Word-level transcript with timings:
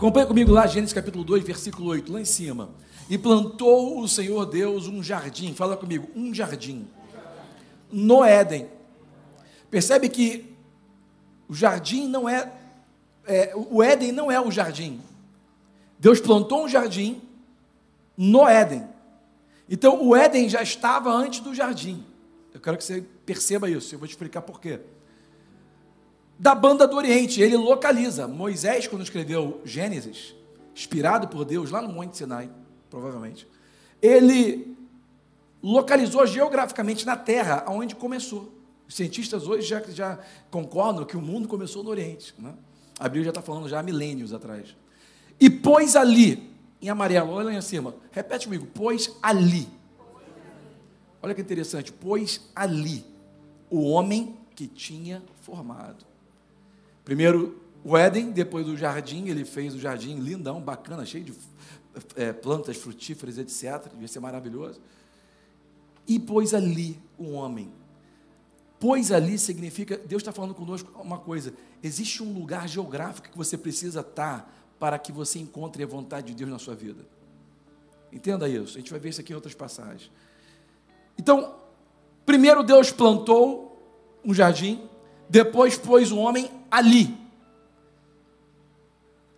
Acompanhe 0.00 0.26
comigo 0.26 0.50
lá, 0.50 0.66
Gênesis 0.66 0.94
capítulo 0.94 1.22
2, 1.22 1.44
versículo 1.44 1.90
8, 1.90 2.10
lá 2.10 2.22
em 2.22 2.24
cima. 2.24 2.70
E 3.10 3.18
plantou 3.18 4.00
o 4.00 4.08
Senhor 4.08 4.46
Deus 4.46 4.88
um 4.88 5.02
jardim, 5.02 5.52
fala 5.52 5.76
comigo, 5.76 6.08
um 6.16 6.32
jardim, 6.32 6.88
no 7.92 8.24
Éden. 8.24 8.66
Percebe 9.70 10.08
que 10.08 10.56
o 11.46 11.52
jardim 11.54 12.08
não 12.08 12.26
é, 12.26 12.50
é 13.26 13.52
o 13.54 13.82
Éden 13.82 14.10
não 14.10 14.32
é 14.32 14.40
o 14.40 14.50
jardim. 14.50 15.02
Deus 15.98 16.18
plantou 16.18 16.64
um 16.64 16.68
jardim 16.68 17.20
no 18.16 18.48
Éden. 18.48 18.88
Então 19.68 20.02
o 20.02 20.16
Éden 20.16 20.48
já 20.48 20.62
estava 20.62 21.12
antes 21.12 21.40
do 21.40 21.54
jardim. 21.54 22.02
Eu 22.54 22.60
quero 22.60 22.78
que 22.78 22.84
você 22.84 23.04
perceba 23.26 23.68
isso, 23.68 23.94
eu 23.94 23.98
vou 23.98 24.08
te 24.08 24.12
explicar 24.12 24.40
por 24.40 24.62
quê 24.62 24.80
da 26.40 26.54
banda 26.54 26.88
do 26.88 26.96
Oriente. 26.96 27.40
Ele 27.40 27.56
localiza. 27.56 28.26
Moisés, 28.26 28.88
quando 28.88 29.02
escreveu 29.02 29.60
Gênesis, 29.62 30.34
inspirado 30.74 31.28
por 31.28 31.44
Deus 31.44 31.70
lá 31.70 31.82
no 31.82 31.92
Monte 31.92 32.16
Sinai, 32.16 32.50
provavelmente, 32.88 33.46
ele 34.00 34.74
localizou 35.62 36.26
geograficamente 36.26 37.04
na 37.04 37.14
terra 37.14 37.66
onde 37.68 37.94
começou. 37.94 38.50
Os 38.88 38.94
cientistas 38.94 39.46
hoje 39.46 39.68
já, 39.68 39.82
já 39.90 40.18
concordam 40.50 41.04
que 41.04 41.16
o 41.16 41.20
mundo 41.20 41.46
começou 41.46 41.84
no 41.84 41.90
Oriente. 41.90 42.34
Né? 42.38 42.54
A 42.98 43.04
Bíblia 43.04 43.24
já 43.24 43.30
está 43.30 43.42
falando 43.42 43.68
já 43.68 43.78
há 43.78 43.82
milênios 43.82 44.32
atrás. 44.32 44.74
E 45.38 45.50
pôs 45.50 45.94
ali, 45.94 46.50
em 46.80 46.88
amarelo, 46.88 47.32
olha 47.32 47.46
lá 47.46 47.54
em 47.54 47.60
cima, 47.60 47.94
repete 48.10 48.46
comigo, 48.46 48.66
pôs 48.66 49.14
ali. 49.22 49.68
Olha 51.22 51.34
que 51.34 51.42
interessante, 51.42 51.92
pôs 51.92 52.40
ali 52.56 53.04
o 53.68 53.82
homem 53.82 54.34
que 54.56 54.66
tinha 54.66 55.22
formado. 55.42 56.09
Primeiro 57.10 57.60
o 57.82 57.96
Éden, 57.96 58.30
depois 58.30 58.68
o 58.68 58.76
jardim, 58.76 59.26
ele 59.26 59.44
fez 59.44 59.74
o 59.74 59.80
jardim 59.80 60.20
lindão, 60.20 60.60
bacana, 60.60 61.04
cheio 61.04 61.24
de 61.24 61.34
é, 62.14 62.32
plantas 62.32 62.76
frutíferas, 62.76 63.36
etc. 63.36 63.90
Devia 63.90 64.06
ser 64.06 64.20
maravilhoso. 64.20 64.80
E 66.06 66.20
pôs 66.20 66.54
ali 66.54 67.00
um 67.18 67.34
homem. 67.34 67.72
Pôs 68.78 69.10
ali 69.10 69.38
significa, 69.38 69.98
Deus 69.98 70.22
está 70.22 70.30
falando 70.30 70.54
conosco 70.54 70.88
uma 71.02 71.18
coisa: 71.18 71.52
existe 71.82 72.22
um 72.22 72.32
lugar 72.32 72.68
geográfico 72.68 73.28
que 73.28 73.36
você 73.36 73.58
precisa 73.58 74.02
estar 74.02 74.48
para 74.78 74.96
que 74.96 75.10
você 75.10 75.40
encontre 75.40 75.82
a 75.82 75.88
vontade 75.88 76.28
de 76.28 76.34
Deus 76.34 76.48
na 76.48 76.60
sua 76.60 76.76
vida. 76.76 77.04
Entenda 78.12 78.48
isso, 78.48 78.76
a 78.76 78.80
gente 78.80 78.90
vai 78.92 79.00
ver 79.00 79.08
isso 79.08 79.20
aqui 79.20 79.32
em 79.32 79.34
outras 79.34 79.56
passagens. 79.56 80.12
Então, 81.18 81.56
primeiro 82.24 82.62
Deus 82.62 82.92
plantou 82.92 83.82
um 84.24 84.32
jardim, 84.32 84.88
depois 85.30 85.78
pôs 85.78 86.10
o 86.10 86.18
homem 86.18 86.50
ali, 86.68 87.16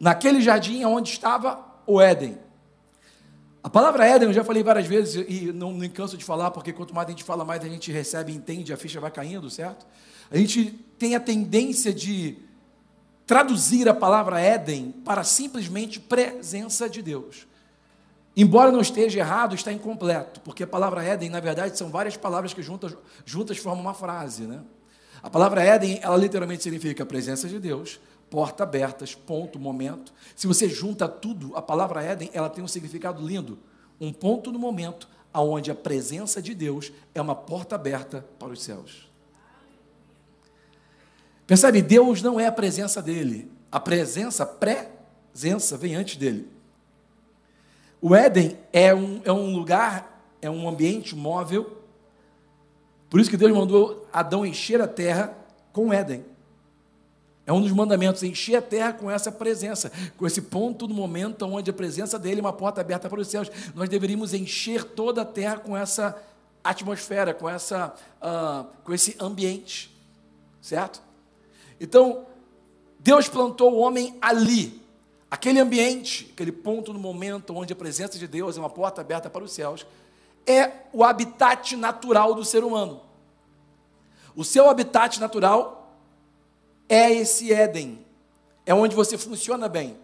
naquele 0.00 0.40
jardim 0.40 0.82
onde 0.86 1.10
estava 1.10 1.62
o 1.86 2.00
Éden. 2.00 2.38
A 3.62 3.68
palavra 3.68 4.06
Éden, 4.06 4.28
eu 4.28 4.32
já 4.32 4.42
falei 4.42 4.62
várias 4.62 4.86
vezes 4.86 5.24
e 5.28 5.52
não 5.52 5.70
me 5.70 5.90
canso 5.90 6.16
de 6.16 6.24
falar, 6.24 6.50
porque 6.50 6.72
quanto 6.72 6.94
mais 6.94 7.06
a 7.06 7.10
gente 7.10 7.22
fala, 7.22 7.44
mais 7.44 7.62
a 7.62 7.68
gente 7.68 7.92
recebe 7.92 8.32
entende, 8.32 8.72
a 8.72 8.76
ficha 8.76 8.98
vai 9.00 9.10
caindo, 9.10 9.50
certo? 9.50 9.86
A 10.30 10.36
gente 10.38 10.72
tem 10.98 11.14
a 11.14 11.20
tendência 11.20 11.92
de 11.92 12.38
traduzir 13.26 13.86
a 13.86 13.94
palavra 13.94 14.40
Éden 14.40 14.92
para 15.04 15.22
simplesmente 15.22 16.00
presença 16.00 16.88
de 16.88 17.02
Deus. 17.02 17.46
Embora 18.34 18.72
não 18.72 18.80
esteja 18.80 19.20
errado, 19.20 19.54
está 19.54 19.70
incompleto, 19.70 20.40
porque 20.40 20.62
a 20.62 20.66
palavra 20.66 21.04
Éden, 21.04 21.28
na 21.28 21.38
verdade, 21.38 21.76
são 21.76 21.90
várias 21.90 22.16
palavras 22.16 22.54
que 22.54 22.62
juntas, 22.62 22.96
juntas 23.26 23.58
formam 23.58 23.82
uma 23.82 23.94
frase, 23.94 24.44
né? 24.44 24.62
A 25.22 25.30
palavra 25.30 25.62
Éden, 25.62 26.00
ela 26.02 26.16
literalmente 26.16 26.62
significa 26.62 27.06
presença 27.06 27.48
de 27.48 27.60
Deus, 27.60 28.00
porta 28.28 28.64
abertas, 28.64 29.14
ponto, 29.14 29.58
momento. 29.58 30.12
Se 30.34 30.46
você 30.46 30.68
junta 30.68 31.06
tudo, 31.06 31.54
a 31.54 31.62
palavra 31.62 32.02
Éden, 32.02 32.30
ela 32.32 32.50
tem 32.50 32.64
um 32.64 32.68
significado 32.68 33.24
lindo. 33.24 33.58
Um 34.00 34.12
ponto 34.12 34.50
no 34.50 34.58
momento 34.58 35.08
aonde 35.32 35.70
a 35.70 35.74
presença 35.74 36.42
de 36.42 36.54
Deus 36.54 36.92
é 37.14 37.20
uma 37.20 37.34
porta 37.34 37.76
aberta 37.76 38.26
para 38.38 38.48
os 38.48 38.62
céus. 38.62 39.08
Percebe? 41.46 41.82
Deus 41.82 42.20
não 42.20 42.40
é 42.40 42.46
a 42.46 42.52
presença 42.52 43.00
dele. 43.00 43.50
A 43.70 43.78
presença, 43.78 44.44
presença, 44.44 45.76
vem 45.76 45.94
antes 45.94 46.16
dele. 46.16 46.48
O 48.00 48.14
Éden 48.14 48.58
é 48.72 48.92
um, 48.94 49.20
é 49.24 49.32
um 49.32 49.54
lugar, 49.54 50.26
é 50.40 50.50
um 50.50 50.68
ambiente 50.68 51.14
móvel 51.14 51.81
por 53.12 53.20
isso 53.20 53.28
que 53.28 53.36
Deus 53.36 53.52
mandou 53.52 54.08
Adão 54.10 54.46
encher 54.46 54.80
a 54.80 54.88
terra 54.88 55.36
com 55.70 55.92
Éden. 55.92 56.24
É 57.44 57.52
um 57.52 57.60
dos 57.60 57.70
mandamentos, 57.70 58.22
encher 58.22 58.56
a 58.56 58.62
terra 58.62 58.94
com 58.94 59.10
essa 59.10 59.30
presença, 59.30 59.92
com 60.16 60.26
esse 60.26 60.40
ponto 60.40 60.88
no 60.88 60.94
momento 60.94 61.44
onde 61.44 61.68
a 61.68 61.74
presença 61.74 62.18
dele 62.18 62.40
é 62.40 62.42
uma 62.42 62.54
porta 62.54 62.80
aberta 62.80 63.10
para 63.10 63.20
os 63.20 63.28
céus. 63.28 63.50
Nós 63.74 63.90
deveríamos 63.90 64.32
encher 64.32 64.82
toda 64.82 65.20
a 65.20 65.24
terra 65.26 65.58
com 65.58 65.76
essa 65.76 66.18
atmosfera, 66.64 67.34
com, 67.34 67.46
essa, 67.46 67.94
uh, 68.22 68.66
com 68.82 68.94
esse 68.94 69.14
ambiente, 69.20 69.94
certo? 70.62 71.02
Então, 71.78 72.24
Deus 72.98 73.28
plantou 73.28 73.74
o 73.74 73.78
homem 73.80 74.16
ali, 74.22 74.80
aquele 75.30 75.60
ambiente, 75.60 76.30
aquele 76.32 76.50
ponto 76.50 76.94
no 76.94 76.98
momento 76.98 77.54
onde 77.54 77.74
a 77.74 77.76
presença 77.76 78.18
de 78.18 78.26
Deus 78.26 78.56
é 78.56 78.60
uma 78.60 78.70
porta 78.70 79.02
aberta 79.02 79.28
para 79.28 79.44
os 79.44 79.52
céus 79.52 79.84
é 80.46 80.86
o 80.92 81.04
habitat 81.04 81.76
natural 81.76 82.34
do 82.34 82.44
ser 82.44 82.64
humano. 82.64 83.00
O 84.34 84.44
seu 84.44 84.68
habitat 84.68 85.20
natural 85.20 85.96
é 86.88 87.12
esse 87.12 87.52
Éden, 87.52 88.04
é 88.64 88.74
onde 88.74 88.94
você 88.94 89.16
funciona 89.18 89.68
bem, 89.68 89.96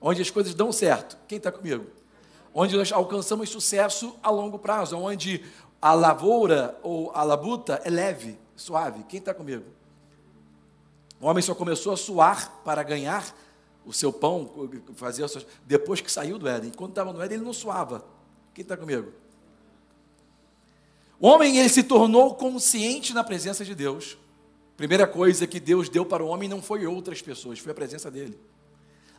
onde 0.00 0.22
as 0.22 0.30
coisas 0.30 0.54
dão 0.54 0.72
certo. 0.72 1.16
Quem 1.26 1.38
está 1.38 1.50
comigo? 1.50 1.86
Onde 2.52 2.76
nós 2.76 2.92
alcançamos 2.92 3.50
sucesso 3.50 4.16
a 4.22 4.30
longo 4.30 4.58
prazo, 4.58 4.96
onde 4.96 5.44
a 5.80 5.92
lavoura 5.92 6.78
ou 6.82 7.10
a 7.14 7.22
labuta 7.22 7.80
é 7.84 7.90
leve, 7.90 8.38
suave. 8.56 9.04
Quem 9.04 9.18
está 9.18 9.34
comigo? 9.34 9.64
O 11.20 11.26
homem 11.26 11.42
só 11.42 11.54
começou 11.54 11.92
a 11.92 11.96
suar 11.96 12.60
para 12.64 12.82
ganhar 12.82 13.34
o 13.84 13.92
seu 13.92 14.12
pão, 14.12 14.68
fazer 14.94 15.26
depois 15.66 16.00
que 16.00 16.10
saiu 16.10 16.38
do 16.38 16.48
Éden. 16.48 16.70
Quando 16.70 16.90
estava 16.90 17.12
no 17.12 17.20
Éden, 17.22 17.36
ele 17.36 17.44
não 17.44 17.52
suava. 17.52 18.04
Quem 18.52 18.62
está 18.62 18.76
comigo? 18.76 19.12
O 21.20 21.28
homem 21.28 21.58
ele 21.58 21.68
se 21.68 21.82
tornou 21.82 22.34
consciente 22.34 23.14
na 23.14 23.22
presença 23.22 23.64
de 23.64 23.74
Deus. 23.74 24.18
Primeira 24.76 25.06
coisa 25.06 25.46
que 25.46 25.60
Deus 25.60 25.88
deu 25.88 26.04
para 26.04 26.24
o 26.24 26.28
homem 26.28 26.48
não 26.48 26.60
foi 26.60 26.86
outras 26.86 27.22
pessoas, 27.22 27.58
foi 27.58 27.72
a 27.72 27.74
presença 27.74 28.10
dele. 28.10 28.38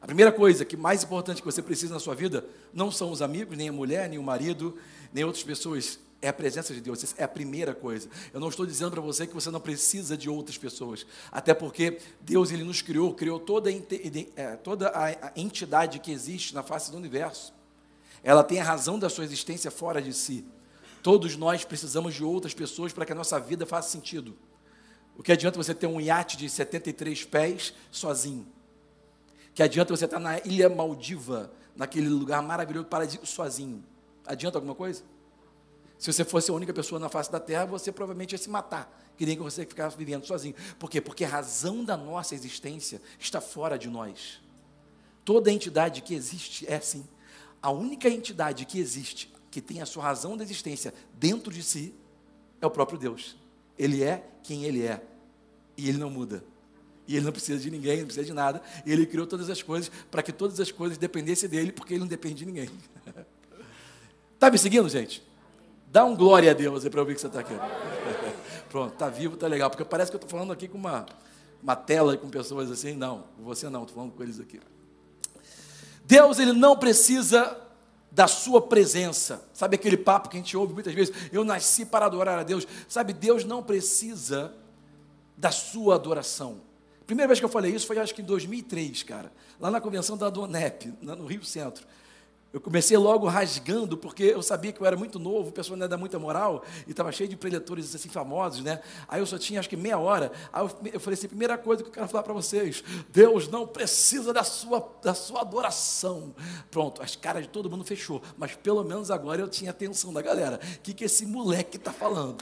A 0.02 0.06
primeira 0.06 0.32
coisa 0.32 0.64
que 0.66 0.78
mais 0.78 1.04
importante 1.04 1.42
que 1.42 1.46
você 1.46 1.62
precisa 1.62 1.94
na 1.94 2.00
sua 2.00 2.14
vida 2.14 2.46
não 2.74 2.92
são 2.92 3.10
os 3.10 3.22
amigos, 3.22 3.58
nem 3.58 3.70
a 3.70 3.74
mulher, 3.74 4.10
nem 4.10 4.20
o 4.20 4.24
marido, 4.24 4.78
nem 5.12 5.24
outras 5.24 5.44
pessoas, 5.44 5.98
é 6.22 6.28
a 6.28 6.34
presença 6.34 6.74
de 6.74 6.82
Deus, 6.82 7.16
é 7.18 7.24
a 7.24 7.28
primeira 7.28 7.74
coisa. 7.74 8.10
Eu 8.34 8.40
não 8.40 8.50
estou 8.50 8.66
dizendo 8.66 8.92
para 8.92 9.02
você 9.02 9.26
que 9.26 9.34
você 9.34 9.50
não 9.50 9.60
precisa 9.60 10.18
de 10.18 10.30
outras 10.30 10.58
pessoas, 10.58 11.06
até 11.32 11.54
porque 11.54 12.00
Deus 12.22 12.52
ele 12.52 12.64
nos 12.64 12.82
criou, 12.82 13.14
criou 13.14 13.40
toda, 13.40 13.70
a, 13.70 13.74
é, 14.36 14.56
toda 14.58 14.90
a 14.90 15.32
entidade 15.36 16.00
que 16.00 16.12
existe 16.12 16.54
na 16.54 16.62
face 16.62 16.92
do 16.92 16.98
universo. 16.98 17.54
Ela 18.24 18.44
tem 18.44 18.60
a 18.60 18.64
razão 18.64 19.00
da 19.00 19.10
sua 19.10 19.24
existência 19.24 19.72
fora 19.72 20.02
de 20.02 20.14
si. 20.14 20.46
Todos 21.06 21.38
nós 21.38 21.64
precisamos 21.64 22.16
de 22.16 22.24
outras 22.24 22.56
pessoas 22.56 22.92
para 22.92 23.06
que 23.06 23.12
a 23.12 23.16
nossa 23.16 23.40
vida 23.40 23.64
faça 23.64 23.90
sentido. 23.90 24.36
O 25.16 25.22
que 25.22 25.32
adianta 25.32 25.56
você 25.56 25.72
ter 25.72 25.86
um 25.86 26.02
iate 26.02 26.36
de 26.36 26.50
73 26.50 27.24
pés 27.26 27.76
sozinho? 27.92 28.48
Que 29.54 29.62
adianta 29.62 29.96
você 29.96 30.06
estar 30.06 30.20
na 30.20 30.40
ilha 30.40 30.68
Maldiva, 30.68 31.52
naquele 31.76 32.10
lugar 32.10 32.42
maravilhoso, 32.42 32.88
paradisíaco, 32.88 33.28
sozinho? 33.28 33.86
Adianta 34.26 34.58
alguma 34.58 34.74
coisa? 34.74 35.04
Se 36.00 36.12
você 36.12 36.26
fosse 36.26 36.50
a 36.50 36.56
única 36.56 36.74
pessoa 36.74 37.00
na 37.00 37.08
face 37.08 37.32
da 37.32 37.40
terra, 37.40 37.68
você 37.68 37.92
provavelmente 37.92 38.32
ia 38.32 38.40
se 38.40 38.50
matar. 38.50 39.14
Queria 39.16 39.36
que 39.36 39.44
você 39.44 39.64
ficasse 39.64 39.96
vivendo 39.96 40.26
sozinho. 40.26 40.56
Por 40.80 40.90
quê? 40.90 41.00
Porque 41.00 41.24
a 41.24 41.30
razão 41.30 41.86
da 41.86 41.96
nossa 41.96 42.34
existência 42.34 43.00
está 43.20 43.40
fora 43.40 43.78
de 43.78 43.90
nós. 43.90 44.42
Toda 45.24 45.52
entidade 45.52 46.02
que 46.02 46.16
existe 46.16 46.66
é 46.68 46.78
assim. 46.78 47.08
A 47.62 47.70
única 47.70 48.10
entidade 48.10 48.66
que 48.66 48.80
existe 48.80 49.35
que 49.56 49.62
tem 49.62 49.82
a 49.82 49.86
sua 49.86 50.04
razão 50.04 50.36
da 50.36 50.44
existência 50.44 50.94
dentro 51.14 51.50
de 51.50 51.64
si, 51.64 51.96
é 52.60 52.68
o 52.68 52.70
próprio 52.70 53.00
Deus. 53.00 53.38
Ele 53.80 54.04
é 54.04 54.22
quem 54.44 54.66
ele 54.66 54.84
é. 54.84 55.02
E 55.78 55.88
ele 55.88 55.98
não 55.98 56.10
muda. 56.10 56.44
E 57.08 57.16
ele 57.16 57.24
não 57.24 57.32
precisa 57.32 57.58
de 57.58 57.72
ninguém, 57.72 58.00
não 58.00 58.06
precisa 58.06 58.26
de 58.26 58.34
nada. 58.34 58.62
E 58.86 58.92
ele 58.92 59.06
criou 59.06 59.26
todas 59.26 59.50
as 59.50 59.64
coisas 59.64 59.90
para 60.12 60.22
que 60.22 60.34
todas 60.34 60.60
as 60.60 60.74
coisas 60.74 60.98
dependessem 60.98 61.48
dele, 61.48 61.72
porque 61.72 61.94
ele 61.94 62.02
não 62.02 62.08
depende 62.08 62.36
de 62.36 62.46
ninguém. 62.46 62.70
Está 64.34 64.52
me 64.52 64.58
seguindo, 64.58 64.90
gente? 64.90 65.26
Dá 65.90 66.04
um 66.04 66.18
glória 66.18 66.52
a 66.52 66.54
Deus 66.54 66.86
para 66.90 67.00
ouvir 67.00 67.16
que 67.16 67.22
você 67.22 67.28
está 67.28 67.40
aqui. 67.40 67.56
Pronto, 68.68 68.92
está 68.92 69.08
vivo, 69.08 69.36
está 69.36 69.48
legal. 69.48 69.70
Porque 69.70 69.86
parece 69.86 70.12
que 70.12 70.16
eu 70.16 70.20
estou 70.20 70.30
falando 70.30 70.52
aqui 70.52 70.68
com 70.68 70.78
uma, 70.78 71.06
uma 71.64 71.78
tela 71.78 72.18
com 72.18 72.28
pessoas 72.28 72.70
assim. 72.70 72.94
Não, 72.94 73.24
você 73.40 73.70
não, 73.70 73.84
estou 73.84 73.96
falando 73.96 74.12
com 74.12 74.22
eles 74.22 74.38
aqui. 74.38 74.60
Deus, 76.04 76.40
ele 76.40 76.52
não 76.52 76.76
precisa 76.76 77.65
da 78.16 78.30
sua 78.30 78.62
presença. 78.62 79.46
Sabe 79.54 79.76
aquele 79.76 79.98
papo 79.98 80.30
que 80.30 80.38
a 80.38 80.40
gente 80.40 80.56
ouve 80.56 80.74
muitas 80.74 80.94
vezes? 80.94 81.14
Eu 81.34 81.44
nasci 81.44 81.86
para 81.86 82.06
adorar 82.06 82.40
a 82.40 82.44
Deus. 82.44 82.66
Sabe, 82.88 83.12
Deus 83.12 83.44
não 83.44 83.62
precisa 83.62 84.56
da 85.36 85.52
sua 85.52 85.96
adoração. 85.96 86.62
Primeira 87.06 87.28
vez 87.28 87.40
que 87.40 87.46
eu 87.46 87.50
falei 87.50 87.76
isso 87.76 87.86
foi 87.86 88.00
acho 88.00 88.16
que 88.16 88.22
em 88.22 88.26
2003, 88.26 89.04
cara, 89.04 89.34
lá 89.60 89.70
na 89.70 89.82
convenção 89.82 90.16
da 90.16 90.30
Donep, 90.30 90.94
no 91.02 91.26
Rio 91.26 91.44
Centro. 91.44 91.86
Eu 92.54 92.62
comecei 92.62 92.96
logo 92.98 93.28
rasgando, 93.28 93.98
porque 93.98 94.24
eu 94.24 94.42
sabia 94.42 94.72
que 94.72 94.80
eu 94.80 94.86
era 94.86 94.96
muito 94.96 95.20
novo, 95.20 95.50
o 95.50 95.52
pessoal 95.52 95.78
não 95.78 95.90
dar 95.90 95.98
muita 95.98 96.18
moral, 96.18 96.64
e 96.88 96.92
estava 96.92 97.12
cheio 97.12 97.28
de 97.28 97.36
preletores 97.36 97.94
assim 97.94 98.08
famosos, 98.08 98.64
né? 98.64 98.82
Aí 99.10 99.20
eu 99.20 99.26
só 99.26 99.38
tinha 99.38 99.60
acho 99.60 99.68
que 99.68 99.76
meia 99.76 99.98
hora. 99.98 100.32
Aí 100.54 100.64
eu, 100.64 100.72
eu 100.94 101.00
falei 101.02 101.18
assim: 101.18 101.28
primeira 101.28 101.58
coisa 101.58 101.84
que 101.84 101.90
eu 101.90 101.94
quero 101.94 102.08
falar 102.08 102.24
para 102.24 102.34
vocês: 102.34 102.82
Deus 103.10 103.50
não 103.50 103.68
precisa 103.68 104.32
da 104.32 104.44
sua, 104.44 104.90
da 105.04 105.14
sua 105.14 105.42
adoração. 105.42 106.34
Pronto, 106.72 107.02
as 107.02 107.16
caras 107.16 107.44
de 107.44 107.50
todo 107.50 107.70
mundo 107.70 107.84
fechou, 107.84 108.22
mas 108.38 108.56
pelo 108.56 108.84
menos 108.86 109.12
agora 109.12 109.42
eu 109.42 109.50
tinha 109.50 109.72
atenção 109.72 110.14
da 110.14 110.22
galera. 110.22 110.58
O 110.78 110.80
que, 110.80 110.94
que 110.94 111.04
esse 111.04 111.26
moleque 111.26 111.76
está 111.76 111.92
falando? 111.92 112.42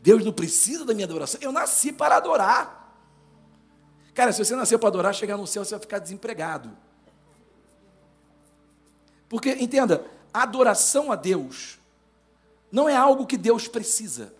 Deus 0.00 0.24
não 0.24 0.32
precisa 0.32 0.84
da 0.84 0.94
minha 0.94 1.06
adoração. 1.06 1.38
Eu 1.42 1.52
nasci 1.52 1.92
para 1.92 2.16
adorar. 2.16 2.84
Cara, 4.14 4.32
se 4.32 4.44
você 4.44 4.54
nasceu 4.54 4.78
para 4.78 4.88
adorar, 4.88 5.14
chegar 5.14 5.36
no 5.36 5.46
céu, 5.46 5.64
você 5.64 5.72
vai 5.72 5.80
ficar 5.80 5.98
desempregado. 5.98 6.70
Porque, 9.28 9.50
entenda, 9.52 10.04
adoração 10.32 11.10
a 11.10 11.16
Deus 11.16 11.78
não 12.70 12.88
é 12.88 12.96
algo 12.96 13.26
que 13.26 13.36
Deus 13.36 13.68
precisa. 13.68 14.32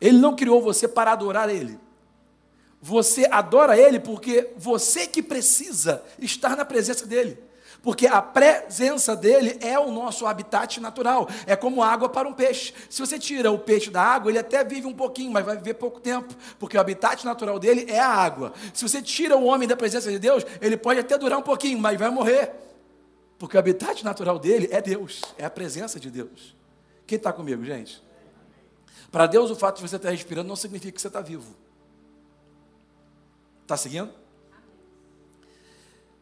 Ele 0.00 0.18
não 0.18 0.36
criou 0.36 0.62
você 0.62 0.86
para 0.86 1.12
adorar 1.12 1.48
Ele. 1.50 1.78
Você 2.80 3.26
adora 3.30 3.76
Ele 3.76 4.00
porque 4.00 4.50
você 4.56 5.06
que 5.06 5.22
precisa 5.22 6.02
estar 6.18 6.56
na 6.56 6.64
presença 6.64 7.06
dEle. 7.06 7.36
Porque 7.82 8.06
a 8.06 8.20
presença 8.20 9.16
dele 9.16 9.58
é 9.60 9.78
o 9.78 9.90
nosso 9.90 10.26
habitat 10.26 10.80
natural. 10.80 11.28
É 11.46 11.56
como 11.56 11.82
água 11.82 12.08
para 12.08 12.28
um 12.28 12.32
peixe. 12.32 12.74
Se 12.90 13.00
você 13.00 13.18
tira 13.18 13.50
o 13.50 13.58
peixe 13.58 13.90
da 13.90 14.02
água, 14.02 14.30
ele 14.30 14.38
até 14.38 14.62
vive 14.62 14.86
um 14.86 14.92
pouquinho, 14.92 15.32
mas 15.32 15.44
vai 15.44 15.56
viver 15.56 15.74
pouco 15.74 15.98
tempo. 15.98 16.34
Porque 16.58 16.76
o 16.76 16.80
habitat 16.80 17.24
natural 17.24 17.58
dele 17.58 17.86
é 17.88 17.98
a 17.98 18.08
água. 18.08 18.52
Se 18.74 18.86
você 18.86 19.00
tira 19.00 19.36
o 19.36 19.44
homem 19.44 19.66
da 19.66 19.76
presença 19.76 20.10
de 20.10 20.18
Deus, 20.18 20.44
ele 20.60 20.76
pode 20.76 21.00
até 21.00 21.16
durar 21.16 21.38
um 21.38 21.42
pouquinho, 21.42 21.78
mas 21.78 21.98
vai 21.98 22.10
morrer. 22.10 22.52
Porque 23.40 23.56
o 23.56 23.58
habitat 23.58 24.04
natural 24.04 24.38
dele 24.38 24.68
é 24.70 24.82
Deus, 24.82 25.22
é 25.38 25.46
a 25.46 25.50
presença 25.50 25.98
de 25.98 26.10
Deus. 26.10 26.54
Quem 27.06 27.16
está 27.16 27.32
comigo, 27.32 27.64
gente? 27.64 28.02
Para 29.10 29.26
Deus, 29.26 29.50
o 29.50 29.56
fato 29.56 29.76
de 29.76 29.88
você 29.88 29.96
estar 29.96 30.10
respirando 30.10 30.46
não 30.46 30.54
significa 30.54 30.92
que 30.92 31.00
você 31.00 31.06
está 31.06 31.22
vivo. 31.22 31.56
Está 33.62 33.78
seguindo? 33.78 34.10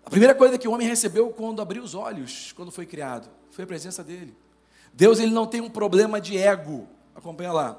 A 0.07 0.09
primeira 0.09 0.33
coisa 0.33 0.57
que 0.57 0.69
o 0.69 0.71
homem 0.71 0.87
recebeu 0.87 1.29
quando 1.31 1.61
abriu 1.61 1.83
os 1.83 1.93
olhos, 1.93 2.53
quando 2.53 2.71
foi 2.71 2.87
criado, 2.87 3.29
foi 3.51 3.65
a 3.65 3.67
presença 3.67 4.05
dele. 4.05 4.33
Deus 4.95 5.19
ele 5.19 5.33
não 5.33 5.45
tem 5.45 5.61
um 5.61 5.69
problema 5.69 6.21
de 6.21 6.39
ego. 6.39 6.87
Acompanha 7.17 7.53
lá. 7.53 7.79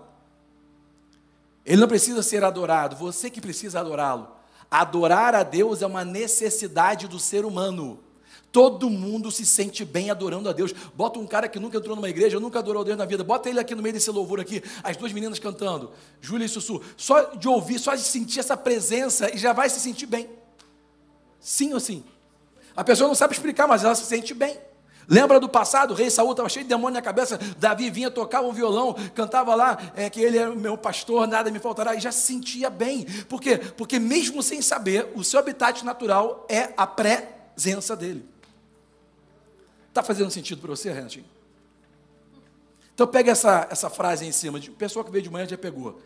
Ele 1.65 1.79
não 1.79 1.87
precisa 1.87 2.21
ser 2.21 2.43
adorado, 2.43 2.97
você 2.97 3.29
que 3.29 3.39
precisa 3.39 3.79
adorá-lo. 3.79 4.35
Adorar 4.69 5.33
a 5.33 5.43
Deus 5.43 5.81
é 5.81 5.87
uma 5.87 6.03
necessidade 6.03 7.07
do 7.07 7.17
ser 7.17 7.45
humano. 7.45 8.03
Todo 8.51 8.89
mundo 8.89 9.31
se 9.31 9.45
sente 9.45 9.85
bem 9.85 10.09
adorando 10.09 10.49
a 10.49 10.53
Deus. 10.53 10.73
Bota 10.95 11.19
um 11.19 11.27
cara 11.27 11.47
que 11.47 11.59
nunca 11.59 11.77
entrou 11.77 11.95
numa 11.95 12.09
igreja, 12.09 12.39
nunca 12.39 12.59
adorou 12.59 12.81
a 12.81 12.85
Deus 12.85 12.97
na 12.97 13.05
vida. 13.05 13.23
Bota 13.23 13.49
ele 13.49 13.59
aqui 13.59 13.75
no 13.75 13.81
meio 13.81 13.93
desse 13.93 14.09
louvor 14.09 14.39
aqui, 14.39 14.63
as 14.83 14.97
duas 14.97 15.13
meninas 15.13 15.37
cantando, 15.37 15.91
Júlia 16.19 16.45
e 16.45 16.49
Sussu. 16.49 16.81
Só 16.97 17.35
de 17.35 17.47
ouvir, 17.47 17.79
só 17.79 17.93
de 17.93 18.01
sentir 18.01 18.39
essa 18.39 18.57
presença, 18.57 19.33
e 19.33 19.37
já 19.37 19.53
vai 19.53 19.69
se 19.69 19.79
sentir 19.79 20.07
bem. 20.07 20.29
Sim 21.39 21.73
ou 21.73 21.79
sim? 21.79 22.03
A 22.75 22.83
pessoa 22.83 23.07
não 23.07 23.15
sabe 23.15 23.33
explicar, 23.33 23.67
mas 23.67 23.83
ela 23.83 23.95
se 23.95 24.05
sente 24.05 24.33
bem. 24.33 24.57
Lembra 25.07 25.39
do 25.39 25.49
passado? 25.49 25.91
O 25.91 25.95
rei 25.95 26.09
Saul 26.09 26.31
estava 26.31 26.47
cheio 26.49 26.63
de 26.63 26.69
demônio 26.69 26.93
na 26.93 27.01
cabeça. 27.01 27.39
Davi 27.57 27.89
vinha, 27.89 28.11
tocava 28.11 28.47
um 28.47 28.53
violão, 28.53 28.95
cantava 29.15 29.55
lá 29.55 29.77
é, 29.95 30.07
que 30.07 30.21
ele 30.21 30.37
é 30.37 30.47
o 30.47 30.55
meu 30.55 30.77
pastor, 30.77 31.27
nada 31.27 31.49
me 31.49 31.57
faltará, 31.59 31.95
e 31.95 31.99
já 31.99 32.11
se 32.11 32.21
sentia 32.21 32.69
bem. 32.69 33.05
Por 33.27 33.41
quê? 33.41 33.57
Porque 33.57 33.97
mesmo 33.97 34.43
sem 34.43 34.61
saber, 34.61 35.11
o 35.15 35.23
seu 35.23 35.39
habitat 35.39 35.83
natural 35.83 36.45
é 36.47 36.73
a 36.77 36.85
presença 36.85 37.95
dele. 37.95 38.23
Está 39.89 40.01
fazendo 40.01 40.31
sentido 40.31 40.61
para 40.61 40.69
você, 40.69 40.91
Renatinho? 40.91 41.25
Então 42.93 43.07
pega 43.07 43.31
essa, 43.31 43.67
essa 43.71 43.89
frase 43.89 44.23
aí 44.23 44.29
em 44.29 44.33
cima, 44.33 44.59
de 44.59 44.71
pessoa 44.71 45.03
que 45.03 45.11
veio 45.11 45.23
de 45.23 45.29
manhã 45.29 45.47
já 45.47 45.57
pegou. 45.57 46.01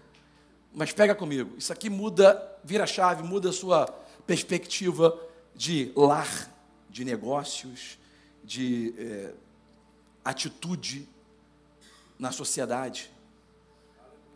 Mas 0.74 0.92
pega 0.92 1.14
comigo. 1.14 1.56
Isso 1.58 1.72
aqui 1.72 1.90
muda, 1.90 2.60
vira 2.64 2.88
chave, 2.88 3.24
muda 3.24 3.50
a 3.50 3.54
sua 3.54 3.86
perspectiva 4.26 5.20
de 5.56 5.92
lar, 5.96 6.52
de 6.90 7.04
negócios, 7.04 8.00
de 8.44 8.94
é, 8.98 9.34
atitude 10.24 11.08
na 12.18 12.32
sociedade. 12.32 13.12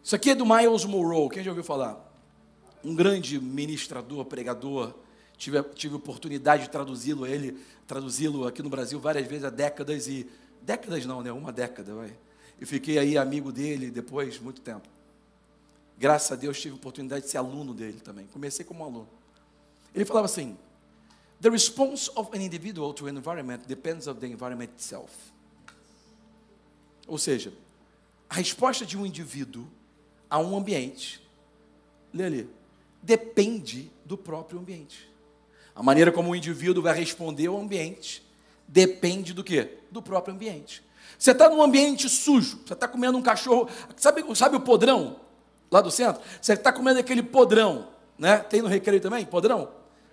Isso 0.04 0.16
aqui 0.16 0.32
é 0.32 0.36
do 0.36 0.46
Miles 0.46 0.86
Monroe, 0.86 1.30
quem 1.30 1.44
já 1.44 1.52
ouviu 1.52 1.64
falar? 1.64 2.04
Um 2.84 2.96
grande 2.96 3.40
ministrador, 3.40 4.26
pregador, 4.26 4.94
tive, 5.38 5.64
tive 5.76 5.96
oportunidade 5.96 6.64
de 6.64 6.70
traduzi-lo 6.70 7.26
ele, 7.26 7.58
traduzi-lo 7.86 8.48
aqui 8.48 8.62
no 8.62 8.70
Brasil 8.70 9.00
várias 9.00 9.28
vezes 9.28 9.46
há 9.46 9.50
décadas 9.50 10.08
e 10.08 10.30
décadas 10.62 11.06
não, 11.06 11.22
né? 11.22 11.32
Uma 11.32 11.52
década, 11.52 11.94
vai. 11.94 12.14
E 12.60 12.66
fiquei 12.66 12.98
aí 12.98 13.18
amigo 13.18 13.52
dele 13.52 13.92
depois 13.92 14.40
muito 14.40 14.62
tempo. 14.62 14.88
Graças 15.98 16.32
a 16.32 16.36
Deus 16.36 16.60
tive 16.60 16.76
oportunidade 16.76 17.26
de 17.26 17.32
ser 17.32 17.38
aluno 17.38 17.74
dele 17.74 18.00
também. 18.00 18.28
Comecei 18.28 18.66
como 18.66 18.84
aluno. 18.84 19.08
Ele 19.94 20.06
falava 20.06 20.26
assim: 20.26 20.58
The 21.40 21.50
response 21.50 22.10
of 22.16 22.36
an 22.36 22.42
individual 22.42 22.94
to 22.94 23.08
an 23.08 23.16
environment 23.16 23.62
depends 23.68 24.08
on 24.08 24.16
the 24.16 24.28
environment 24.28 24.70
itself. 24.76 25.12
Ou 27.08 27.18
seja, 27.18 27.54
a 28.30 28.36
resposta 28.36 28.86
de 28.86 28.98
um 28.98 29.06
indivíduo 29.06 29.68
a 30.30 30.40
um 30.40 30.58
ambiente, 30.58 31.22
lê 32.14 32.26
ali, 32.26 32.50
depende 33.02 33.90
do 34.06 34.18
próprio 34.18 34.60
ambiente. 34.60 35.10
A 35.78 35.84
maneira 35.84 36.12
como 36.12 36.32
o 36.32 36.36
indivíduo 36.36 36.82
vai 36.82 36.98
responder 36.98 37.46
ao 37.46 37.62
ambiente 37.62 38.26
depende 38.68 39.32
do 39.32 39.44
quê? 39.44 39.78
Do 39.92 40.02
próprio 40.02 40.34
ambiente. 40.34 40.84
Você 41.20 41.32
está 41.32 41.48
num 41.48 41.62
ambiente 41.62 42.10
sujo, 42.10 42.60
você 42.66 42.74
está 42.74 42.88
comendo 42.88 43.16
um 43.16 43.22
cachorro, 43.22 43.70
sabe, 43.96 44.26
sabe 44.36 44.56
o 44.56 44.60
podrão 44.60 45.18
lá 45.70 45.80
do 45.80 45.92
centro? 45.92 46.20
Você 46.42 46.54
está 46.54 46.74
comendo 46.74 47.00
aquele 47.00 47.22
podrão, 47.22 47.90
né? 48.18 48.40
Tem 48.40 48.60
no 48.60 48.68
recreio 48.68 49.00
também, 49.00 49.24
podrão? 49.24 49.70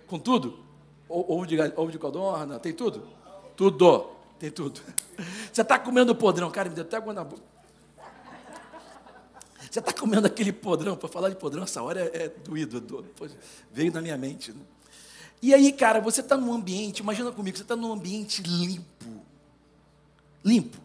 Com 0.06 0.18
tudo? 0.18 0.60
Ovo 1.08 1.46
de, 1.46 1.58
ovo 1.76 1.90
de 1.90 1.98
codorna, 1.98 2.58
tem 2.58 2.74
tudo? 2.74 3.08
Tudo, 3.56 4.10
tem 4.38 4.50
tudo. 4.50 4.82
Você 5.50 5.62
está 5.62 5.78
comendo 5.78 6.14
podrão, 6.14 6.50
cara, 6.50 6.68
me 6.68 6.74
deu 6.74 6.84
até 6.84 6.98
água 6.98 7.14
na 7.14 7.24
boca. 7.24 7.42
Você 9.70 9.78
está 9.78 9.94
comendo 9.94 10.26
aquele 10.26 10.52
podrão, 10.52 10.94
para 10.94 11.08
falar 11.08 11.30
de 11.30 11.36
podrão, 11.36 11.64
essa 11.64 11.82
hora 11.82 12.00
é, 12.12 12.24
é 12.24 12.28
doído, 12.28 13.04
é 13.22 13.28
veio 13.72 13.90
na 13.92 14.02
minha 14.02 14.18
mente. 14.18 14.52
Né? 14.52 14.60
E 15.44 15.52
aí, 15.52 15.70
cara, 15.72 16.00
você 16.00 16.22
está 16.22 16.38
num 16.38 16.54
ambiente, 16.54 17.00
imagina 17.00 17.30
comigo, 17.30 17.54
você 17.54 17.62
está 17.62 17.76
num 17.76 17.92
ambiente 17.92 18.40
limpo. 18.40 19.22
Limpo. 20.42 20.78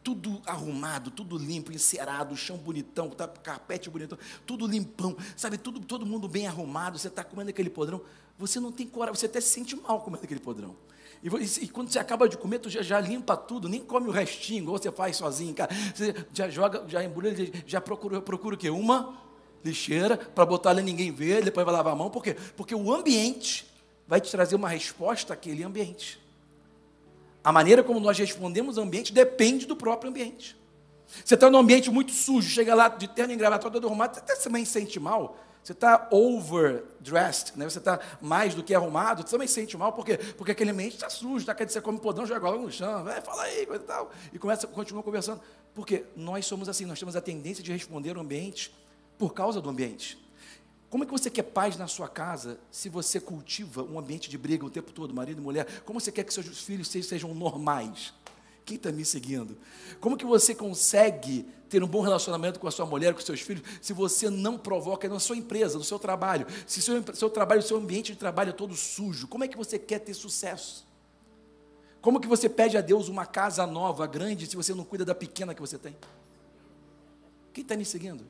Tudo 0.00 0.40
arrumado, 0.46 1.10
tudo 1.10 1.36
limpo, 1.36 1.72
encerado, 1.72 2.36
chão 2.36 2.56
bonitão, 2.56 3.10
tá, 3.10 3.26
carpete 3.26 3.90
bonitão, 3.90 4.16
tudo 4.46 4.64
limpão, 4.64 5.16
sabe, 5.36 5.58
tudo, 5.58 5.80
todo 5.80 6.06
mundo 6.06 6.28
bem 6.28 6.46
arrumado, 6.46 6.96
você 6.96 7.08
está 7.08 7.24
comendo 7.24 7.50
aquele 7.50 7.68
podrão, 7.68 8.00
você 8.38 8.60
não 8.60 8.70
tem 8.70 8.86
coragem, 8.86 9.18
você 9.18 9.26
até 9.26 9.40
se 9.40 9.48
sente 9.48 9.74
mal 9.74 10.00
comendo 10.00 10.22
aquele 10.22 10.38
podrão. 10.38 10.76
E, 11.20 11.64
e, 11.64 11.66
quando 11.66 11.90
você 11.90 11.98
acaba 11.98 12.28
de 12.28 12.38
comer, 12.38 12.60
tu 12.60 12.70
já, 12.70 12.82
já, 12.82 13.00
limpa 13.00 13.36
tudo, 13.36 13.68
nem 13.68 13.80
come 13.80 14.06
o 14.06 14.12
restinho, 14.12 14.62
igual 14.62 14.78
você 14.78 14.92
faz 14.92 15.16
sozinho, 15.16 15.52
cara. 15.52 15.74
Você 15.92 16.14
já 16.32 16.48
joga, 16.48 16.84
já 16.86 17.02
embrulha, 17.02 17.34
já 17.66 17.80
procura, 17.80 18.22
procura 18.22 18.54
o 18.54 18.58
quê? 18.58 18.70
Uma 18.70 19.18
lixeira 19.64 20.16
para 20.16 20.46
botar 20.46 20.70
ali 20.70 20.84
ninguém 20.84 21.10
ver, 21.10 21.42
depois 21.42 21.66
vai 21.66 21.74
lavar 21.74 21.92
a 21.92 21.96
mão. 21.96 22.08
Por 22.08 22.22
quê? 22.22 22.36
Porque 22.56 22.72
o 22.72 22.94
ambiente 22.94 23.74
vai 24.06 24.20
te 24.20 24.30
trazer 24.30 24.54
uma 24.54 24.68
resposta 24.68 25.34
àquele 25.34 25.62
ambiente. 25.62 26.20
A 27.42 27.52
maneira 27.52 27.82
como 27.82 28.00
nós 28.00 28.18
respondemos 28.18 28.76
ao 28.78 28.84
ambiente 28.84 29.12
depende 29.12 29.66
do 29.66 29.76
próprio 29.76 30.10
ambiente. 30.10 30.56
Você 31.24 31.34
está 31.34 31.48
num 31.48 31.58
ambiente 31.58 31.90
muito 31.90 32.12
sujo, 32.12 32.48
chega 32.48 32.74
lá 32.74 32.88
de 32.88 33.08
terno 33.08 33.32
e 33.32 33.36
gravata 33.36 33.70
todo 33.70 33.86
arrumado, 33.86 34.14
você 34.14 34.20
até 34.20 34.34
também 34.36 34.64
sente 34.64 34.98
mal. 34.98 35.38
Você 35.62 35.72
está 35.72 36.08
overdressed, 36.12 37.56
né? 37.56 37.68
você 37.68 37.78
está 37.78 37.98
mais 38.20 38.54
do 38.54 38.62
que 38.62 38.72
arrumado, 38.72 39.22
você 39.22 39.30
também 39.30 39.48
sente 39.48 39.76
mal, 39.76 39.92
por 39.92 40.04
quê? 40.04 40.16
Porque 40.36 40.52
aquele 40.52 40.70
ambiente 40.70 40.94
está 40.94 41.10
sujo, 41.10 41.44
tá? 41.44 41.56
você 41.58 41.80
come 41.80 41.98
podrão, 41.98 42.24
joga 42.24 42.48
logo 42.48 42.62
no 42.62 42.70
chão, 42.70 43.02
vai, 43.02 43.20
fala 43.20 43.42
aí, 43.42 43.66
coisa 43.66 43.82
e 43.82 43.86
tal. 43.86 44.10
E 44.32 44.38
começa, 44.38 44.66
continua 44.68 45.02
conversando. 45.02 45.40
Porque 45.74 46.04
nós 46.14 46.46
somos 46.46 46.68
assim, 46.68 46.84
nós 46.84 46.98
temos 46.98 47.16
a 47.16 47.20
tendência 47.20 47.64
de 47.64 47.72
responder 47.72 48.16
ao 48.16 48.22
ambiente 48.22 48.72
por 49.18 49.34
causa 49.34 49.60
do 49.60 49.68
ambiente. 49.68 50.16
Como 50.96 51.04
é 51.04 51.06
que 51.06 51.12
você 51.12 51.28
quer 51.28 51.42
paz 51.42 51.76
na 51.76 51.86
sua 51.86 52.08
casa 52.08 52.58
se 52.70 52.88
você 52.88 53.20
cultiva 53.20 53.82
um 53.82 53.98
ambiente 53.98 54.30
de 54.30 54.38
briga 54.38 54.64
o 54.64 54.70
tempo 54.70 54.92
todo, 54.92 55.12
marido 55.12 55.42
e 55.42 55.44
mulher? 55.44 55.82
Como 55.82 56.00
você 56.00 56.10
quer 56.10 56.24
que 56.24 56.32
seus 56.32 56.62
filhos 56.62 56.88
sejam 56.88 57.34
normais? 57.34 58.14
Quem 58.64 58.78
está 58.78 58.90
me 58.90 59.04
seguindo? 59.04 59.58
Como 60.00 60.16
que 60.16 60.24
você 60.24 60.54
consegue 60.54 61.46
ter 61.68 61.84
um 61.84 61.86
bom 61.86 62.00
relacionamento 62.00 62.58
com 62.58 62.66
a 62.66 62.70
sua 62.70 62.86
mulher, 62.86 63.12
com 63.12 63.20
seus 63.20 63.42
filhos, 63.42 63.62
se 63.82 63.92
você 63.92 64.30
não 64.30 64.56
provoca 64.56 65.06
na 65.06 65.20
sua 65.20 65.36
empresa, 65.36 65.76
no 65.76 65.84
seu 65.84 65.98
trabalho? 65.98 66.46
Se 66.66 66.80
seu, 66.80 67.04
seu 67.12 67.28
trabalho, 67.28 67.60
seu 67.60 67.76
ambiente 67.76 68.12
de 68.12 68.18
trabalho 68.18 68.48
é 68.48 68.54
todo 68.54 68.74
sujo, 68.74 69.28
como 69.28 69.44
é 69.44 69.48
que 69.48 69.56
você 69.58 69.78
quer 69.78 69.98
ter 69.98 70.14
sucesso? 70.14 70.86
Como 72.00 72.18
que 72.18 72.26
você 72.26 72.48
pede 72.48 72.78
a 72.78 72.80
Deus 72.80 73.10
uma 73.10 73.26
casa 73.26 73.66
nova, 73.66 74.06
grande, 74.06 74.46
se 74.46 74.56
você 74.56 74.72
não 74.72 74.82
cuida 74.82 75.04
da 75.04 75.14
pequena 75.14 75.54
que 75.54 75.60
você 75.60 75.76
tem? 75.76 75.94
Quem 77.52 77.60
está 77.60 77.76
me 77.76 77.84
seguindo? 77.84 78.24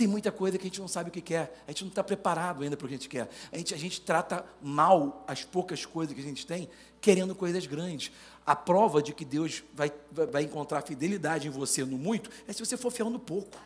Tem 0.00 0.08
muita 0.08 0.32
coisa 0.32 0.56
que 0.56 0.64
a 0.64 0.66
gente 0.66 0.80
não 0.80 0.88
sabe 0.88 1.10
o 1.10 1.12
que 1.12 1.20
quer, 1.20 1.62
a 1.68 1.72
gente 1.72 1.82
não 1.82 1.90
está 1.90 2.02
preparado 2.02 2.62
ainda 2.62 2.74
para 2.74 2.86
o 2.86 2.88
que 2.88 2.94
a 2.94 2.96
gente 2.96 3.06
quer. 3.06 3.28
A 3.52 3.58
gente, 3.58 3.74
a 3.74 3.76
gente 3.76 4.00
trata 4.00 4.46
mal 4.62 5.22
as 5.28 5.44
poucas 5.44 5.84
coisas 5.84 6.14
que 6.14 6.20
a 6.22 6.24
gente 6.24 6.46
tem, 6.46 6.70
querendo 7.02 7.34
coisas 7.34 7.66
grandes. 7.66 8.10
A 8.46 8.56
prova 8.56 9.02
de 9.02 9.12
que 9.12 9.26
Deus 9.26 9.62
vai, 9.74 9.92
vai 10.10 10.44
encontrar 10.44 10.80
fidelidade 10.80 11.48
em 11.48 11.50
você 11.50 11.84
no 11.84 11.98
muito 11.98 12.30
é 12.48 12.52
se 12.54 12.64
você 12.64 12.78
for 12.78 12.90
fiel 12.90 13.10
no 13.10 13.18
pouco. 13.18 13.58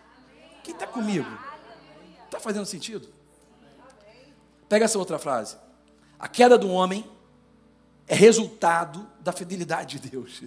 Quem 0.65 0.75
está 0.75 0.89
comigo? 0.89 1.29
Está 2.25 2.41
fazendo 2.41 2.67
sentido? 2.67 3.09
Pega 4.69 4.87
essa 4.87 4.99
outra 4.99 5.21
frase. 5.21 5.57
A 6.19 6.27
queda 6.27 6.59
do 6.59 6.69
homem 6.69 7.09
é 8.09 8.17
resultado 8.17 9.09
da 9.21 9.31
fidelidade 9.31 10.01
de 10.01 10.11
Deus. 10.11 10.43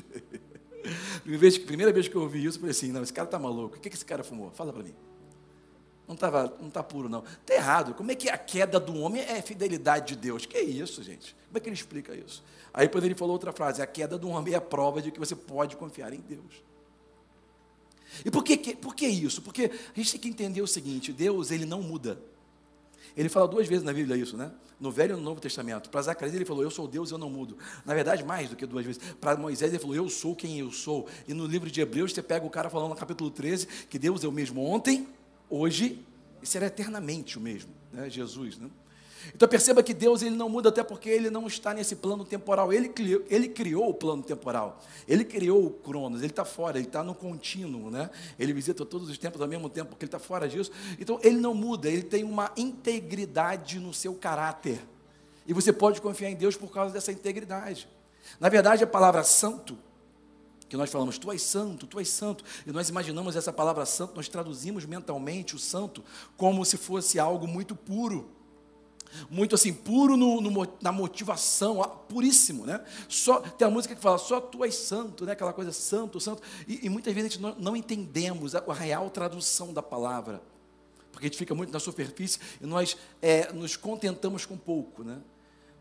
primeira, 1.66 1.94
vez, 1.94 2.10
que 2.10 2.16
eu 2.16 2.24
ouvi 2.24 2.44
isso, 2.44 2.58
eu 2.58 2.60
falei 2.60 2.72
assim: 2.72 2.92
não, 2.92 3.04
esse 3.04 3.14
cara 3.14 3.26
está 3.26 3.40
maluco. 3.40 3.78
O 3.78 3.80
que 3.80 3.88
esse 3.88 4.04
cara 4.04 4.22
fumou? 4.22 4.52
Fala 4.52 4.74
para 4.74 4.84
mim. 4.84 5.07
Não 6.08 6.16
está 6.16 6.32
não 6.60 6.70
tá 6.70 6.82
puro, 6.82 7.10
não. 7.10 7.24
Está 7.24 7.54
errado. 7.54 7.94
Como 7.94 8.12
é 8.12 8.16
que 8.16 8.30
a 8.30 8.38
queda 8.38 8.80
do 8.80 8.98
homem 8.98 9.22
é 9.22 9.42
fidelidade 9.42 10.16
de 10.16 10.16
Deus? 10.16 10.46
Que 10.46 10.58
é 10.58 10.64
isso, 10.64 11.04
gente? 11.04 11.36
Como 11.48 11.58
é 11.58 11.60
que 11.60 11.68
ele 11.68 11.76
explica 11.76 12.16
isso? 12.16 12.44
Aí 12.74 12.88
depois 12.88 13.04
ele 13.04 13.14
falou 13.14 13.34
outra 13.34 13.52
frase: 13.52 13.82
a 13.82 13.88
queda 13.88 14.18
do 14.18 14.30
homem 14.30 14.54
é 14.54 14.58
a 14.58 14.62
prova 14.62 15.02
de 15.02 15.12
que 15.12 15.20
você 15.20 15.36
pode 15.36 15.76
confiar 15.76 16.14
em 16.14 16.22
Deus. 16.22 16.64
E 18.24 18.32
por 18.32 18.44
que, 18.44 18.76
por 18.76 18.96
que 18.96 19.06
isso? 19.06 19.42
Porque 19.42 19.70
a 19.94 20.00
gente 20.00 20.12
tem 20.14 20.22
que 20.22 20.30
entender 20.30 20.62
o 20.62 20.68
seguinte: 20.68 21.12
Deus, 21.12 21.52
ele 21.52 21.66
não 21.66 21.82
muda. 21.82 22.18
Ele 23.18 23.30
fala 23.30 23.48
duas 23.48 23.68
vezes 23.68 23.84
na 23.84 23.92
Bíblia 23.92 24.16
isso, 24.16 24.38
né? 24.38 24.52
No 24.80 24.92
Velho 24.92 25.14
e 25.14 25.16
no 25.16 25.24
Novo 25.24 25.42
Testamento. 25.42 25.90
Para 25.90 26.04
Zacarias 26.04 26.36
ele 26.36 26.46
falou, 26.46 26.62
eu 26.62 26.70
sou 26.70 26.88
Deus, 26.88 27.10
eu 27.10 27.18
não 27.18 27.32
mudo. 27.32 27.58
Na 27.84 27.96
verdade, 27.96 28.24
mais 28.24 28.48
do 28.48 28.56
que 28.56 28.64
duas 28.64 28.86
vezes. 28.86 29.02
Para 29.20 29.36
Moisés 29.36 29.72
ele 29.72 29.80
falou, 29.80 29.96
eu 29.96 30.08
sou 30.08 30.36
quem 30.36 30.60
eu 30.60 30.72
sou. 30.72 31.08
E 31.28 31.34
no 31.34 31.48
livro 31.48 31.70
de 31.72 31.82
Hebreus 31.82 32.14
você 32.14 32.22
pega 32.22 32.46
o 32.46 32.50
cara 32.50 32.70
falando 32.70 32.90
no 32.90 32.96
capítulo 32.96 33.32
13 33.32 33.66
que 33.90 33.98
Deus 33.98 34.24
é 34.24 34.28
o 34.28 34.32
mesmo 34.32 34.64
ontem, 34.64 35.08
hoje 35.50 36.06
e 36.42 36.46
será 36.46 36.68
eternamente 36.68 37.38
o 37.38 37.42
mesmo. 37.42 37.72
Né? 37.92 38.10
Jesus, 38.10 38.58
né? 38.58 38.70
Então 39.36 39.48
perceba 39.48 39.84
que 39.84 39.94
Deus 39.94 40.22
ele 40.22 40.36
não 40.36 40.48
muda 40.48 40.70
até 40.70 40.84
porque 40.84 41.10
ele 41.10 41.30
não 41.30 41.48
está 41.48 41.74
nesse 41.74 41.96
plano 41.96 42.24
temporal. 42.24 42.72
Ele 42.72 42.90
criou, 42.90 43.24
ele 43.30 43.48
criou 43.48 43.90
o 43.90 43.94
plano 43.94 44.24
temporal. 44.24 44.82
Ele 45.08 45.26
criou 45.26 45.66
o 45.66 45.70
Cronos. 45.70 46.22
Ele 46.22 46.32
está 46.32 46.46
fora, 46.46 46.78
ele 46.78 46.88
está 46.88 47.04
no 47.04 47.14
contínuo. 47.14 47.90
Né? 47.90 48.10
Ele 48.40 48.54
visita 48.54 48.86
todos 48.86 49.10
os 49.10 49.18
tempos 49.18 49.42
ao 49.42 49.48
mesmo 49.48 49.70
tempo, 49.70 49.90
porque 49.90 50.06
ele 50.06 50.08
está 50.08 50.20
fora 50.20 50.48
disso. 50.48 50.72
Então 51.00 51.20
ele 51.24 51.38
não 51.38 51.54
muda, 51.54 51.90
ele 51.90 52.04
tem 52.04 52.24
uma 52.24 52.52
integridade 52.56 53.80
no 53.80 53.94
seu 53.94 54.14
caráter. 54.14 54.80
E 55.46 55.54
você 55.54 55.72
pode 55.72 56.02
confiar 56.02 56.30
em 56.30 56.36
Deus 56.36 56.56
por 56.56 56.72
causa 56.72 56.94
dessa 56.94 57.12
integridade. 57.12 57.88
Na 58.40 58.50
verdade, 58.50 58.84
a 58.84 58.88
palavra 58.88 59.24
santo, 59.24 59.78
que 60.70 60.78
nós 60.78 60.90
falamos, 60.90 61.18
tu 61.18 61.32
és 61.32 61.42
santo, 61.42 61.88
tu 61.88 62.00
és 62.00 62.10
santo, 62.10 62.44
e 62.66 62.72
nós 62.72 62.90
imaginamos 62.90 63.36
essa 63.36 63.54
palavra 63.54 63.86
santo, 63.86 64.16
nós 64.16 64.28
traduzimos 64.28 64.86
mentalmente 64.86 65.56
o 65.56 65.60
santo 65.60 66.04
como 66.36 66.64
se 66.66 66.78
fosse 66.78 67.20
algo 67.20 67.48
muito 67.48 67.76
puro 67.76 68.38
muito 69.30 69.56
assim, 69.56 69.74
puro 69.74 70.18
no, 70.18 70.42
no, 70.42 70.68
na 70.82 70.92
motivação, 70.92 71.82
puríssimo, 72.08 72.66
né? 72.66 72.84
Só, 73.08 73.40
tem 73.40 73.68
a 73.68 73.72
música 73.72 73.96
que 73.96 74.02
fala, 74.02 74.18
só 74.18 74.40
tu 74.40 74.64
és 74.64 74.76
santo, 74.76 75.26
né? 75.26 75.34
Aquela 75.34 75.54
coisa, 75.54 75.72
santo, 75.72 76.20
santo. 76.20 76.42
E, 76.68 76.86
e 76.86 76.90
muitas 76.90 77.14
vezes 77.14 77.30
a 77.30 77.34
gente 77.34 77.42
não, 77.42 77.56
não 77.56 77.76
entendemos 77.76 78.56
a, 78.56 78.60
a, 78.60 78.74
real 78.74 79.10
tradução 79.10 79.74
da 79.74 79.82
palavra, 79.82 80.42
porque 81.12 81.26
a 81.26 81.30
gente 81.30 81.38
fica 81.38 81.56
muito 81.56 81.72
na 81.72 81.80
superfície 81.80 82.40
e 82.62 82.66
nós 82.66 82.98
é, 83.22 83.52
nos 83.54 83.76
contentamos 83.76 84.46
com 84.46 84.58
pouco, 84.58 85.04
né? 85.04 85.18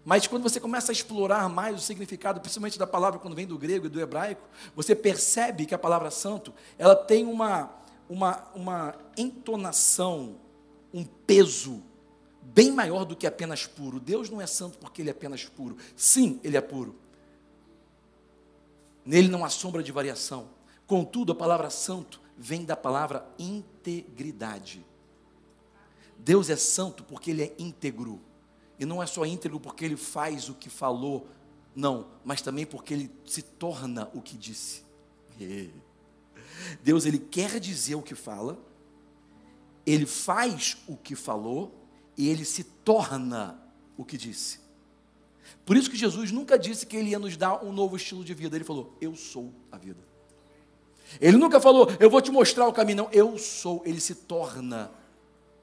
Mas 0.07 0.25
quando 0.29 0.45
você 0.45 0.61
começa 0.61 0.93
a 0.93 0.95
explorar 0.95 1.49
mais 1.49 1.75
o 1.75 1.81
significado, 1.81 2.41
principalmente 2.41 2.79
da 2.79 2.87
palavra 2.87 3.19
quando 3.19 3.35
vem 3.35 3.45
do 3.45 3.59
grego 3.59 3.87
e 3.87 3.89
do 3.89 4.01
hebraico, 4.01 4.49
você 4.73 4.95
percebe 4.95 5.67
que 5.67 5.75
a 5.75 5.79
palavra 5.79 6.13
santo, 6.13 6.55
ela 6.79 6.95
tem 6.95 7.27
uma, 7.27 7.75
uma, 8.09 8.49
uma 8.55 8.95
entonação, 9.17 10.37
um 10.95 11.05
peso 11.05 11.83
bem 12.41 12.71
maior 12.71 13.05
do 13.05 13.17
que 13.17 13.27
apenas 13.27 13.67
puro. 13.67 13.99
Deus 13.99 14.31
não 14.31 14.41
é 14.41 14.47
santo 14.47 14.79
porque 14.79 15.03
ele 15.03 15.09
é 15.09 15.13
apenas 15.13 15.45
puro. 15.45 15.77
Sim, 15.97 16.39
ele 16.45 16.57
é 16.57 16.61
puro. 16.61 16.95
Nele 19.05 19.27
não 19.27 19.45
há 19.45 19.49
sombra 19.49 19.83
de 19.83 19.91
variação. 19.91 20.51
Contudo, 20.87 21.33
a 21.33 21.35
palavra 21.35 21.69
santo 21.69 22.21
vem 22.39 22.65
da 22.65 22.77
palavra 22.77 23.29
integridade. 23.41 24.87
Deus 26.17 26.49
é 26.49 26.55
santo 26.55 27.03
porque 27.03 27.33
ele 27.33 27.43
é 27.43 27.55
íntegro. 27.59 28.21
E 28.79 28.85
não 28.85 29.03
é 29.03 29.07
só 29.07 29.25
íntegro 29.25 29.59
porque 29.59 29.85
ele 29.85 29.97
faz 29.97 30.49
o 30.49 30.55
que 30.55 30.69
falou, 30.69 31.27
não, 31.75 32.07
mas 32.25 32.43
também 32.43 32.67
porque 32.67 32.95
ele 32.95 33.11
se 33.25 33.43
torna 33.43 34.11
o 34.15 34.21
que 34.21 34.37
disse. 34.37 34.83
Deus 36.83 37.05
ele 37.07 37.19
quer 37.19 37.61
dizer 37.61 37.95
o 37.95 38.03
que 38.03 38.15
fala, 38.15 38.59
ele 39.85 40.07
faz 40.07 40.79
o 40.87 40.97
que 40.97 41.15
falou 41.15 41.75
e 42.17 42.29
ele 42.29 42.45
se 42.45 42.65
torna 42.65 43.61
o 43.97 44.05
que 44.05 44.17
disse. 44.17 44.61
Por 45.65 45.77
isso 45.77 45.91
que 45.91 45.97
Jesus 45.97 46.33
nunca 46.33 46.59
disse 46.59 46.87
que 46.87 46.97
ele 46.97 47.11
ia 47.11 47.19
nos 47.19 47.37
dar 47.37 47.65
um 47.65 47.73
novo 47.73 47.97
estilo 47.97 48.25
de 48.25 48.35
vida. 48.35 48.57
Ele 48.57 48.65
falou: 48.65 48.97
Eu 49.01 49.15
sou 49.15 49.53
a 49.71 49.77
vida. 49.77 50.01
Ele 51.21 51.37
nunca 51.37 51.61
falou: 51.61 51.89
Eu 52.01 52.11
vou 52.11 52.21
te 52.21 52.31
mostrar 52.31 52.67
o 52.67 52.73
caminho. 52.73 52.99
Não, 52.99 53.11
eu 53.13 53.39
sou. 53.39 53.83
Ele 53.85 54.01
se 54.01 54.15
torna 54.15 54.91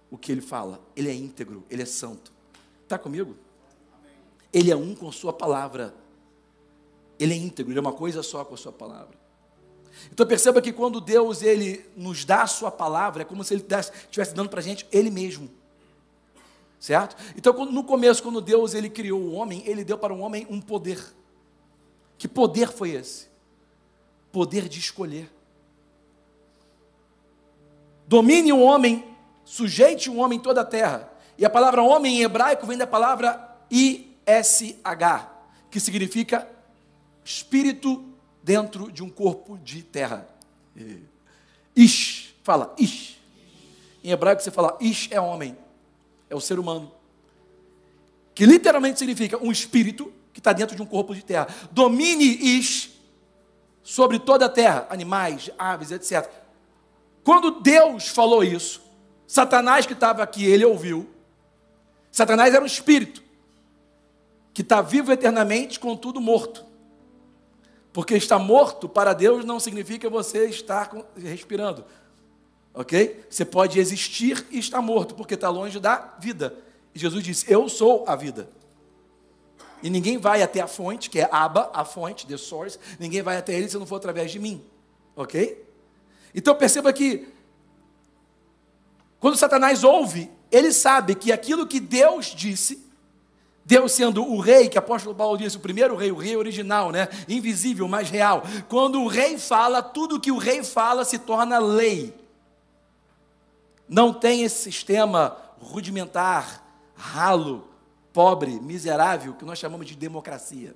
o 0.10 0.18
que 0.18 0.32
ele 0.32 0.42
fala. 0.42 0.82
Ele 0.96 1.10
é 1.10 1.14
íntegro, 1.14 1.66
ele 1.70 1.82
é 1.82 1.86
santo. 1.86 2.32
Está 2.84 2.98
comigo? 2.98 3.36
Ele 4.52 4.72
é 4.72 4.76
um 4.76 4.94
com 4.94 5.12
Sua 5.12 5.34
palavra. 5.34 5.94
Ele 7.20 7.34
é 7.34 7.38
íntegro, 7.38 7.72
ele 7.72 7.80
é 7.80 7.82
uma 7.82 7.94
coisa 7.94 8.22
só 8.22 8.44
com 8.46 8.54
a 8.54 8.58
Sua 8.58 8.72
palavra. 8.72 9.18
Então 10.12 10.26
perceba 10.26 10.62
que 10.62 10.74
quando 10.74 11.00
Deus 11.00 11.42
ele 11.42 11.86
nos 11.96 12.26
dá 12.26 12.44
a 12.44 12.48
Sua 12.48 12.72
palavra, 12.72 13.22
é 13.22 13.26
como 13.26 13.44
se 13.44 13.54
Ele 13.54 13.66
estivesse 13.66 14.34
dando 14.34 14.50
para 14.50 14.60
a 14.60 14.64
gente 14.64 14.88
Ele 14.92 15.10
mesmo. 15.10 15.50
Certo? 16.84 17.16
Então, 17.38 17.54
no 17.66 17.82
começo, 17.82 18.22
quando 18.22 18.42
Deus 18.42 18.74
ele 18.74 18.90
criou 18.90 19.18
o 19.18 19.32
homem, 19.32 19.64
ele 19.66 19.86
deu 19.86 19.98
para 19.98 20.14
o 20.14 20.20
homem 20.20 20.46
um 20.50 20.60
poder. 20.60 21.02
Que 22.18 22.28
poder 22.28 22.68
foi 22.68 22.90
esse? 22.90 23.30
Poder 24.34 24.68
de 24.68 24.80
escolher. 24.80 25.32
Domine 28.06 28.52
o 28.52 28.60
homem, 28.60 29.16
sujeite 29.46 30.10
o 30.10 30.18
homem 30.18 30.38
em 30.38 30.42
toda 30.42 30.60
a 30.60 30.66
terra. 30.66 31.10
E 31.38 31.46
a 31.46 31.50
palavra 31.50 31.82
homem 31.82 32.20
em 32.20 32.24
hebraico 32.24 32.66
vem 32.66 32.78
da 32.78 32.88
palavra 32.88 33.58
ISH, 33.70 35.28
que 35.70 35.80
significa 35.80 36.48
espírito 37.24 38.04
dentro 38.44 38.92
de 38.92 39.04
um 39.04 39.10
corpo 39.10 39.58
de 39.58 39.82
terra. 39.84 40.28
Ish, 41.76 42.36
fala 42.44 42.76
Ish. 42.78 43.20
Em 44.04 44.12
hebraico 44.12 44.42
você 44.42 44.52
fala 44.52 44.78
Ish 44.82 45.10
é 45.12 45.20
homem 45.20 45.58
é 46.30 46.36
o 46.36 46.42
ser 46.42 46.60
humano. 46.60 46.92
Que 48.36 48.46
literalmente 48.46 49.00
significa 49.00 49.38
um 49.38 49.52
espírito 49.52 50.12
que 50.34 50.40
está 50.40 50.52
dentro 50.52 50.76
de 50.76 50.82
um 50.82 50.86
corpo 50.86 51.14
de 51.14 51.24
terra. 51.24 51.48
Domine 51.72 52.26
is 52.58 52.90
sobre 53.84 54.18
toda 54.18 54.46
a 54.46 54.50
terra, 54.50 54.88
animais, 54.90 55.52
aves, 55.58 55.92
etc. 55.92 56.30
Quando 57.24 57.62
Deus 57.62 58.08
falou 58.08 58.44
isso, 58.44 58.82
Satanás 59.28 59.86
que 59.86 59.94
estava 59.94 60.24
aqui, 60.24 60.44
ele 60.46 60.66
ouviu. 60.66 61.08
Satanás 62.14 62.54
era 62.54 62.64
um 62.64 62.68
espírito 62.68 63.24
que 64.54 64.62
está 64.62 64.84
vivo 64.84 65.12
eternamente, 65.12 65.80
contudo 65.80 66.22
morto. 66.22 66.64
Porque 67.92 68.14
estar 68.14 68.38
morto 68.38 68.88
para 68.88 69.14
Deus 69.14 69.44
não 69.44 69.60
significa 69.60 70.08
você 70.12 70.46
estar 70.46 70.92
respirando. 71.18 71.84
Ok? 72.72 73.26
Você 73.28 73.44
pode 73.44 73.80
existir 73.80 74.46
e 74.52 74.60
estar 74.60 74.80
morto, 74.80 75.16
porque 75.16 75.34
está 75.34 75.50
longe 75.50 75.80
da 75.80 76.14
vida. 76.20 76.56
E 76.94 77.00
Jesus 77.00 77.24
disse: 77.24 77.52
Eu 77.52 77.68
sou 77.68 78.06
a 78.08 78.16
vida. 78.16 78.48
E 79.82 79.90
ninguém 79.90 80.20
vai 80.20 80.44
até 80.44 80.62
a 80.62 80.68
fonte, 80.68 81.10
que 81.10 81.20
é 81.20 81.28
Abba, 81.32 81.72
a 81.74 81.84
fonte, 81.84 82.28
the 82.28 82.38
source. 82.38 82.78
Ninguém 83.00 83.24
vai 83.24 83.38
até 83.38 83.56
ele 83.56 83.68
se 83.68 83.78
não 83.78 83.88
for 83.88 83.96
através 83.96 84.32
de 84.32 84.38
mim. 84.38 84.64
Ok? 85.16 85.66
Então 86.34 86.54
perceba 86.54 86.94
que, 86.94 87.28
quando 89.20 89.36
Satanás 89.36 89.84
ouve, 89.84 90.30
ele 90.54 90.72
sabe 90.72 91.16
que 91.16 91.32
aquilo 91.32 91.66
que 91.66 91.80
Deus 91.80 92.28
disse, 92.28 92.88
Deus 93.66 93.92
sendo 93.94 94.24
o 94.24 94.40
rei, 94.40 94.70
que 94.70 94.78
o 94.78 94.80
apóstolo 94.80 95.16
Paulo 95.16 95.36
disse, 95.36 95.58
o 95.58 95.60
primeiro 95.60 95.96
rei, 95.96 96.12
o 96.12 96.16
rei 96.16 96.36
original, 96.38 96.92
né? 96.92 97.08
Invisível, 97.28 97.88
mas 97.88 98.12
real. 98.12 98.44
Quando 98.70 99.02
o 99.02 99.08
rei 99.08 99.40
fala, 99.40 99.82
tudo 99.82 100.20
que 100.20 100.32
o 100.32 100.38
rei 100.38 100.64
fala 100.64 101.04
se 101.04 101.18
torna 101.18 101.58
lei. 101.58 102.14
Não 103.90 104.14
tem 104.14 104.44
esse 104.44 104.62
sistema 104.62 105.36
rudimentar, 105.60 106.64
ralo, 106.94 107.68
pobre, 108.14 108.60
miserável, 108.60 109.34
que 109.34 109.46
nós 109.46 109.58
chamamos 109.58 109.88
de 109.88 109.96
democracia. 109.96 110.76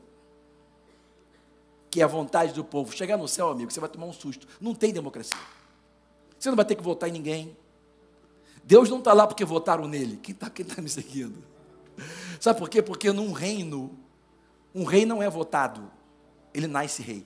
Que 1.91 2.01
é 2.01 2.03
a 2.03 2.07
vontade 2.07 2.51
do 2.51 2.63
povo. 2.63 2.91
Chegar 2.95 3.15
no 3.15 3.27
céu, 3.27 3.49
amigo, 3.49 3.71
você 3.71 3.79
vai 3.79 3.89
tomar 3.89 4.07
um 4.07 4.13
susto. 4.13 4.47
Não 4.59 4.73
tem 4.73 4.91
democracia. 4.91 5.37
Você 6.39 6.49
não 6.49 6.55
vai 6.55 6.65
ter 6.65 6.73
que 6.73 6.83
votar 6.83 7.09
em 7.09 7.11
ninguém. 7.11 7.55
Deus 8.67 8.89
não 8.89 8.99
está 8.99 9.13
lá 9.13 9.25
porque 9.25 9.45
votaram 9.45 9.87
nele. 9.87 10.17
Quem 10.17 10.35
está 10.35 10.49
quem 10.49 10.65
tá 10.65 10.81
me 10.81 10.89
seguindo? 10.89 11.41
Sabe 12.37 12.59
por 12.59 12.69
quê? 12.69 12.81
Porque 12.81 13.13
num 13.13 13.31
reino, 13.31 13.97
um 14.75 14.83
rei 14.83 15.05
não 15.05 15.23
é 15.23 15.29
votado, 15.29 15.89
ele 16.53 16.67
nasce 16.67 17.01
rei. 17.01 17.25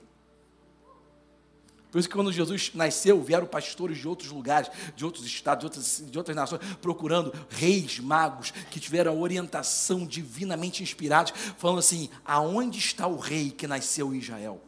Por 1.90 1.98
isso 1.98 2.08
que 2.08 2.14
quando 2.14 2.32
Jesus 2.32 2.70
nasceu, 2.74 3.20
vieram 3.20 3.44
pastores 3.44 3.98
de 3.98 4.06
outros 4.06 4.30
lugares, 4.30 4.70
de 4.94 5.04
outros 5.04 5.26
estados, 5.26 5.60
de 5.60 5.66
outras, 5.66 6.10
de 6.10 6.16
outras 6.16 6.36
nações, 6.36 6.62
procurando 6.80 7.34
reis, 7.50 7.98
magos, 7.98 8.52
que 8.70 8.78
tiveram 8.78 9.12
a 9.12 9.14
orientação 9.14 10.06
divinamente 10.06 10.80
inspirados, 10.82 11.34
falando 11.58 11.80
assim: 11.80 12.08
aonde 12.24 12.78
está 12.78 13.08
o 13.08 13.18
rei 13.18 13.50
que 13.50 13.66
nasceu 13.66 14.14
em 14.14 14.18
Israel? 14.18 14.62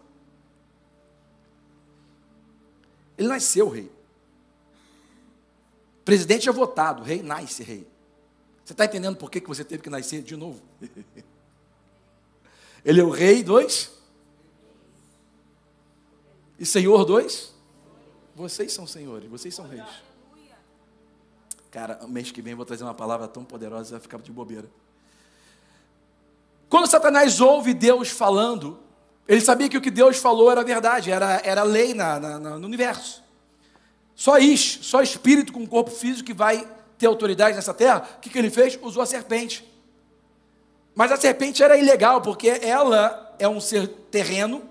Ele 3.17 3.29
nasceu 3.29 3.71
rei. 3.71 3.94
Presidente 6.05 6.49
é 6.49 6.53
votado, 6.53 7.03
rei 7.03 7.23
nasce 7.23 7.63
rei. 7.63 7.87
Você 8.65 8.73
está 8.73 8.85
entendendo 8.85 9.17
por 9.17 9.31
que, 9.31 9.41
que 9.41 9.49
você 9.49 9.65
teve 9.65 9.83
que 9.83 9.91
nascer 9.91 10.23
de 10.23 10.37
novo? 10.37 10.61
Ele 12.85 13.01
é 13.01 13.05
o 13.05 13.11
rei 13.11 13.43
dos 13.43 13.93
e 16.59 16.65
Senhor 16.67 17.05
dois? 17.05 17.53
Vocês 18.35 18.73
são 18.73 18.87
senhores, 18.87 19.29
vocês 19.29 19.55
são 19.55 19.67
reis. 19.67 19.85
Cara, 21.71 22.07
mês 22.07 22.31
que 22.31 22.41
vem 22.41 22.53
eu 22.53 22.57
vou 22.57 22.67
trazer 22.67 22.85
uma 22.85 22.95
palavra 22.95 23.27
tão 23.27 23.45
poderosa, 23.45 23.93
vai 23.93 24.01
ficar 24.01 24.19
de 24.19 24.31
bobeira. 24.31 24.69
Quando 26.69 26.87
Satanás 26.87 27.41
ouve 27.41 27.75
Deus 27.75 28.11
falando, 28.11 28.79
ele 29.27 29.41
sabia 29.41 29.69
que 29.69 29.77
o 29.77 29.81
que 29.81 29.91
Deus 29.91 30.19
falou 30.19 30.51
era 30.51 30.63
verdade, 30.63 31.11
era, 31.11 31.41
era 31.45 31.63
lei 31.63 31.95
na, 31.95 32.21
na, 32.21 32.39
no 32.59 32.67
universo. 32.67 33.24
Só 34.15 34.39
Ish, 34.39 34.81
só 34.83 35.03
espírito 35.03 35.53
com 35.53 35.67
corpo 35.67 35.91
físico 35.91 36.27
que 36.27 36.35
vai 36.35 36.67
ter 36.99 37.07
autoridade 37.07 37.57
nessa 37.57 37.75
terra. 37.75 38.09
O 38.17 38.21
que, 38.21 38.31
que 38.31 38.39
ele 38.39 38.51
fez? 38.51 38.79
Usou 38.81 39.03
a 39.03 39.07
serpente. 39.07 39.65
Mas 40.95 41.11
a 41.11 41.17
serpente 41.17 41.63
era 41.63 41.77
ilegal, 41.77 42.21
porque 42.21 42.49
ela 42.49 43.35
é 43.39 43.49
um 43.49 43.61
ser 43.61 43.89
terreno, 44.11 44.63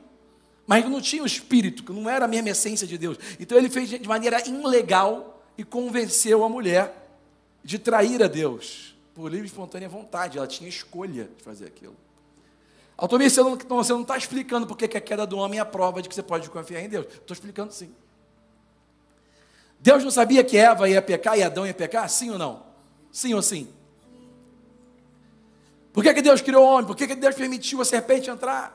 mas 0.66 0.90
não 0.90 1.02
tinha 1.02 1.22
o 1.22 1.26
espírito, 1.26 1.84
que 1.84 1.92
não 1.92 2.10
era 2.10 2.26
a 2.26 2.28
mesma 2.28 2.50
essência 2.50 2.88
de 2.88 2.98
Deus. 2.98 3.18
Então 3.40 3.58
ele 3.58 3.70
fez 3.70 3.90
de 3.90 4.08
maneira 4.08 4.48
ilegal 4.48 5.44
e 5.58 5.64
convenceu 5.64 6.44
a 6.44 6.50
mulher 6.50 6.96
de 7.64 7.78
trair 7.78 8.24
a 8.24 8.28
Deus 8.28 8.96
por 9.14 9.30
livre 9.30 9.46
e 9.46 9.50
espontânea 9.50 9.90
vontade. 9.90 10.38
Ela 10.38 10.48
tinha 10.48 10.70
escolha 10.70 11.30
de 11.38 11.44
fazer 11.44 11.66
aquilo. 11.66 11.96
Autonomia, 12.96 13.30
você 13.30 13.42
não 13.92 14.02
está 14.02 14.18
explicando 14.18 14.66
porque 14.66 14.88
que 14.88 14.98
a 14.98 15.02
queda 15.02 15.26
do 15.26 15.38
homem 15.38 15.60
é 15.60 15.62
a 15.62 15.66
prova 15.66 16.02
de 16.02 16.08
que 16.08 16.16
você 16.16 16.24
pode 16.24 16.50
confiar 16.50 16.82
em 16.82 16.88
Deus. 16.88 17.06
Estou 17.08 17.34
explicando 17.34 17.74
sim. 17.74 17.94
Deus 19.84 20.02
não 20.02 20.10
sabia 20.10 20.46
que 20.46 20.56
Eva 20.56 20.88
ia 20.88 21.02
pecar 21.02 21.38
e 21.38 21.44
Adão 21.44 21.68
ia 21.68 21.74
pecar? 21.74 22.10
Sim 22.10 22.30
ou 22.30 22.38
não? 22.38 22.64
Sim 23.12 23.34
ou 23.34 23.42
sim? 23.42 23.68
Por 25.92 26.02
que, 26.02 26.14
que 26.14 26.22
Deus 26.22 26.42
criou 26.42 26.64
o 26.64 26.66
homem? 26.66 26.88
Por 26.88 26.96
que, 26.96 27.06
que 27.06 27.16
Deus 27.16 27.36
permitiu 27.36 27.82
a 27.82 27.86
serpente 27.86 28.30
entrar? 28.30 28.72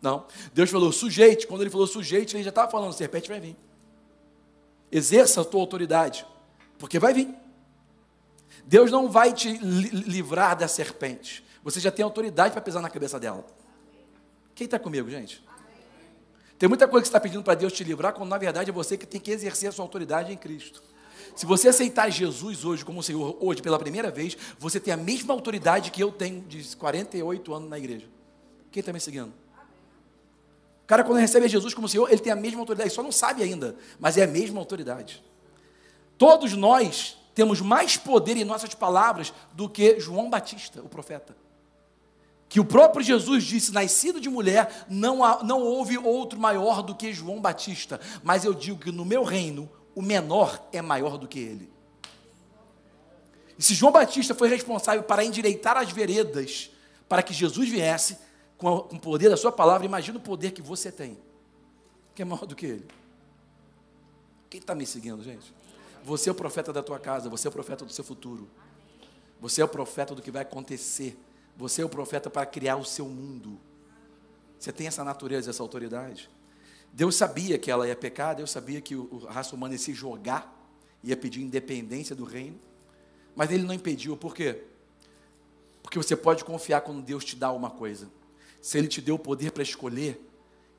Não. 0.00 0.24
Deus 0.54 0.70
falou 0.70 0.92
sujeite. 0.92 1.44
Quando 1.44 1.62
ele 1.62 1.70
falou 1.70 1.88
sujeite, 1.88 2.36
ele 2.36 2.44
já 2.44 2.50
estava 2.50 2.70
falando: 2.70 2.92
serpente 2.92 3.28
vai 3.28 3.40
vir. 3.40 3.56
Exerça 4.92 5.40
a 5.40 5.44
tua 5.44 5.60
autoridade, 5.60 6.24
porque 6.78 7.00
vai 7.00 7.12
vir. 7.12 7.28
Deus 8.64 8.92
não 8.92 9.10
vai 9.10 9.32
te 9.32 9.52
livrar 9.58 10.56
da 10.56 10.68
serpente. 10.68 11.44
Você 11.64 11.80
já 11.80 11.90
tem 11.90 12.04
autoridade 12.04 12.52
para 12.52 12.62
pisar 12.62 12.80
na 12.80 12.88
cabeça 12.88 13.18
dela. 13.18 13.44
Quem 14.54 14.66
está 14.66 14.78
comigo, 14.78 15.10
gente? 15.10 15.44
Tem 16.62 16.68
muita 16.68 16.86
coisa 16.86 17.02
que 17.02 17.08
você 17.08 17.10
está 17.10 17.18
pedindo 17.18 17.42
para 17.42 17.56
Deus 17.56 17.72
te 17.72 17.82
livrar, 17.82 18.12
quando 18.12 18.30
na 18.30 18.38
verdade 18.38 18.70
é 18.70 18.72
você 18.72 18.96
que 18.96 19.04
tem 19.04 19.20
que 19.20 19.32
exercer 19.32 19.68
a 19.68 19.72
sua 19.72 19.84
autoridade 19.84 20.32
em 20.32 20.36
Cristo. 20.36 20.80
Se 21.34 21.44
você 21.44 21.70
aceitar 21.70 22.08
Jesus 22.08 22.64
hoje 22.64 22.84
como 22.84 23.02
Senhor, 23.02 23.36
hoje 23.40 23.60
pela 23.60 23.80
primeira 23.80 24.12
vez, 24.12 24.38
você 24.60 24.78
tem 24.78 24.94
a 24.94 24.96
mesma 24.96 25.34
autoridade 25.34 25.90
que 25.90 26.00
eu 26.00 26.12
tenho 26.12 26.40
de 26.42 26.76
48 26.76 27.52
anos 27.52 27.68
na 27.68 27.76
igreja. 27.76 28.06
Quem 28.70 28.78
está 28.78 28.92
me 28.92 29.00
seguindo? 29.00 29.32
O 30.84 30.86
cara, 30.86 31.02
quando 31.02 31.18
recebe 31.18 31.48
Jesus 31.48 31.74
como 31.74 31.88
Senhor, 31.88 32.08
ele 32.08 32.20
tem 32.20 32.32
a 32.32 32.36
mesma 32.36 32.60
autoridade, 32.60 32.90
só 32.90 33.02
não 33.02 33.10
sabe 33.10 33.42
ainda, 33.42 33.74
mas 33.98 34.16
é 34.16 34.22
a 34.22 34.28
mesma 34.28 34.60
autoridade. 34.60 35.20
Todos 36.16 36.52
nós 36.52 37.18
temos 37.34 37.60
mais 37.60 37.96
poder 37.96 38.36
em 38.36 38.44
nossas 38.44 38.72
palavras 38.72 39.34
do 39.52 39.68
que 39.68 39.98
João 39.98 40.30
Batista, 40.30 40.80
o 40.80 40.88
profeta. 40.88 41.34
Que 42.52 42.60
o 42.60 42.64
próprio 42.66 43.02
Jesus 43.02 43.44
disse: 43.44 43.72
nascido 43.72 44.20
de 44.20 44.28
mulher, 44.28 44.84
não, 44.86 45.24
há, 45.24 45.42
não 45.42 45.62
houve 45.62 45.96
outro 45.96 46.38
maior 46.38 46.82
do 46.82 46.94
que 46.94 47.10
João 47.10 47.40
Batista. 47.40 47.98
Mas 48.22 48.44
eu 48.44 48.52
digo 48.52 48.78
que 48.78 48.92
no 48.92 49.06
meu 49.06 49.24
reino, 49.24 49.70
o 49.94 50.02
menor 50.02 50.62
é 50.70 50.82
maior 50.82 51.16
do 51.16 51.26
que 51.26 51.38
ele. 51.38 51.72
E 53.58 53.62
se 53.62 53.72
João 53.72 53.90
Batista 53.90 54.34
foi 54.34 54.48
responsável 54.48 55.02
para 55.02 55.24
endireitar 55.24 55.78
as 55.78 55.90
veredas 55.92 56.70
para 57.08 57.22
que 57.22 57.32
Jesus 57.32 57.70
viesse, 57.70 58.18
com, 58.58 58.76
o 58.76 59.00
poder 59.00 59.30
da 59.30 59.36
sua 59.38 59.50
palavra, 59.50 59.86
imagina 59.86 60.18
o 60.18 60.20
poder 60.20 60.50
que 60.50 60.60
você 60.60 60.92
tem, 60.92 61.16
que 62.14 62.20
é 62.20 62.24
maior 62.26 62.44
do 62.44 62.54
que 62.54 62.66
ele. 62.66 62.86
Quem 64.50 64.60
está 64.60 64.74
me 64.74 64.84
seguindo, 64.84 65.24
gente? 65.24 65.54
Você 66.04 66.28
é 66.28 66.32
o 66.32 66.34
profeta 66.34 66.70
da 66.70 66.82
tua 66.82 66.98
casa, 66.98 67.30
você 67.30 67.48
é 67.48 67.50
o 67.50 67.52
profeta 67.52 67.86
do 67.86 67.92
seu 67.94 68.04
futuro. 68.04 68.46
Você 69.40 69.62
é 69.62 69.64
o 69.64 69.68
profeta 69.68 70.14
do 70.14 70.20
que 70.20 70.30
vai 70.30 70.42
acontecer. 70.42 71.18
Você 71.56 71.82
é 71.82 71.84
o 71.84 71.88
profeta 71.88 72.30
para 72.30 72.46
criar 72.46 72.76
o 72.76 72.84
seu 72.84 73.06
mundo. 73.06 73.60
Você 74.58 74.72
tem 74.72 74.86
essa 74.86 75.04
natureza, 75.04 75.50
essa 75.50 75.62
autoridade. 75.62 76.30
Deus 76.92 77.16
sabia 77.16 77.58
que 77.58 77.70
ela 77.70 77.86
ia 77.86 77.96
pecar, 77.96 78.36
Deus 78.36 78.50
sabia 78.50 78.80
que 78.80 78.94
a 79.26 79.32
raça 79.32 79.56
humana 79.56 79.74
ia 79.74 79.78
se 79.78 79.94
jogar, 79.94 80.52
ia 81.02 81.16
pedir 81.16 81.42
independência 81.42 82.14
do 82.14 82.24
reino, 82.24 82.60
mas 83.34 83.50
ele 83.50 83.62
não 83.62 83.74
impediu, 83.74 84.16
por 84.16 84.34
quê? 84.34 84.62
Porque 85.82 85.96
você 85.96 86.14
pode 86.14 86.44
confiar 86.44 86.82
quando 86.82 87.02
Deus 87.02 87.24
te 87.24 87.34
dá 87.34 87.50
uma 87.50 87.70
coisa 87.70 88.08
se 88.62 88.78
ele 88.78 88.86
te 88.86 89.02
deu 89.02 89.16
o 89.16 89.18
poder 89.18 89.50
para 89.50 89.64
escolher, 89.64 90.24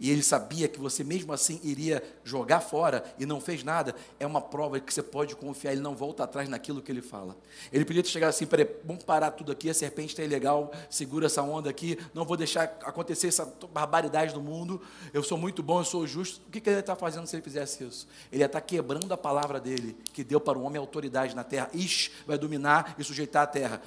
e 0.03 0.11
ele 0.11 0.21
sabia 0.21 0.67
que 0.67 0.81
você 0.81 1.01
mesmo 1.01 1.31
assim 1.31 1.61
iria 1.63 2.03
jogar 2.25 2.59
fora 2.59 3.05
e 3.17 3.25
não 3.25 3.39
fez 3.39 3.63
nada, 3.63 3.95
é 4.19 4.27
uma 4.27 4.41
prova 4.41 4.77
que 4.77 4.93
você 4.93 5.01
pode 5.01 5.33
confiar, 5.33 5.71
ele 5.71 5.79
não 5.79 5.95
volta 5.95 6.25
atrás 6.25 6.49
naquilo 6.49 6.81
que 6.81 6.91
ele 6.91 7.01
fala. 7.01 7.37
Ele 7.71 7.85
podia 7.85 8.03
chegar 8.03 8.27
assim, 8.27 8.45
peraí, 8.45 8.67
vamos 8.83 9.05
parar 9.05 9.31
tudo 9.31 9.53
aqui, 9.53 9.69
a 9.69 9.73
serpente 9.73 10.09
está 10.09 10.21
ilegal, 10.21 10.73
segura 10.89 11.27
essa 11.27 11.41
onda 11.41 11.69
aqui, 11.69 11.97
não 12.13 12.25
vou 12.25 12.35
deixar 12.35 12.63
acontecer 12.83 13.29
essa 13.29 13.45
barbaridade 13.71 14.33
do 14.33 14.41
mundo, 14.41 14.81
eu 15.13 15.23
sou 15.23 15.37
muito 15.37 15.63
bom, 15.63 15.79
eu 15.79 15.85
sou 15.85 16.05
justo. 16.05 16.41
O 16.49 16.51
que, 16.51 16.69
ele 16.69 16.81
está 16.81 16.97
fazendo 16.97 17.25
se 17.25 17.37
ele 17.37 17.43
fizesse 17.43 17.85
isso? 17.85 18.05
Ele 18.29 18.43
está 18.43 18.59
quebrando 18.59 19.09
a 19.13 19.17
palavra 19.17 19.57
dele, 19.57 19.95
que 20.11 20.21
deu 20.21 20.41
para 20.41 20.59
o 20.59 20.63
homem 20.63 20.81
autoridade 20.81 21.33
na 21.33 21.45
terra. 21.45 21.69
Ish 21.73 22.11
vai 22.27 22.37
dominar 22.37 22.93
e 22.99 23.05
sujeitar 23.05 23.43
a 23.43 23.47
terra. 23.47 23.81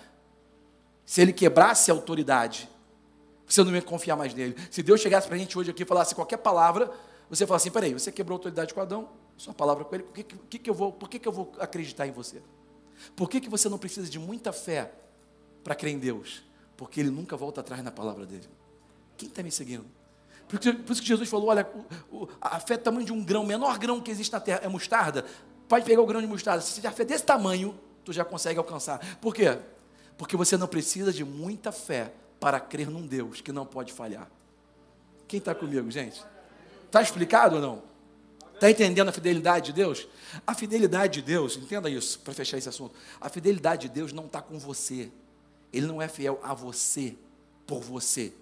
Se 1.05 1.21
ele 1.21 1.35
quebrasse 1.35 1.91
a 1.91 1.95
autoridade, 1.95 2.71
você 3.47 3.63
não 3.63 3.75
ia 3.75 3.83
confiar 3.83 4.17
mais 4.17 4.35
nele. 4.35 4.57
Se 4.71 4.83
Deus 4.83 5.01
chegasse 5.01 5.27
para 5.27 5.37
a 5.37 5.39
gente 5.39 5.59
hoje 5.59 5.71
aqui 5.71 5.83
e 5.83 5.87
falasse 5.87 6.15
qualquer 6.15 6.39
palavra, 6.39 6.91
você 7.31 7.47
fala 7.47 7.57
assim: 7.57 7.71
peraí, 7.71 7.93
você 7.93 8.11
quebrou 8.11 8.37
a 8.37 8.39
autoridade 8.39 8.75
com 8.75 8.81
Adão, 8.81 9.09
sua 9.37 9.55
palavra 9.55 9.85
com 9.85 9.95
ele, 9.95 10.05
por 10.05 10.15
que, 10.15 10.23
que, 10.25 10.59
que 10.59 10.71
eu 10.71 10.75
vou, 10.75 10.93
por 10.93 11.09
que, 11.09 11.19
que 11.19 11.29
eu 11.29 11.33
vou 11.33 11.53
acreditar 11.59 12.07
em 12.07 12.13
você? 12.13 12.43
Por 13.15 13.29
que, 13.29 13.41
que 13.41 13.49
você 13.49 13.69
não 13.69 13.79
precisa 13.79 14.09
de 14.09 14.19
muita 14.19 14.53
fé 14.53 14.93
para 15.63 15.75
crer 15.75 15.93
em 15.93 15.99
Deus? 15.99 16.43
Porque 16.77 17.01
ele 17.01 17.11
nunca 17.11 17.37
volta 17.37 17.61
atrás 17.61 17.83
na 17.83 17.91
palavra 17.91 18.27
dele. 18.27 18.49
Quem 19.17 19.29
está 19.29 19.43
me 19.43 19.51
seguindo? 19.51 19.85
Por, 20.49 20.61
isso 20.93 21.03
que 21.03 21.09
Jesus 21.09 21.29
falou: 21.29 21.49
olha, 21.49 21.69
a 22.41 22.61
fé 22.61 22.75
é 22.75 22.79
tamanho 22.79 23.05
de 23.05 23.13
um 23.13 23.25
grão, 23.25 23.43
o 23.43 23.47
menor 23.47 23.79
grão 23.79 24.01
que 24.01 24.11
existe 24.11 24.33
na 24.33 24.41
terra 24.41 24.61
é 24.63 24.69
mostarda. 24.69 25.25
Pode 25.69 25.85
pegar 25.85 26.01
o 26.01 26.07
grão 26.07 26.21
de 26.21 26.27
mostarda. 26.27 26.63
Se 26.63 26.87
a 26.87 26.93
fé 26.93 27.05
desse 27.05 27.25
tamanho, 27.25 27.79
tu 28.05 28.13
já 28.13 28.25
consegue 28.25 28.59
alcançar. 28.59 29.01
Por 29.21 29.35
quê? 29.35 29.59
Porque 30.17 30.37
você 30.37 30.57
não 30.57 30.69
precisa 30.69 31.13
de 31.13 31.25
muita 31.25 31.73
fé 31.73 32.13
para 32.39 32.61
crer 32.61 32.91
num 32.91 33.07
Deus 33.07 33.41
que 33.41 33.53
não 33.53 33.67
pode 33.67 33.93
falhar. 33.93 34.29
Quem 35.27 35.39
está 35.39 35.55
comigo, 35.55 35.91
gente? 35.91 36.25
Está 36.87 37.03
explicado 37.03 37.57
ou 37.57 37.63
não? 37.63 37.83
Está 38.55 38.71
entendendo 38.71 39.09
a 39.09 39.13
fidelidade 39.13 39.67
de 39.67 39.73
Deus? 39.75 40.09
A 40.47 40.55
fidelidade 40.55 41.21
de 41.21 41.23
Deus, 41.23 41.57
entenda 41.57 41.91
isso, 41.91 42.19
para 42.21 42.33
fechar 42.33 42.57
esse 42.57 42.69
assunto. 42.69 42.95
A 43.21 43.29
fidelidade 43.29 43.89
de 43.89 43.95
Deus 43.95 44.13
não 44.13 44.27
está 44.27 44.41
com 44.41 44.59
você. 44.59 45.11
Ele 45.73 45.87
não 45.87 46.01
é 46.01 46.09
fiel 46.09 46.41
a 46.43 46.55
você, 46.55 47.15
por 47.67 47.83
você. 47.83 48.33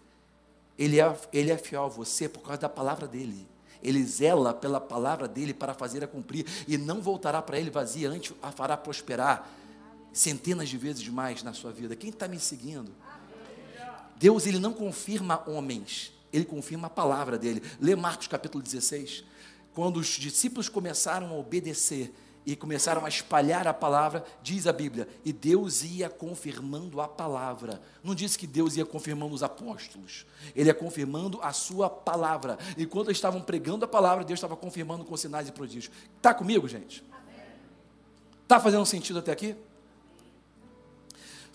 Ele 0.78 1.00
é, 1.00 1.16
ele 1.32 1.50
é 1.50 1.56
fiel 1.56 1.84
a 1.84 1.88
você 1.88 2.28
por 2.28 2.42
causa 2.42 2.60
da 2.60 2.68
palavra 2.68 3.08
dele. 3.08 3.48
Ele 3.82 4.04
zela 4.04 4.54
pela 4.54 4.80
palavra 4.80 5.26
dele 5.26 5.52
para 5.52 5.74
fazer 5.74 6.04
a 6.04 6.06
cumprir 6.06 6.46
e 6.68 6.78
não 6.78 7.02
voltará 7.02 7.42
para 7.42 7.58
ele 7.58 7.70
vazia, 7.70 8.08
antes 8.08 8.32
a 8.42 8.52
fará 8.52 8.76
prosperar 8.76 9.50
centenas 10.12 10.68
de 10.68 10.78
vezes 10.78 11.06
mais 11.08 11.42
na 11.42 11.52
sua 11.52 11.72
vida. 11.72 11.96
Quem 11.96 12.10
está 12.10 12.28
me 12.28 12.38
seguindo? 12.38 12.92
Deus 14.24 14.46
ele 14.46 14.58
não 14.58 14.72
confirma 14.72 15.44
homens, 15.46 16.10
ele 16.32 16.46
confirma 16.46 16.86
a 16.86 16.90
palavra 16.90 17.36
dele. 17.36 17.62
Lê 17.78 17.94
Marcos 17.94 18.26
capítulo 18.26 18.64
16. 18.64 19.22
Quando 19.74 19.98
os 19.98 20.06
discípulos 20.06 20.66
começaram 20.66 21.28
a 21.28 21.34
obedecer 21.34 22.10
e 22.46 22.56
começaram 22.56 23.04
a 23.04 23.08
espalhar 23.10 23.68
a 23.68 23.74
palavra, 23.74 24.24
diz 24.42 24.66
a 24.66 24.72
Bíblia, 24.72 25.06
e 25.26 25.30
Deus 25.30 25.82
ia 25.82 26.08
confirmando 26.08 27.02
a 27.02 27.06
palavra. 27.06 27.82
Não 28.02 28.14
disse 28.14 28.38
que 28.38 28.46
Deus 28.46 28.78
ia 28.78 28.86
confirmando 28.86 29.34
os 29.34 29.42
apóstolos, 29.42 30.24
ele 30.56 30.70
ia 30.70 30.74
confirmando 30.74 31.38
a 31.42 31.52
sua 31.52 31.90
palavra. 31.90 32.58
Enquanto 32.78 33.08
eles 33.08 33.18
estavam 33.18 33.42
pregando 33.42 33.84
a 33.84 33.88
palavra, 33.88 34.24
Deus 34.24 34.38
estava 34.38 34.56
confirmando 34.56 35.04
com 35.04 35.14
sinais 35.18 35.48
e 35.50 35.52
prodígios. 35.52 35.94
Está 36.16 36.32
comigo, 36.32 36.66
gente? 36.66 37.04
Está 38.42 38.58
fazendo 38.58 38.86
sentido 38.86 39.18
até 39.18 39.32
aqui? 39.32 39.54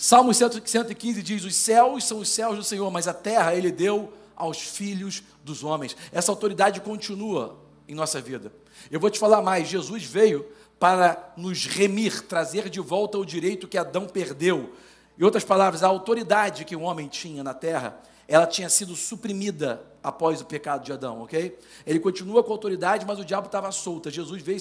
Salmo 0.01 0.33
115 0.33 1.21
diz: 1.21 1.43
Os 1.43 1.53
céus 1.53 2.05
são 2.05 2.19
os 2.19 2.29
céus 2.29 2.55
do 2.55 2.63
Senhor, 2.63 2.89
mas 2.89 3.05
a 3.05 3.13
terra 3.13 3.53
ele 3.53 3.69
deu 3.69 4.13
aos 4.33 4.57
filhos 4.57 5.21
dos 5.43 5.61
homens. 5.61 5.95
Essa 6.13 6.31
autoridade 6.31 6.79
continua. 6.79 7.59
em 7.85 7.93
nossa 7.93 8.21
vida. 8.21 8.53
Eu 8.89 8.97
vou 8.97 9.09
te 9.09 9.19
falar 9.19 9.41
mais: 9.41 9.67
Jesus 9.67 10.05
veio 10.05 10.45
para 10.79 11.33
nos 11.35 11.65
remir, 11.65 12.21
trazer 12.21 12.69
de 12.69 12.79
volta 12.79 13.17
o 13.17 13.25
direito 13.25 13.67
que 13.67 13.77
Adão 13.77 14.07
perdeu. 14.07 14.73
Em 15.19 15.23
outras 15.25 15.43
palavras, 15.43 15.83
a 15.83 15.87
autoridade 15.87 16.63
que 16.63 16.77
o 16.77 16.81
homem 16.81 17.09
tinha 17.09 17.43
na 17.43 17.53
terra, 17.53 17.99
ela 18.29 18.45
tinha 18.45 18.69
sido 18.69 18.95
suprimida 18.95 19.81
após 20.03 20.39
o 20.39 20.45
pecado 20.45 20.85
de 20.85 20.93
Adão, 20.93 21.23
ok? 21.23 21.57
Ele 21.85 21.99
continua 21.99 22.43
com 22.43 22.51
autoridade, 22.51 23.03
mas 23.03 23.17
o 23.17 23.25
diabo 23.25 23.47
estava 23.47 23.71
solto. 23.71 24.11
Jesus 24.11 24.41
veio, 24.43 24.59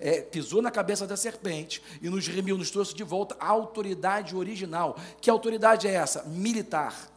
é, 0.00 0.22
pisou 0.22 0.62
na 0.62 0.70
cabeça 0.70 1.06
da 1.06 1.16
serpente 1.16 1.82
e 2.00 2.08
nos 2.08 2.26
remiu, 2.26 2.56
nos 2.56 2.70
trouxe 2.70 2.94
de 2.94 3.04
volta 3.04 3.36
a 3.38 3.48
autoridade 3.48 4.34
original. 4.34 4.96
Que 5.20 5.28
autoridade 5.28 5.86
é 5.86 5.92
essa? 5.92 6.24
Militar. 6.24 7.11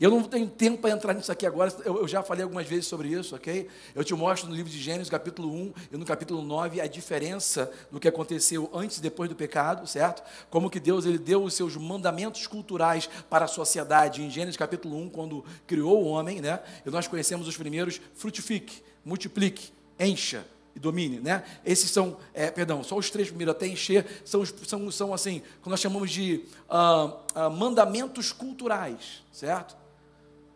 Eu 0.00 0.10
não 0.10 0.22
tenho 0.22 0.48
tempo 0.48 0.78
para 0.78 0.90
entrar 0.90 1.14
nisso 1.14 1.30
aqui 1.30 1.46
agora, 1.46 1.72
eu, 1.84 1.98
eu, 1.98 2.08
já 2.08 2.22
falei 2.22 2.42
algumas 2.42 2.66
vezes 2.66 2.86
sobre 2.86 3.08
isso, 3.08 3.34
ok? 3.36 3.68
Eu 3.94 4.02
te 4.02 4.14
mostro 4.14 4.48
no 4.48 4.54
livro 4.54 4.70
de 4.70 4.78
Gênesis, 4.80 5.08
capítulo 5.08 5.52
1 5.52 5.72
e 5.92 5.96
no 5.96 6.04
capítulo 6.04 6.42
9, 6.42 6.80
a 6.80 6.86
diferença 6.86 7.70
do 7.90 8.00
que 8.00 8.08
aconteceu 8.08 8.70
antes 8.72 8.98
e 8.98 9.02
depois 9.02 9.28
do 9.28 9.36
pecado, 9.36 9.86
certo? 9.86 10.22
Como 10.50 10.70
que 10.70 10.80
Deus 10.80 11.04
ele 11.04 11.18
deu 11.18 11.42
os 11.42 11.54
seus 11.54 11.76
mandamentos 11.76 12.46
culturais 12.46 13.08
para 13.28 13.44
a 13.44 13.48
sociedade. 13.48 14.22
Em 14.22 14.30
Gênesis, 14.30 14.56
capítulo 14.56 14.96
1, 14.96 15.10
quando 15.10 15.44
criou 15.66 16.02
o 16.02 16.06
homem, 16.06 16.40
né? 16.40 16.60
E 16.84 16.90
nós 16.90 17.06
conhecemos 17.06 17.46
os 17.46 17.56
primeiros, 17.56 18.00
frutifique, 18.14 18.82
multiplique, 19.04 19.72
encha, 19.98 20.44
e 20.74 20.80
domine, 20.80 21.20
né? 21.20 21.44
Esses 21.64 21.90
são, 21.90 22.16
é, 22.32 22.50
perdão, 22.50 22.82
só 22.82 22.96
os 22.96 23.10
três 23.10 23.28
primeiros 23.28 23.54
até 23.54 23.66
encher, 23.66 24.06
são, 24.24 24.44
são, 24.44 24.90
são 24.90 25.14
assim, 25.14 25.42
que 25.62 25.68
nós 25.68 25.80
chamamos 25.80 26.10
de 26.10 26.44
ah, 26.68 27.14
ah, 27.34 27.50
mandamentos 27.50 28.32
culturais, 28.32 29.22
certo? 29.30 29.76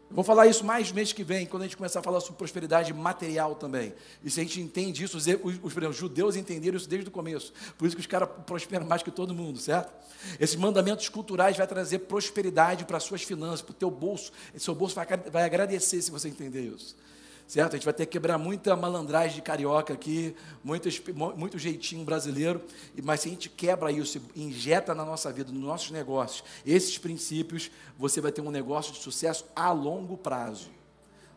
Vou 0.08 0.22
falar 0.22 0.46
isso 0.46 0.64
mais 0.64 0.92
mês 0.92 1.12
que 1.12 1.24
vem, 1.24 1.46
quando 1.46 1.62
a 1.62 1.66
gente 1.66 1.76
começar 1.76 1.98
a 1.98 2.02
falar 2.02 2.20
sobre 2.20 2.36
prosperidade 2.36 2.92
material 2.94 3.56
também. 3.56 3.92
E 4.22 4.30
se 4.30 4.40
a 4.40 4.42
gente 4.44 4.60
entende 4.60 5.02
isso, 5.02 5.16
os, 5.16 5.26
os, 5.26 5.76
os 5.76 5.96
judeus 5.96 6.36
entenderam 6.36 6.76
isso 6.76 6.88
desde 6.88 7.08
o 7.08 7.10
começo. 7.10 7.52
Por 7.76 7.86
isso 7.86 7.96
que 7.96 8.00
os 8.00 8.06
caras 8.06 8.28
prosperam 8.46 8.86
mais 8.86 9.02
que 9.02 9.10
todo 9.10 9.34
mundo, 9.34 9.58
certo? 9.58 9.92
Esses 10.38 10.54
mandamentos 10.54 11.08
culturais 11.08 11.56
vai 11.56 11.66
trazer 11.66 12.00
prosperidade 12.00 12.84
para 12.84 12.98
as 12.98 13.02
suas 13.02 13.22
finanças, 13.22 13.62
para 13.62 13.72
o 13.72 13.74
teu 13.74 13.90
bolso. 13.90 14.30
E 14.54 14.60
seu 14.60 14.74
bolso 14.74 14.94
vai, 14.94 15.06
vai 15.06 15.42
agradecer 15.42 16.00
se 16.00 16.10
você 16.10 16.28
entender 16.28 16.62
isso 16.62 16.94
certo? 17.46 17.74
A 17.74 17.76
gente 17.76 17.84
vai 17.84 17.94
ter 17.94 18.06
que 18.06 18.12
quebrar 18.12 18.38
muita 18.38 18.74
malandragem 18.74 19.36
de 19.36 19.42
carioca 19.42 19.94
aqui, 19.94 20.34
muito, 20.64 20.88
muito 21.36 21.58
jeitinho 21.58 22.04
brasileiro, 22.04 22.62
mas 23.02 23.20
se 23.20 23.28
a 23.28 23.30
gente 23.30 23.48
quebra 23.48 23.90
isso 23.92 24.20
injeta 24.34 24.94
na 24.94 25.04
nossa 25.04 25.32
vida, 25.32 25.52
nos 25.52 25.62
nossos 25.62 25.90
negócios, 25.90 26.42
esses 26.64 26.98
princípios, 26.98 27.70
você 27.98 28.20
vai 28.20 28.32
ter 28.32 28.40
um 28.40 28.50
negócio 28.50 28.92
de 28.92 28.98
sucesso 28.98 29.44
a 29.54 29.70
longo 29.70 30.16
prazo. 30.16 30.70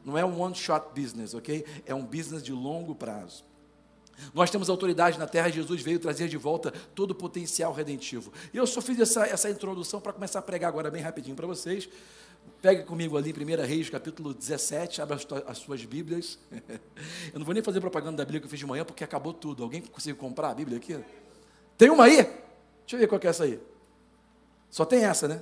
Não 0.04 0.18
é 0.18 0.26
um 0.26 0.42
one-shot 0.42 0.88
business, 0.96 1.34
ok? 1.34 1.66
É 1.86 1.94
um 1.94 2.04
business 2.04 2.42
de 2.42 2.54
longo 2.54 2.96
prazo. 2.96 3.49
Nós 4.34 4.50
temos 4.50 4.70
autoridade 4.70 5.18
na 5.18 5.28
terra, 5.28 5.50
Jesus 5.50 5.82
veio 5.82 6.00
trazer 6.00 6.28
de 6.28 6.38
volta 6.38 6.72
todo 6.94 7.12
o 7.12 7.16
potencial 7.16 7.74
redentivo. 7.74 8.32
E 8.54 8.58
eu 8.58 8.68
só 8.68 8.82
fiz 8.82 9.00
essa, 9.00 9.26
essa 9.26 9.50
introdução 9.50 10.00
para 10.00 10.14
começar 10.14 10.40
a 10.40 10.42
pregar 10.42 10.70
agora 10.70 10.92
bem 10.92 11.02
rapidinho 11.02 11.36
para 11.36 11.48
vocês. 11.48 11.90
Pegue 12.62 12.84
comigo 12.84 13.18
ali, 13.18 13.34
1 13.34 13.66
Reis, 13.66 13.90
capítulo 13.90 14.34
17, 14.34 15.02
abra 15.02 15.18
as 15.48 15.58
suas 15.58 15.86
Bíblias. 15.86 16.38
Eu 17.32 17.40
não 17.40 17.46
vou 17.46 17.54
nem 17.54 17.64
fazer 17.64 17.80
propaganda 17.80 18.18
da 18.18 18.26
Bíblia 18.26 18.42
que 18.42 18.46
eu 18.46 18.50
fiz 18.50 18.60
de 18.60 18.66
manhã, 18.66 18.84
porque 18.84 19.04
acabou 19.04 19.34
tudo. 19.34 19.64
Alguém 19.64 19.82
conseguiu 19.82 20.18
comprar 20.18 20.50
a 20.50 20.54
Bíblia 20.54 20.78
aqui? 20.78 21.00
Tem 21.78 21.90
uma 21.90 22.04
aí? 22.04 22.18
Deixa 22.18 22.96
eu 22.96 23.00
ver 23.00 23.08
qual 23.08 23.22
é 23.24 23.28
essa 23.28 23.46
aí. 23.46 23.60
Só 24.70 24.84
tem 24.84 25.06
essa, 25.06 25.28
né? 25.28 25.42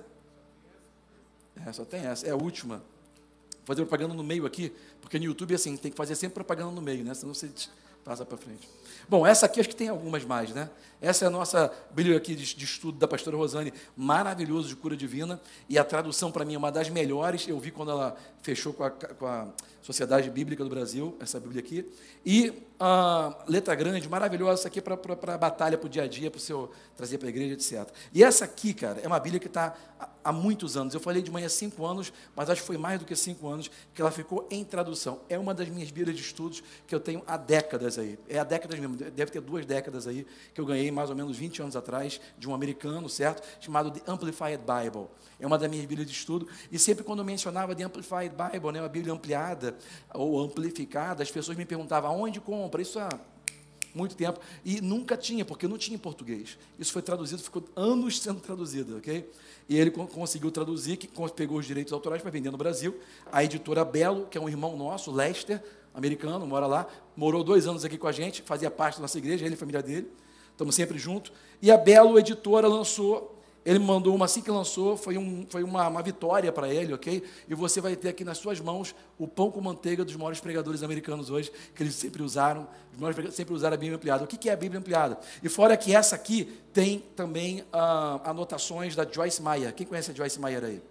É, 1.66 1.74
só 1.74 1.84
tem 1.84 2.06
essa. 2.06 2.28
É 2.28 2.32
a 2.32 2.36
última. 2.36 2.78
Vou 2.78 3.76
fazer 3.76 3.82
propaganda 3.82 4.14
no 4.14 4.24
meio 4.24 4.46
aqui, 4.46 4.72
porque 5.02 5.18
no 5.18 5.26
YouTube, 5.26 5.56
assim, 5.56 5.76
tem 5.76 5.92
que 5.92 5.98
fazer 5.98 6.16
sempre 6.16 6.36
propaganda 6.36 6.72
no 6.72 6.82
meio, 6.82 7.04
né? 7.04 7.14
Senão 7.14 7.34
você 7.34 7.50
passa 8.08 8.26
para 8.26 8.38
frente. 8.38 8.70
Bom, 9.10 9.28
essa 9.28 9.46
aqui 9.46 9.60
acho 9.60 9.68
que 9.68 9.76
tem 9.76 9.90
algumas 9.90 10.24
mais, 10.24 10.52
né? 10.52 10.70
Essa 11.02 11.26
é 11.26 11.28
a 11.28 11.30
nossa 11.30 11.72
Bíblia 11.92 12.16
aqui 12.16 12.36
de, 12.36 12.56
de 12.56 12.64
estudo 12.64 12.98
da 12.98 13.06
pastora 13.06 13.36
Rosane, 13.36 13.74
maravilhoso 13.98 14.70
de 14.70 14.78
cura 14.78 14.96
divina, 14.96 15.42
e 15.68 15.78
a 15.78 15.84
tradução 15.84 16.32
para 16.32 16.46
mim 16.46 16.56
é 16.56 16.58
uma 16.58 16.72
das 16.72 16.90
melhores, 16.90 17.46
eu 17.50 17.60
vi 17.60 17.70
quando 17.70 17.92
ela 17.92 18.16
fechou 18.42 18.72
com 18.72 18.86
a, 18.86 18.90
com 18.90 19.26
a 19.26 19.50
Sociedade 19.82 20.30
Bíblica 20.30 20.64
do 20.64 20.70
Brasil, 20.70 21.18
essa 21.20 21.38
Bíblia 21.38 21.60
aqui, 21.60 21.86
e 22.26 22.54
a 22.80 23.36
letra 23.48 23.74
grande, 23.74 24.08
maravilhosa, 24.08 24.62
essa 24.62 24.68
aqui 24.68 24.82
para 24.82 24.96
a 24.96 25.38
batalha, 25.38 25.78
para 25.78 25.88
o 25.88 25.90
dia 25.90 26.04
a 26.04 26.08
dia, 26.08 26.30
para 26.30 26.38
o 26.38 26.42
seu 26.42 26.72
trazer 26.96 27.18
para 27.18 27.28
a 27.28 27.30
igreja, 27.30 27.54
etc. 27.54 27.92
E 28.14 28.24
essa 28.24 28.46
aqui, 28.46 28.74
cara, 28.74 29.00
é 29.02 29.08
uma 29.08 29.20
Bíblia 29.20 29.40
que 29.40 29.48
está 29.48 29.76
há 30.24 30.32
muitos 30.32 30.76
anos, 30.76 30.94
eu 30.94 31.00
falei 31.00 31.22
de 31.22 31.32
manhã 31.32 31.50
cinco 31.50 31.86
anos, 31.86 32.12
mas 32.36 32.50
acho 32.50 32.62
que 32.62 32.68
foi 32.68 32.78
mais 32.78 33.00
do 33.00 33.06
que 33.06 33.16
cinco 33.16 33.48
anos 33.48 33.72
que 33.94 34.02
ela 34.02 34.12
ficou 34.12 34.48
em 34.52 34.64
tradução. 34.64 35.22
É 35.30 35.40
uma 35.40 35.54
das 35.54 35.70
minhas 35.70 35.90
Bíblias 35.90 36.16
de 36.16 36.22
estudos 36.22 36.62
que 36.86 36.94
eu 36.94 37.00
tenho 37.00 37.24
há 37.26 37.38
décadas 37.38 37.98
aí, 37.98 38.20
é 38.28 38.38
há 38.38 38.44
décadas 38.44 38.80
mesmo, 38.80 38.96
deve 38.96 39.32
ter 39.32 39.42
duas 39.42 39.66
décadas 39.66 40.06
aí, 40.06 40.28
que 40.54 40.62
eu 40.62 40.66
ganhei 40.66 40.92
mais 40.92 41.10
ou 41.10 41.16
menos 41.16 41.36
20 41.38 41.62
anos 41.62 41.76
atrás, 41.76 42.20
de 42.38 42.48
um 42.48 42.54
americano, 42.54 43.10
certo? 43.10 43.42
Chamado 43.60 43.90
The 43.90 44.02
Amplified 44.06 44.60
Bible. 44.60 45.08
É 45.40 45.46
uma 45.46 45.58
das 45.58 45.70
minhas 45.70 45.86
Bíblias 45.86 46.10
de 46.10 46.16
estudo. 46.16 46.48
E 46.72 46.80
sempre 46.80 47.04
quando 47.04 47.20
eu 47.20 47.26
mencionava 47.26 47.76
The 47.76 47.84
Amplified 47.84 48.32
Bible, 48.32 48.72
né, 48.72 48.82
uma 48.82 48.90
Bíblia 48.90 49.14
ampliada 49.14 49.78
ou 50.14 50.42
amplificada, 50.42 51.24
as 51.24 51.32
pessoas 51.32 51.58
me 51.58 51.66
perguntavam 51.66 52.10
aonde 52.10 52.42
compra. 52.68 52.82
Isso 52.82 53.00
há 53.00 53.10
muito 53.94 54.16
tempo. 54.16 54.40
E 54.64 54.82
nunca 54.82 55.16
tinha, 55.16 55.46
porque 55.46 55.68
não 55.68 55.78
tinha 55.78 55.96
em 55.96 56.00
português. 56.00 56.58
Isso 56.78 56.92
foi 56.92 57.02
traduzido, 57.02 57.42
ficou 57.42 57.64
anos 57.76 58.20
sendo 58.22 58.40
traduzido, 58.40 58.98
ok? 58.98 59.30
E 59.70 59.78
ele 59.78 59.92
conseguiu 59.92 60.52
traduzir, 60.52 60.98
que 60.98 61.10
pegou 61.36 61.58
os 61.58 61.66
direitos 61.66 61.92
autorais 61.92 62.22
para 62.22 62.32
vender 62.32 62.52
no 62.52 62.58
Brasil. 62.58 62.98
A 63.32 63.44
editora 63.44 63.84
Belo, 63.84 64.28
que 64.28 64.38
é 64.38 64.42
um 64.42 64.48
irmão 64.48 64.78
nosso, 64.78 65.12
Lester, 65.12 65.62
americano, 65.94 66.46
mora 66.46 66.68
lá, 66.68 66.88
morou 67.16 67.44
dois 67.44 67.68
anos 67.68 67.84
aqui 67.84 67.98
com 67.98 68.08
a 68.08 68.12
gente, 68.12 68.42
fazia 68.44 68.70
parte 68.70 68.96
da 68.96 69.02
nossa 69.02 69.18
igreja, 69.18 69.44
ele 69.44 69.56
e 69.56 69.58
a 69.58 69.58
família 69.58 69.82
dele 69.82 70.08
estamos 70.52 70.74
sempre 70.74 70.98
juntos. 70.98 71.32
E 71.62 71.70
a 71.72 71.78
Belo 71.78 72.18
Editora 72.18 72.68
lançou, 72.68 73.37
ele 73.68 73.80
me 73.80 73.86
mandou 73.86 74.16
uma 74.16 74.24
assim 74.24 74.42
que 74.42 74.50
lançou, 74.50 74.96
foi, 74.96 75.18
um, 75.18 75.46
foi 75.50 75.62
uma, 75.62 75.90
uma 75.90 76.02
vitória 76.02 76.54
para 76.54 76.74
ele, 76.74 76.94
ok? 76.94 77.22
E 77.50 77.54
você 77.54 77.82
vai 77.82 77.98
ter 77.98 78.08
aqui 78.08 78.24
nas 78.24 78.38
suas 78.38 78.62
mãos 78.62 78.96
o 79.20 79.28
pão 79.28 79.52
com 79.52 79.60
manteiga 79.60 80.06
dos 80.06 80.16
maiores 80.16 80.40
pregadores 80.40 80.84
americanos 80.84 81.30
hoje, 81.30 81.52
que 81.76 81.84
eles 81.84 81.94
sempre 81.94 82.24
usaram, 82.24 82.66
os 82.94 82.98
maiores 82.98 83.36
sempre 83.36 83.54
usaram 83.54 83.74
a 83.74 83.78
Bíblia 83.78 83.98
ampliada. 83.98 84.24
O 84.24 84.28
que 84.28 84.50
é 84.50 84.54
a 84.54 84.56
Bíblia 84.56 84.80
ampliada? 84.80 85.20
E 85.44 85.50
fora 85.50 85.76
que 85.76 85.94
essa 85.94 86.16
aqui 86.16 86.46
tem 86.72 87.04
também 87.14 87.66
ah, 87.74 88.22
anotações 88.24 88.96
da 88.96 89.06
Joyce 89.06 89.42
Meyer. 89.42 89.76
Quem 89.76 89.86
conhece 89.86 90.12
a 90.12 90.14
Joyce 90.14 90.40
Meyer 90.40 90.64
aí? 90.64 90.82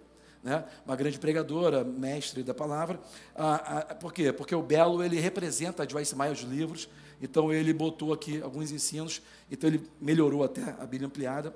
Né? 0.45 0.63
uma 0.85 0.95
grande 0.95 1.19
pregadora, 1.19 1.83
mestre 1.83 2.43
da 2.43 2.53
palavra. 2.53 3.01
Ah, 3.35 3.87
ah, 3.89 3.95
por 3.95 4.13
quê? 4.13 4.35
Porque 4.35 4.55
o 4.55 4.61
Belo 4.61 5.03
ele 5.03 5.19
representa 5.19 5.83
a 5.83 5.89
Joyce 5.89 6.15
Meyer, 6.15 6.35
os 6.35 6.41
livros, 6.41 6.91
então 7.23 7.51
ele 7.51 7.73
botou 7.73 8.13
aqui 8.13 8.43
alguns 8.43 8.71
ensinos, 8.71 9.23
então 9.51 9.67
ele 9.67 9.83
melhorou 9.99 10.45
até 10.45 10.77
a 10.79 10.85
Bíblia 10.85 11.07
ampliada. 11.07 11.55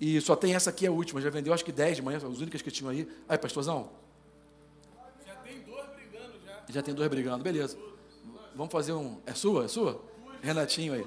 E 0.00 0.20
só 0.20 0.36
tem 0.36 0.54
essa 0.54 0.70
aqui, 0.70 0.86
a 0.86 0.90
última, 0.90 1.20
já 1.20 1.28
vendeu 1.28 1.52
acho 1.52 1.64
que 1.64 1.72
10 1.72 1.96
de 1.96 2.02
manhã, 2.02 2.18
as 2.18 2.22
únicas 2.22 2.62
que 2.62 2.70
tinham 2.70 2.90
aí. 2.90 3.08
Aí, 3.28 3.36
pastorzão? 3.36 3.90
Já 5.26 5.34
tem 5.36 5.60
dois 5.60 5.86
brigando 5.88 6.34
já. 6.44 6.62
Já 6.68 6.82
tem 6.82 6.94
dois 6.94 7.08
brigando, 7.08 7.42
beleza. 7.42 7.76
Vamos 8.54 8.72
fazer 8.72 8.92
um. 8.92 9.18
É 9.26 9.34
sua? 9.34 9.64
É 9.64 9.68
sua? 9.68 10.00
Renatinho 10.42 10.94
aí. 10.94 11.06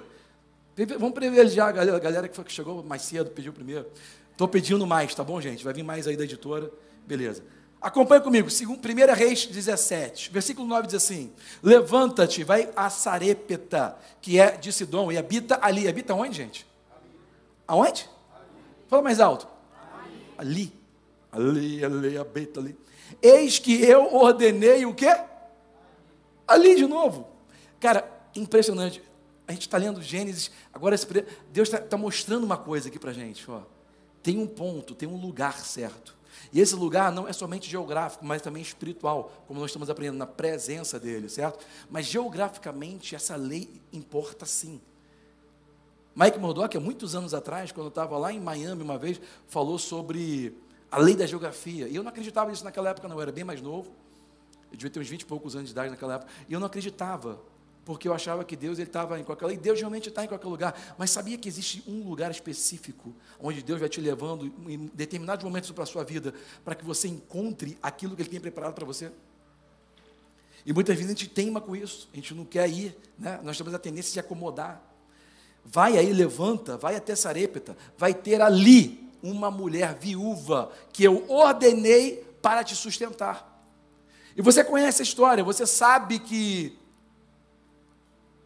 Vamos 0.97 1.53
já, 1.53 1.67
a 1.67 1.71
galera, 1.71 1.97
a 1.97 1.99
galera 1.99 2.27
que, 2.27 2.35
foi, 2.35 2.45
que 2.45 2.51
chegou 2.51 2.83
mais 2.83 3.01
cedo, 3.01 3.29
pediu 3.31 3.53
primeiro. 3.53 3.85
Estou 4.31 4.47
pedindo 4.47 4.85
mais, 4.87 5.13
tá 5.13 5.23
bom, 5.23 5.39
gente? 5.39 5.63
Vai 5.63 5.73
vir 5.73 5.83
mais 5.83 6.07
aí 6.07 6.17
da 6.17 6.23
editora. 6.23 6.71
Beleza. 7.05 7.43
Acompanhe 7.81 8.21
comigo, 8.21 8.47
1 8.47 9.13
Reis 9.15 9.47
17, 9.47 10.29
versículo 10.31 10.67
9 10.67 10.87
diz 10.87 10.95
assim: 10.95 11.33
Levanta-te, 11.63 12.43
vai 12.43 12.69
a 12.75 12.89
Sarepeta, 12.89 13.97
que 14.21 14.39
é 14.39 14.55
de 14.55 14.71
Sidom, 14.71 15.11
e 15.11 15.17
habita 15.17 15.59
ali. 15.61 15.87
Habita 15.87 16.13
onde, 16.13 16.37
gente? 16.37 16.67
Aonde? 17.67 18.07
Fala 18.91 19.01
mais 19.01 19.21
alto. 19.21 19.47
Ali. 20.37 20.73
Ali, 21.31 21.85
ali, 21.85 22.17
habita 22.17 22.59
ali. 22.59 22.77
Eis 23.21 23.57
que 23.57 23.81
eu 23.81 24.13
ordenei 24.13 24.85
o 24.85 24.93
quê? 24.93 25.15
Ali 26.45 26.75
de 26.75 26.85
novo. 26.85 27.29
Cara, 27.79 28.05
impressionante. 28.35 29.01
A 29.47 29.53
gente 29.53 29.61
está 29.61 29.77
lendo 29.77 30.01
Gênesis, 30.01 30.51
agora 30.73 30.97
Deus 31.53 31.69
está 31.69 31.77
tá 31.77 31.95
mostrando 31.95 32.43
uma 32.43 32.57
coisa 32.57 32.89
aqui 32.89 32.99
para 32.99 33.11
a 33.11 33.13
gente. 33.13 33.49
Ó. 33.49 33.61
Tem 34.21 34.37
um 34.37 34.45
ponto, 34.45 34.93
tem 34.93 35.07
um 35.07 35.15
lugar 35.15 35.57
certo. 35.59 36.13
E 36.51 36.59
esse 36.59 36.75
lugar 36.75 37.13
não 37.13 37.29
é 37.29 37.31
somente 37.31 37.69
geográfico, 37.69 38.25
mas 38.25 38.41
também 38.41 38.61
espiritual, 38.61 39.31
como 39.47 39.61
nós 39.61 39.69
estamos 39.69 39.89
aprendendo 39.89 40.17
na 40.17 40.27
presença 40.27 40.99
dele, 40.99 41.29
certo? 41.29 41.65
Mas 41.89 42.07
geograficamente 42.07 43.15
essa 43.15 43.37
lei 43.37 43.81
importa 43.93 44.45
sim. 44.45 44.81
Mike 46.15 46.37
Murdock, 46.39 46.75
há 46.75 46.79
muitos 46.79 47.15
anos 47.15 47.33
atrás, 47.33 47.71
quando 47.71 47.85
eu 47.85 47.89
estava 47.89 48.17
lá 48.17 48.33
em 48.33 48.39
Miami 48.39 48.83
uma 48.83 48.97
vez, 48.97 49.21
falou 49.47 49.79
sobre 49.79 50.55
a 50.91 50.99
lei 50.99 51.15
da 51.15 51.25
geografia. 51.25 51.87
E 51.87 51.95
eu 51.95 52.03
não 52.03 52.09
acreditava 52.09 52.49
nisso 52.49 52.63
naquela 52.63 52.89
época, 52.89 53.07
não, 53.07 53.15
eu 53.15 53.21
era 53.21 53.31
bem 53.31 53.43
mais 53.43 53.61
novo. 53.61 53.91
Eu 54.71 54.77
devia 54.77 54.89
ter 54.89 54.99
uns 54.99 55.07
20 55.07 55.21
e 55.21 55.25
poucos 55.25 55.55
anos 55.55 55.67
de 55.67 55.71
idade 55.71 55.89
naquela 55.89 56.15
época. 56.15 56.31
E 56.49 56.53
eu 56.53 56.59
não 56.59 56.67
acreditava 56.67 57.41
porque 57.83 58.07
eu 58.07 58.13
achava 58.13 58.43
que 58.43 58.55
Deus 58.55 58.79
estava 58.79 59.19
em 59.19 59.23
qualquer 59.23 59.45
lugar, 59.45 59.57
e 59.57 59.61
Deus 59.61 59.79
realmente 59.79 60.09
está 60.09 60.23
em 60.23 60.27
qualquer 60.27 60.47
lugar, 60.47 60.95
mas 60.97 61.09
sabia 61.09 61.37
que 61.37 61.49
existe 61.49 61.83
um 61.87 62.07
lugar 62.07 62.29
específico, 62.29 63.13
onde 63.39 63.63
Deus 63.63 63.79
vai 63.79 63.89
te 63.89 63.99
levando 63.99 64.45
em 64.67 64.89
determinados 64.93 65.43
momentos 65.43 65.71
para 65.71 65.83
a 65.83 65.87
sua 65.87 66.03
vida, 66.03 66.33
para 66.63 66.75
que 66.75 66.85
você 66.85 67.07
encontre 67.07 67.77
aquilo 67.81 68.15
que 68.15 68.21
Ele 68.21 68.29
tem 68.29 68.39
preparado 68.39 68.73
para 68.73 68.85
você? 68.85 69.11
E 70.63 70.71
muitas 70.71 70.95
vezes 70.95 71.11
a 71.11 71.15
gente 71.15 71.27
teima 71.29 71.59
com 71.59 71.75
isso, 71.75 72.07
a 72.13 72.15
gente 72.15 72.35
não 72.35 72.45
quer 72.45 72.69
ir, 72.69 72.95
né? 73.17 73.39
nós 73.43 73.57
temos 73.57 73.73
a 73.73 73.79
tendência 73.79 74.13
de 74.13 74.19
acomodar. 74.19 74.90
Vai 75.63 75.97
aí, 75.97 76.11
levanta, 76.11 76.77
vai 76.77 76.95
até 76.95 77.15
Sarepta, 77.15 77.77
vai 77.97 78.13
ter 78.13 78.41
ali 78.41 79.09
uma 79.21 79.51
mulher 79.51 79.95
viúva 79.95 80.71
que 80.91 81.03
eu 81.03 81.25
ordenei 81.29 82.25
para 82.41 82.63
te 82.63 82.75
sustentar. 82.75 83.47
E 84.35 84.41
você 84.41 84.63
conhece 84.63 85.01
a 85.01 85.03
história, 85.03 85.43
você 85.43 85.65
sabe 85.65 86.19
que 86.19 86.77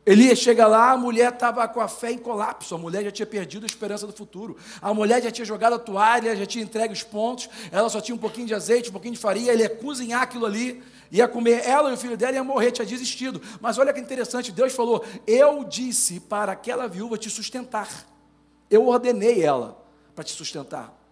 Elias 0.05 0.37
chega 0.37 0.67
lá, 0.67 0.91
a 0.91 0.97
mulher 0.97 1.33
estava 1.33 1.67
com 1.67 1.81
a 1.81 1.87
fé 1.87 2.11
em 2.11 2.17
colapso, 2.17 2.75
a 2.75 2.77
mulher 2.77 3.03
já 3.05 3.11
tinha 3.11 3.25
perdido 3.25 3.63
a 3.63 3.65
esperança 3.65 4.05
do 4.05 4.13
futuro, 4.13 4.55
a 4.79 4.93
mulher 4.93 5.23
já 5.23 5.31
tinha 5.31 5.43
jogado 5.45 5.73
a 5.73 5.79
toalha, 5.79 6.35
já 6.35 6.45
tinha 6.45 6.63
entregue 6.63 6.93
os 6.93 7.01
pontos, 7.01 7.49
ela 7.71 7.89
só 7.89 7.99
tinha 7.99 8.13
um 8.13 8.19
pouquinho 8.19 8.45
de 8.45 8.53
azeite, 8.53 8.89
um 8.89 8.91
pouquinho 8.91 9.15
de 9.15 9.19
farinha, 9.19 9.51
ele 9.51 9.63
ia 9.63 9.69
cozinhar 9.69 10.21
aquilo 10.21 10.45
ali, 10.45 10.83
ia 11.11 11.27
comer 11.27 11.67
ela 11.67 11.89
e 11.89 11.95
o 11.95 11.97
filho 11.97 12.15
dela 12.15 12.33
ia 12.33 12.43
morrer, 12.43 12.71
tinha 12.71 12.85
desistido. 12.85 13.41
Mas 13.59 13.79
olha 13.79 13.91
que 13.91 13.99
interessante, 13.99 14.51
Deus 14.51 14.73
falou: 14.73 15.03
Eu 15.25 15.63
disse 15.63 16.19
para 16.19 16.51
aquela 16.51 16.87
viúva 16.87 17.17
te 17.17 17.29
sustentar, 17.31 17.89
eu 18.69 18.87
ordenei 18.87 19.43
ela 19.43 19.83
para 20.13 20.23
te 20.23 20.33
sustentar. 20.33 21.04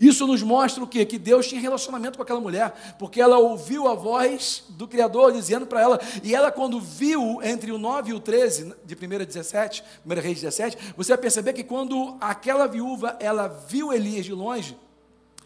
Isso 0.00 0.26
nos 0.26 0.42
mostra 0.42 0.82
o 0.82 0.86
quê? 0.86 1.04
Que 1.04 1.18
Deus 1.18 1.46
tinha 1.46 1.60
relacionamento 1.60 2.16
com 2.16 2.22
aquela 2.22 2.40
mulher, 2.40 2.96
porque 2.98 3.20
ela 3.20 3.38
ouviu 3.38 3.86
a 3.86 3.94
voz 3.94 4.64
do 4.70 4.88
Criador 4.88 5.30
dizendo 5.30 5.66
para 5.66 5.82
ela, 5.82 6.00
e 6.24 6.34
ela, 6.34 6.50
quando 6.50 6.80
viu 6.80 7.42
entre 7.42 7.70
o 7.70 7.76
9 7.76 8.10
e 8.10 8.14
o 8.14 8.18
13, 8.18 8.74
de 8.82 8.94
1 8.94 8.98
17, 9.26 9.84
1 10.06 10.08
Reis 10.14 10.40
17, 10.40 10.94
você 10.96 11.12
vai 11.12 11.18
perceber 11.18 11.52
que 11.52 11.62
quando 11.62 12.16
aquela 12.18 12.66
viúva 12.66 13.14
ela 13.20 13.46
viu 13.46 13.92
Elias 13.92 14.24
de 14.24 14.32
longe, 14.32 14.74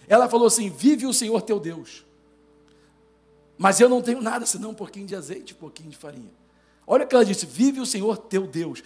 ela 0.06 0.28
falou 0.28 0.46
assim: 0.46 0.70
Vive 0.70 1.04
o 1.04 1.12
Senhor 1.12 1.42
teu 1.42 1.58
Deus. 1.58 2.04
Mas 3.58 3.80
eu 3.80 3.88
não 3.88 4.00
tenho 4.02 4.20
nada 4.20 4.46
senão 4.46 4.70
um 4.70 4.74
pouquinho 4.74 5.06
de 5.06 5.16
azeite, 5.16 5.52
um 5.52 5.56
pouquinho 5.56 5.90
de 5.90 5.96
farinha. 5.96 6.30
Olha 6.86 7.04
o 7.04 7.08
que 7.08 7.14
ela 7.14 7.24
disse: 7.24 7.44
Vive 7.44 7.80
o 7.80 7.86
Senhor 7.86 8.16
teu 8.18 8.46
Deus. 8.46 8.84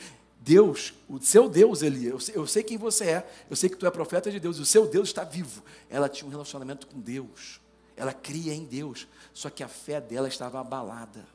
Deus, 0.48 0.94
o 1.06 1.20
seu 1.20 1.46
Deus, 1.46 1.82
Elias, 1.82 2.10
eu 2.10 2.20
sei, 2.20 2.36
eu 2.36 2.46
sei 2.46 2.62
quem 2.62 2.78
você 2.78 3.04
é, 3.04 3.30
eu 3.50 3.54
sei 3.54 3.68
que 3.68 3.76
tu 3.76 3.86
é 3.86 3.90
profeta 3.90 4.30
de 4.30 4.40
Deus, 4.40 4.56
e 4.56 4.62
o 4.62 4.64
seu 4.64 4.86
Deus 4.86 5.10
está 5.10 5.22
vivo. 5.22 5.62
Ela 5.90 6.08
tinha 6.08 6.26
um 6.26 6.30
relacionamento 6.30 6.86
com 6.86 6.98
Deus, 6.98 7.60
ela 7.94 8.14
cria 8.14 8.54
em 8.54 8.64
Deus, 8.64 9.06
só 9.34 9.50
que 9.50 9.62
a 9.62 9.68
fé 9.68 10.00
dela 10.00 10.26
estava 10.26 10.58
abalada, 10.58 11.26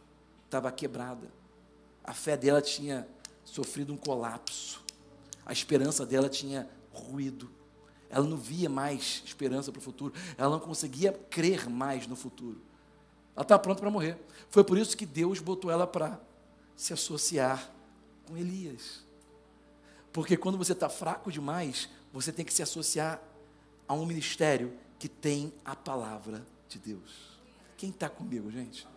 estava 0.46 0.72
quebrada. 0.72 1.32
A 2.04 2.12
fé 2.12 2.36
dela 2.36 2.60
tinha 2.60 3.08
sofrido 3.46 3.94
um 3.94 3.98
colapso, 3.98 4.82
a 5.46 5.54
esperança 5.54 6.08
dela 6.08 6.28
tinha 6.28 6.68
ruído. 6.92 7.52
Ela 8.10 8.26
não 8.26 8.38
via 8.38 8.68
mais 8.68 9.22
esperança 9.24 9.72
para 9.72 9.78
o 9.78 9.84
futuro, 9.84 10.12
ela 10.36 10.50
não 10.50 10.60
conseguia 10.60 11.14
crer 11.30 11.70
mais 11.70 12.08
no 12.08 12.16
futuro. 12.16 12.60
Ela 13.36 13.44
estava 13.44 13.62
pronta 13.62 13.80
para 13.80 13.92
morrer. 13.92 14.18
Foi 14.50 14.64
por 14.64 14.76
isso 14.76 14.98
que 14.98 15.06
Deus 15.06 15.38
botou 15.38 15.70
ela 15.70 15.86
para 15.86 16.20
se 16.76 16.94
associar 16.94 17.72
com 18.26 18.36
Elias. 18.36 19.03
Porque 20.14 20.38
quando 20.38 20.58
você 20.58 20.74
está 20.74 20.88
fraco 20.88 21.32
demais, 21.32 21.90
você 22.14 22.32
tem 22.32 22.46
que 22.46 22.54
se 22.54 22.62
associar 22.62 23.20
a 23.88 23.96
um 23.96 24.06
ministério 24.06 24.72
que 25.00 25.10
tem 25.10 25.52
a 25.66 25.76
palavra 25.76 26.46
de 26.70 26.78
Deus. 26.78 27.40
Quem 27.76 27.90
está 27.90 28.08
comigo, 28.08 28.50
gente? 28.52 28.88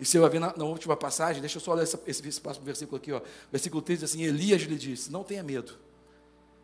E 0.00 0.04
você 0.04 0.18
vai 0.18 0.28
ver 0.30 0.40
na, 0.40 0.56
na, 0.56 0.64
última 0.64 0.96
passagem, 0.96 1.40
deixa 1.40 1.58
eu 1.58 1.60
só 1.60 1.74
ler 1.74 1.84
esse, 1.84 1.98
esse 2.06 2.40
próximo 2.40 2.64
versículo 2.64 2.96
aqui, 2.96 3.12
ó. 3.12 3.20
Versículo 3.52 3.80
3 3.80 4.00
diz 4.00 4.10
assim: 4.10 4.24
Elias 4.24 4.62
lhe 4.62 4.76
disse: 4.76 5.12
Não 5.12 5.22
tenha 5.22 5.42
medo. 5.42 5.78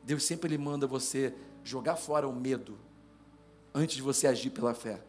Deus 0.03 0.25
sempre 0.25 0.49
lhe 0.49 0.59
manda 0.59 0.87
você 0.87 1.33
jogar 1.63 1.97
fora 1.97 2.27
o 2.27 2.35
medo 2.35 2.79
antes 3.73 3.97
de 3.97 4.03
você 4.03 4.27
agir 4.27 4.51
pela 4.51 4.75
fé. 4.75 5.01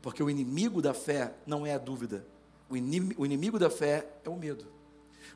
Porque 0.00 0.22
o 0.22 0.30
inimigo 0.30 0.80
da 0.80 0.94
fé 0.94 1.34
não 1.46 1.66
é 1.66 1.74
a 1.74 1.78
dúvida. 1.78 2.24
O 2.68 2.76
inimigo, 2.76 3.22
o 3.22 3.26
inimigo 3.26 3.58
da 3.58 3.70
fé 3.70 4.06
é 4.24 4.28
o 4.28 4.36
medo. 4.36 4.77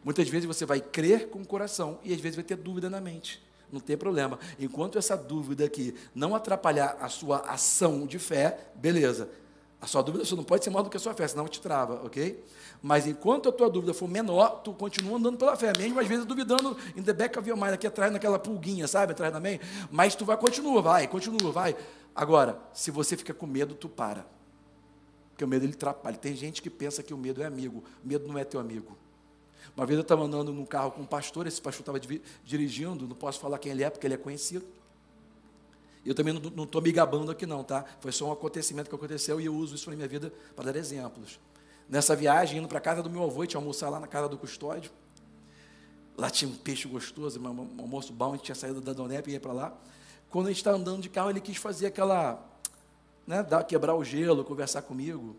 Muitas 0.04 0.28
vezes 0.28 0.46
você 0.46 0.66
vai 0.66 0.80
crer 0.80 1.28
com 1.28 1.40
o 1.40 1.46
coração 1.46 1.98
e 2.02 2.12
às 2.12 2.20
vezes 2.20 2.36
vai 2.36 2.44
ter 2.44 2.56
dúvida 2.56 2.90
na 2.90 3.00
mente. 3.00 3.42
Não 3.70 3.80
tem 3.80 3.96
problema. 3.96 4.38
Enquanto 4.58 4.98
essa 4.98 5.16
dúvida 5.16 5.64
aqui 5.64 5.94
não 6.14 6.34
atrapalhar 6.34 6.98
a 7.00 7.08
sua 7.08 7.38
ação 7.38 8.06
de 8.06 8.18
fé, 8.18 8.58
beleza. 8.74 9.30
A 9.80 9.86
sua 9.86 10.02
dúvida 10.02 10.24
só 10.24 10.36
não 10.36 10.44
pode 10.44 10.62
ser 10.62 10.70
maior 10.70 10.84
do 10.84 10.90
que 10.90 10.96
a 10.96 11.00
sua 11.00 11.12
fé, 11.12 11.26
senão 11.26 11.48
te 11.48 11.60
trava, 11.60 12.04
ok? 12.04 12.44
Mas 12.80 13.04
enquanto 13.06 13.48
a 13.48 13.52
tua 13.52 13.68
dúvida 13.68 13.92
for 13.92 14.08
menor, 14.08 14.60
tu 14.62 14.72
continua 14.72 15.18
andando 15.18 15.36
pela 15.36 15.56
fé, 15.56 15.72
mesmo 15.76 15.98
às 15.98 16.06
vezes 16.06 16.24
duvidando 16.24 16.76
em 16.94 17.02
the 17.02 17.12
back 17.12 17.36
of 17.36 17.48
your 17.48 17.58
mind, 17.58 17.72
aqui 17.72 17.86
atrás 17.86 18.12
naquela 18.12 18.38
pulguinha, 18.38 18.86
sabe, 18.86 19.10
atrás 19.10 19.32
da 19.32 19.40
mente. 19.40 19.64
Mas 19.90 20.14
tu 20.14 20.24
vai, 20.24 20.36
continua, 20.36 20.80
vai, 20.80 21.08
continua, 21.08 21.50
vai. 21.50 21.74
Agora, 22.14 22.60
se 22.72 22.92
você 22.92 23.16
fica 23.16 23.34
com 23.34 23.46
medo, 23.46 23.74
tu 23.74 23.88
para. 23.88 24.24
Porque 25.30 25.44
o 25.44 25.48
medo 25.48 25.64
ele 25.64 25.72
atrapalha. 25.72 26.16
Tem 26.16 26.36
gente 26.36 26.62
que 26.62 26.70
pensa 26.70 27.02
que 27.02 27.12
o 27.12 27.18
medo 27.18 27.42
é 27.42 27.46
amigo. 27.46 27.82
O 28.04 28.06
medo 28.06 28.28
não 28.28 28.38
é 28.38 28.44
teu 28.44 28.60
amigo. 28.60 28.96
Uma 29.76 29.86
vez 29.86 29.96
eu 29.96 30.02
estava 30.02 30.22
andando 30.22 30.52
num 30.52 30.66
carro 30.66 30.90
com 30.90 31.02
um 31.02 31.06
pastor, 31.06 31.46
esse 31.46 31.60
pastor 31.60 31.80
estava 31.80 32.00
dirigindo, 32.44 33.08
não 33.08 33.16
posso 33.16 33.40
falar 33.40 33.58
quem 33.58 33.72
ele 33.72 33.82
é, 33.82 33.88
porque 33.88 34.06
ele 34.06 34.14
é 34.14 34.18
conhecido. 34.18 34.64
Eu 36.04 36.14
também 36.14 36.34
não 36.34 36.64
estou 36.64 36.82
me 36.82 36.90
gabando 36.90 37.30
aqui 37.30 37.46
não, 37.46 37.62
tá? 37.62 37.84
Foi 38.00 38.10
só 38.10 38.28
um 38.28 38.32
acontecimento 38.32 38.88
que 38.88 38.94
aconteceu 38.94 39.40
e 39.40 39.46
eu 39.46 39.54
uso 39.54 39.74
isso 39.76 39.88
na 39.88 39.94
minha 39.94 40.08
vida 40.08 40.32
para 40.54 40.72
dar 40.72 40.76
exemplos. 40.78 41.38
Nessa 41.88 42.16
viagem, 42.16 42.58
indo 42.58 42.68
para 42.68 42.78
a 42.78 42.80
casa 42.80 43.02
do 43.02 43.08
meu 43.08 43.22
avô, 43.22 43.46
tinha 43.46 43.58
almoçar 43.58 43.88
lá 43.88 44.00
na 44.00 44.06
casa 44.06 44.28
do 44.28 44.36
custódio. 44.36 44.90
Lá 46.16 46.28
tinha 46.28 46.50
um 46.50 46.54
peixe 46.54 46.88
gostoso, 46.88 47.40
um 47.40 47.80
almoço 47.80 48.12
bom, 48.12 48.30
a 48.32 48.36
gente 48.36 48.44
tinha 48.44 48.54
saído 48.54 48.80
da 48.80 48.92
Donep 48.92 49.28
e 49.30 49.34
ia 49.34 49.40
para 49.40 49.52
lá. 49.52 49.78
Quando 50.28 50.46
a 50.46 50.50
gente 50.50 50.58
estava 50.58 50.76
andando 50.76 51.00
de 51.00 51.08
carro, 51.08 51.30
ele 51.30 51.40
quis 51.40 51.56
fazer 51.56 51.86
aquela, 51.86 52.42
né, 53.26 53.44
quebrar 53.66 53.94
o 53.94 54.02
gelo, 54.02 54.44
conversar 54.44 54.82
comigo. 54.82 55.36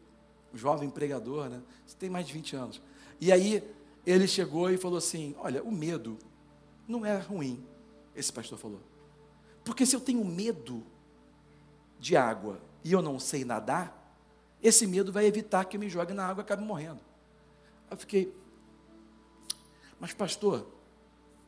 Um 0.53 0.57
jovem 0.57 0.87
empregador, 0.87 1.49
né? 1.49 1.61
Você 1.85 1.95
tem 1.97 2.09
mais 2.09 2.25
de 2.27 2.33
20 2.33 2.55
anos. 2.55 2.81
E 3.19 3.31
aí, 3.31 3.63
ele 4.05 4.27
chegou 4.27 4.69
e 4.69 4.77
falou 4.77 4.97
assim: 4.97 5.35
Olha, 5.39 5.63
o 5.63 5.71
medo 5.71 6.17
não 6.87 7.05
é 7.05 7.17
ruim, 7.17 7.63
esse 8.15 8.31
pastor 8.31 8.57
falou. 8.57 8.81
Porque 9.63 9.85
se 9.85 9.95
eu 9.95 10.01
tenho 10.01 10.23
medo 10.25 10.83
de 11.99 12.17
água 12.17 12.59
e 12.83 12.91
eu 12.91 13.01
não 13.01 13.17
sei 13.17 13.45
nadar, 13.45 13.99
esse 14.61 14.85
medo 14.85 15.11
vai 15.11 15.25
evitar 15.25 15.65
que 15.65 15.77
eu 15.77 15.79
me 15.79 15.89
jogue 15.89 16.13
na 16.13 16.25
água 16.25 16.41
e 16.41 16.43
acabe 16.43 16.63
morrendo. 16.63 16.99
Eu 17.89 17.97
fiquei, 17.97 18.33
mas 19.99 20.13
pastor, 20.13 20.67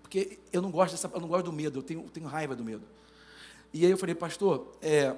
porque 0.02 0.40
eu 0.52 0.62
não 0.62 0.72
gosto 0.72 0.92
dessa, 0.92 1.10
eu 1.14 1.20
não 1.20 1.28
gosto 1.28 1.46
do 1.46 1.54
medo, 1.54 1.80
eu 1.80 1.84
tenho, 1.84 2.10
tenho 2.10 2.28
raiva 2.28 2.56
do 2.56 2.64
medo. 2.64 2.84
E 3.74 3.84
aí 3.84 3.92
eu 3.92 3.98
falei, 3.98 4.16
pastor, 4.16 4.78
é, 4.82 5.16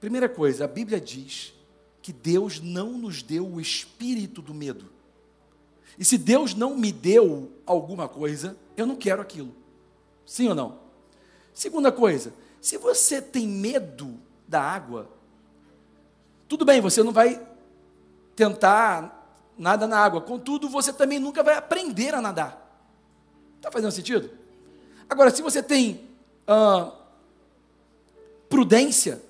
primeira 0.00 0.28
coisa, 0.28 0.64
a 0.64 0.68
Bíblia 0.68 1.00
diz 1.00 1.54
que 2.02 2.12
Deus 2.12 2.60
não 2.60 2.98
nos 2.98 3.22
deu 3.22 3.46
o 3.46 3.58
espírito 3.58 4.42
do 4.42 4.52
medo, 4.52 4.90
e 5.98 6.04
se 6.04 6.18
Deus 6.18 6.54
não 6.54 6.76
me 6.76 6.90
deu 6.90 7.52
alguma 7.66 8.08
coisa, 8.08 8.56
eu 8.76 8.86
não 8.86 8.96
quero 8.96 9.22
aquilo. 9.22 9.54
Sim 10.26 10.48
ou 10.48 10.54
não? 10.54 10.78
Segunda 11.52 11.92
coisa, 11.92 12.32
se 12.60 12.76
você 12.76 13.22
tem 13.22 13.46
medo 13.46 14.18
da 14.48 14.60
água, 14.60 15.08
tudo 16.48 16.64
bem, 16.64 16.80
você 16.80 17.02
não 17.02 17.12
vai 17.12 17.40
tentar 18.34 19.22
nada 19.56 19.86
na 19.86 19.98
água, 19.98 20.20
contudo, 20.20 20.68
você 20.68 20.92
também 20.92 21.18
nunca 21.18 21.42
vai 21.42 21.56
aprender 21.56 22.14
a 22.14 22.20
nadar. 22.20 22.60
Está 23.56 23.70
fazendo 23.70 23.92
sentido? 23.92 24.30
Agora, 25.08 25.30
se 25.30 25.42
você 25.42 25.62
tem 25.62 26.08
ah, 26.46 26.92
prudência, 28.48 29.22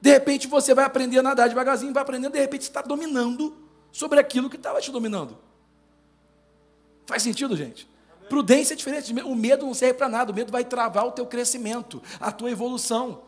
de 0.00 0.10
repente 0.10 0.46
você 0.46 0.74
vai 0.74 0.84
aprender 0.84 1.18
a 1.18 1.22
nadar 1.22 1.48
devagarzinho, 1.48 1.92
vai 1.92 2.02
aprendendo, 2.02 2.32
de 2.32 2.40
repente 2.40 2.64
você 2.64 2.70
está 2.70 2.82
dominando 2.82 3.54
sobre 3.92 4.18
aquilo 4.18 4.48
que 4.48 4.56
estava 4.56 4.80
te 4.80 4.90
dominando. 4.90 5.36
Faz 7.06 7.22
sentido, 7.22 7.56
gente? 7.56 7.88
Prudência 8.28 8.74
é 8.74 8.76
diferente. 8.76 9.12
O 9.22 9.34
medo 9.34 9.64
não 9.64 9.72
serve 9.72 9.94
para 9.94 10.08
nada. 10.08 10.32
O 10.32 10.34
medo 10.34 10.50
vai 10.50 10.64
travar 10.64 11.06
o 11.06 11.12
teu 11.12 11.24
crescimento, 11.24 12.02
a 12.18 12.32
tua 12.32 12.50
evolução, 12.50 13.22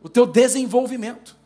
o 0.00 0.08
teu 0.08 0.24
desenvolvimento. 0.24 1.36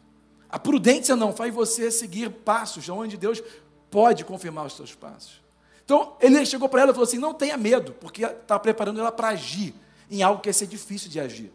A 0.49 0.59
prudência 0.59 1.17
não 1.17 1.33
faz 1.33 1.53
você 1.53 1.91
seguir 1.91 2.31
passos 2.31 2.87
onde 2.91 3.17
Deus 3.17 3.43
pode 3.91 4.25
confirmar 4.25 4.67
os 4.67 4.75
seus 4.75 4.95
passos. 4.95 5.41
Então, 5.85 6.17
ele 6.21 6.45
chegou 6.45 6.69
para 6.69 6.83
ela 6.83 6.91
e 6.91 6.95
falou 6.95 7.09
assim: 7.09 7.19
não 7.19 7.33
tenha 7.33 7.57
medo, 7.57 7.93
porque 7.95 8.25
está 8.25 8.59
preparando 8.59 9.01
ela 9.01 9.11
para 9.11 9.29
agir 9.29 9.75
em 10.11 10.23
algo 10.23 10.43
que 10.43 10.49
ia 10.51 10.53
ser 10.53 10.67
difícil 10.67 11.11
de 11.11 11.19
agir. 11.19 11.51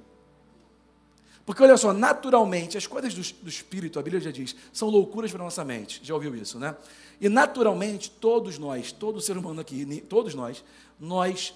Porque 1.47 1.63
olha 1.63 1.77
só, 1.77 1.93
naturalmente, 1.93 2.77
as 2.77 2.85
coisas 2.85 3.13
do, 3.13 3.21
do 3.41 3.49
espírito, 3.49 3.97
a 3.97 4.03
Bíblia 4.03 4.19
já 4.19 4.31
diz, 4.31 4.53
são 4.73 4.89
loucuras 4.89 5.31
para 5.31 5.39
a 5.41 5.45
nossa 5.45 5.63
mente. 5.63 6.01
Já 6.03 6.13
ouviu 6.13 6.35
isso, 6.35 6.59
né? 6.59 6.75
E 7.21 7.29
naturalmente, 7.29 8.11
todos 8.11 8.59
nós, 8.59 8.91
todo 8.91 9.21
ser 9.21 9.37
humano 9.37 9.61
aqui, 9.61 9.85
todos 10.09 10.35
nós, 10.35 10.61
nós 10.99 11.53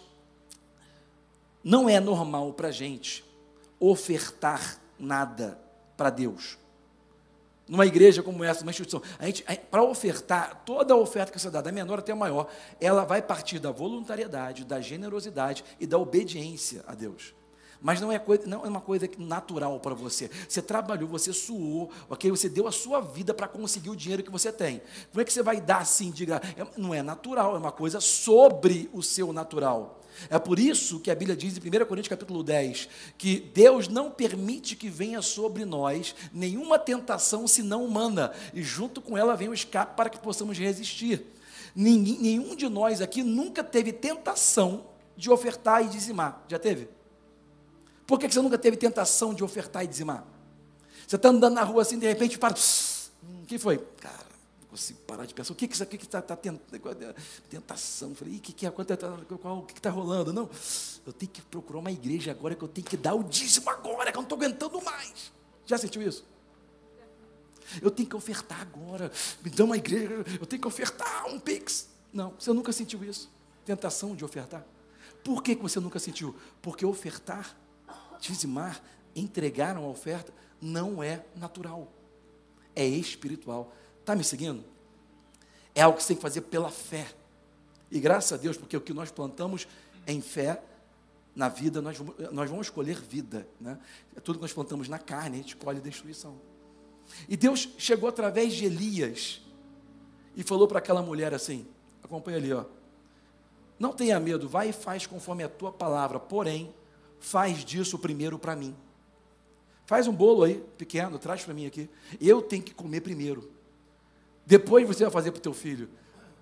não 1.61 1.89
é 1.89 1.99
normal 1.99 2.53
para 2.53 2.69
a 2.69 2.71
gente 2.71 3.21
ofertar 3.81 4.79
nada 4.97 5.59
para 5.97 6.09
Deus. 6.09 6.57
Numa 7.67 7.85
igreja 7.85 8.23
como 8.23 8.45
essa, 8.45 8.61
uma 8.63 8.71
instituição, 8.71 9.01
a 9.19 9.25
gente, 9.25 9.43
para 9.69 9.83
ofertar, 9.83 10.63
toda 10.65 10.93
a 10.93 10.97
oferta 10.97 11.33
que 11.33 11.39
você 11.39 11.49
dá, 11.49 11.59
da 11.59 11.69
menor 11.69 11.99
até 11.99 12.13
a 12.13 12.15
maior, 12.15 12.49
ela 12.79 13.03
vai 13.03 13.21
partir 13.21 13.59
da 13.59 13.71
voluntariedade, 13.71 14.63
da 14.63 14.79
generosidade 14.79 15.65
e 15.81 15.85
da 15.85 15.97
obediência 15.97 16.81
a 16.87 16.95
Deus. 16.95 17.33
Mas 17.81 17.99
não 17.99 18.11
é, 18.11 18.19
coisa, 18.19 18.45
não 18.45 18.63
é 18.63 18.69
uma 18.69 18.81
coisa 18.81 19.09
natural 19.17 19.79
para 19.79 19.95
você. 19.95 20.29
Você 20.47 20.61
trabalhou, 20.61 21.09
você 21.09 21.33
suou, 21.33 21.89
ok? 22.09 22.29
Você 22.29 22.47
deu 22.47 22.67
a 22.67 22.71
sua 22.71 23.01
vida 23.01 23.33
para 23.33 23.47
conseguir 23.47 23.89
o 23.89 23.95
dinheiro 23.95 24.21
que 24.21 24.31
você 24.31 24.51
tem. 24.51 24.81
Como 25.11 25.21
é 25.21 25.25
que 25.25 25.33
você 25.33 25.41
vai 25.41 25.59
dar 25.59 25.79
assim, 25.79 26.11
diga? 26.11 26.41
É, 26.55 26.65
não 26.77 26.93
é 26.93 27.01
natural, 27.01 27.55
é 27.55 27.59
uma 27.59 27.71
coisa 27.71 27.99
sobre 27.99 28.89
o 28.93 29.01
seu 29.01 29.33
natural. 29.33 29.99
É 30.29 30.37
por 30.37 30.59
isso 30.59 30.99
que 30.99 31.09
a 31.09 31.15
Bíblia 31.15 31.35
diz 31.35 31.57
em 31.57 31.59
1 31.59 31.85
Coríntios 31.85 32.09
capítulo 32.09 32.43
10 32.43 32.89
que 33.17 33.39
Deus 33.39 33.87
não 33.87 34.11
permite 34.11 34.75
que 34.75 34.89
venha 34.89 35.21
sobre 35.21 35.65
nós 35.65 36.13
nenhuma 36.33 36.77
tentação 36.77 37.47
senão 37.47 37.83
humana, 37.83 38.31
e 38.53 38.61
junto 38.61 39.01
com 39.01 39.17
ela 39.17 39.35
vem 39.35 39.49
o 39.49 39.53
escape 39.53 39.95
para 39.95 40.09
que 40.09 40.19
possamos 40.19 40.57
resistir. 40.57 41.25
Ninguém, 41.75 42.19
nenhum 42.19 42.55
de 42.55 42.67
nós 42.67 43.01
aqui 43.01 43.23
nunca 43.23 43.63
teve 43.63 43.91
tentação 43.93 44.85
de 45.15 45.31
ofertar 45.31 45.83
e 45.83 45.87
dizimar. 45.87 46.43
Já 46.47 46.59
teve? 46.59 47.00
Por 48.11 48.19
que 48.19 48.27
você 48.27 48.41
nunca 48.41 48.57
teve 48.57 48.75
tentação 48.75 49.33
de 49.33 49.41
ofertar 49.41 49.85
e 49.85 49.87
dizimar? 49.87 50.27
Você 51.07 51.15
está 51.15 51.29
andando 51.29 51.53
na 51.53 51.63
rua 51.63 51.81
assim, 51.81 51.97
de 51.97 52.05
repente, 52.05 52.37
para. 52.37 52.53
O 52.53 53.45
que 53.45 53.57
foi? 53.57 53.77
Cara, 54.01 54.25
não 54.59 54.67
consigo 54.67 54.99
parar 55.07 55.25
de 55.25 55.33
pensar. 55.33 55.53
O 55.53 55.55
que, 55.55 55.65
que 55.65 55.75
isso 55.75 55.83
aqui 55.83 55.95
está 55.95 56.21
tá 56.21 56.35
tentando? 56.35 57.15
Tentação. 57.49 58.13
Falei, 58.13 58.35
o 58.35 58.39
que, 58.41 58.51
que 58.51 58.67
é? 58.67 58.69
Qual, 58.69 59.59
o 59.59 59.61
que 59.61 59.79
está 59.79 59.89
rolando? 59.89 60.33
Não, 60.33 60.49
eu 61.07 61.13
tenho 61.13 61.31
que 61.31 61.41
procurar 61.41 61.79
uma 61.79 61.89
igreja 61.89 62.31
agora 62.31 62.53
que 62.53 62.61
eu 62.61 62.67
tenho 62.67 62.85
que 62.85 62.97
dar 62.97 63.13
o 63.13 63.23
dízimo 63.23 63.69
agora, 63.69 64.11
que 64.11 64.17
eu 64.17 64.21
não 64.21 64.23
estou 64.23 64.37
aguentando 64.37 64.81
mais. 64.81 65.31
Já 65.65 65.77
sentiu 65.77 66.01
isso? 66.01 66.25
Eu 67.81 67.89
tenho 67.89 68.09
que 68.09 68.15
ofertar 68.17 68.59
agora. 68.59 69.09
Me 69.41 69.49
dá 69.49 69.63
uma 69.63 69.77
igreja, 69.77 70.25
eu 70.37 70.45
tenho 70.45 70.61
que 70.61 70.67
ofertar 70.67 71.27
um 71.27 71.39
pix. 71.39 71.87
Não, 72.11 72.33
você 72.37 72.51
nunca 72.51 72.73
sentiu 72.73 73.05
isso. 73.05 73.31
Tentação 73.63 74.13
de 74.13 74.25
ofertar. 74.25 74.65
Por 75.23 75.41
que, 75.41 75.55
que 75.55 75.61
você 75.61 75.79
nunca 75.79 75.97
sentiu? 75.97 76.35
Porque 76.61 76.85
ofertar 76.85 77.60
dizimar, 78.21 78.81
entregar 79.15 79.77
uma 79.77 79.87
oferta, 79.87 80.31
não 80.61 81.01
é 81.01 81.25
natural, 81.35 81.91
é 82.75 82.85
espiritual. 82.85 83.73
Está 83.99 84.15
me 84.15 84.23
seguindo? 84.23 84.63
É 85.73 85.81
algo 85.81 85.97
que 85.97 86.03
você 86.03 86.09
tem 86.09 86.17
que 86.17 86.21
fazer 86.21 86.41
pela 86.41 86.69
fé. 86.69 87.07
E 87.89 87.99
graças 87.99 88.31
a 88.33 88.37
Deus, 88.37 88.57
porque 88.57 88.77
o 88.77 88.81
que 88.81 88.93
nós 88.93 89.11
plantamos 89.11 89.67
em 90.07 90.21
fé, 90.21 90.61
na 91.35 91.49
vida, 91.49 91.81
nós, 91.81 91.97
nós 92.31 92.49
vamos 92.49 92.67
escolher 92.67 92.97
vida. 92.99 93.47
Né? 93.59 93.77
É 94.15 94.19
tudo 94.19 94.35
que 94.35 94.41
nós 94.41 94.53
plantamos 94.53 94.87
na 94.87 94.99
carne, 94.99 95.37
a 95.37 95.41
gente 95.41 95.55
escolhe 95.55 95.79
destruição. 95.79 96.35
E 97.27 97.35
Deus 97.35 97.69
chegou 97.77 98.07
através 98.07 98.53
de 98.53 98.65
Elias 98.65 99.41
e 100.35 100.43
falou 100.43 100.67
para 100.67 100.79
aquela 100.79 101.01
mulher 101.01 101.33
assim: 101.33 101.65
acompanha 102.03 102.37
ali, 102.37 102.53
ó. 102.53 102.65
Não 103.79 103.93
tenha 103.93 104.19
medo, 104.19 104.47
vai 104.47 104.69
e 104.69 104.73
faz 104.73 105.07
conforme 105.07 105.43
a 105.43 105.49
tua 105.49 105.71
palavra, 105.71 106.19
porém, 106.19 106.71
faz 107.21 107.63
disso 107.63 107.97
primeiro 107.97 108.37
para 108.37 108.55
mim. 108.55 108.75
Faz 109.85 110.07
um 110.07 110.13
bolo 110.13 110.43
aí, 110.43 110.61
pequeno, 110.77 111.17
traz 111.17 111.43
para 111.43 111.53
mim 111.53 111.65
aqui. 111.65 111.89
Eu 112.19 112.41
tenho 112.41 112.63
que 112.63 112.73
comer 112.73 113.01
primeiro. 113.01 113.49
Depois 114.45 114.85
você 114.85 115.03
vai 115.03 115.11
fazer 115.11 115.31
para 115.31 115.39
o 115.39 115.41
teu 115.41 115.53
filho. 115.53 115.89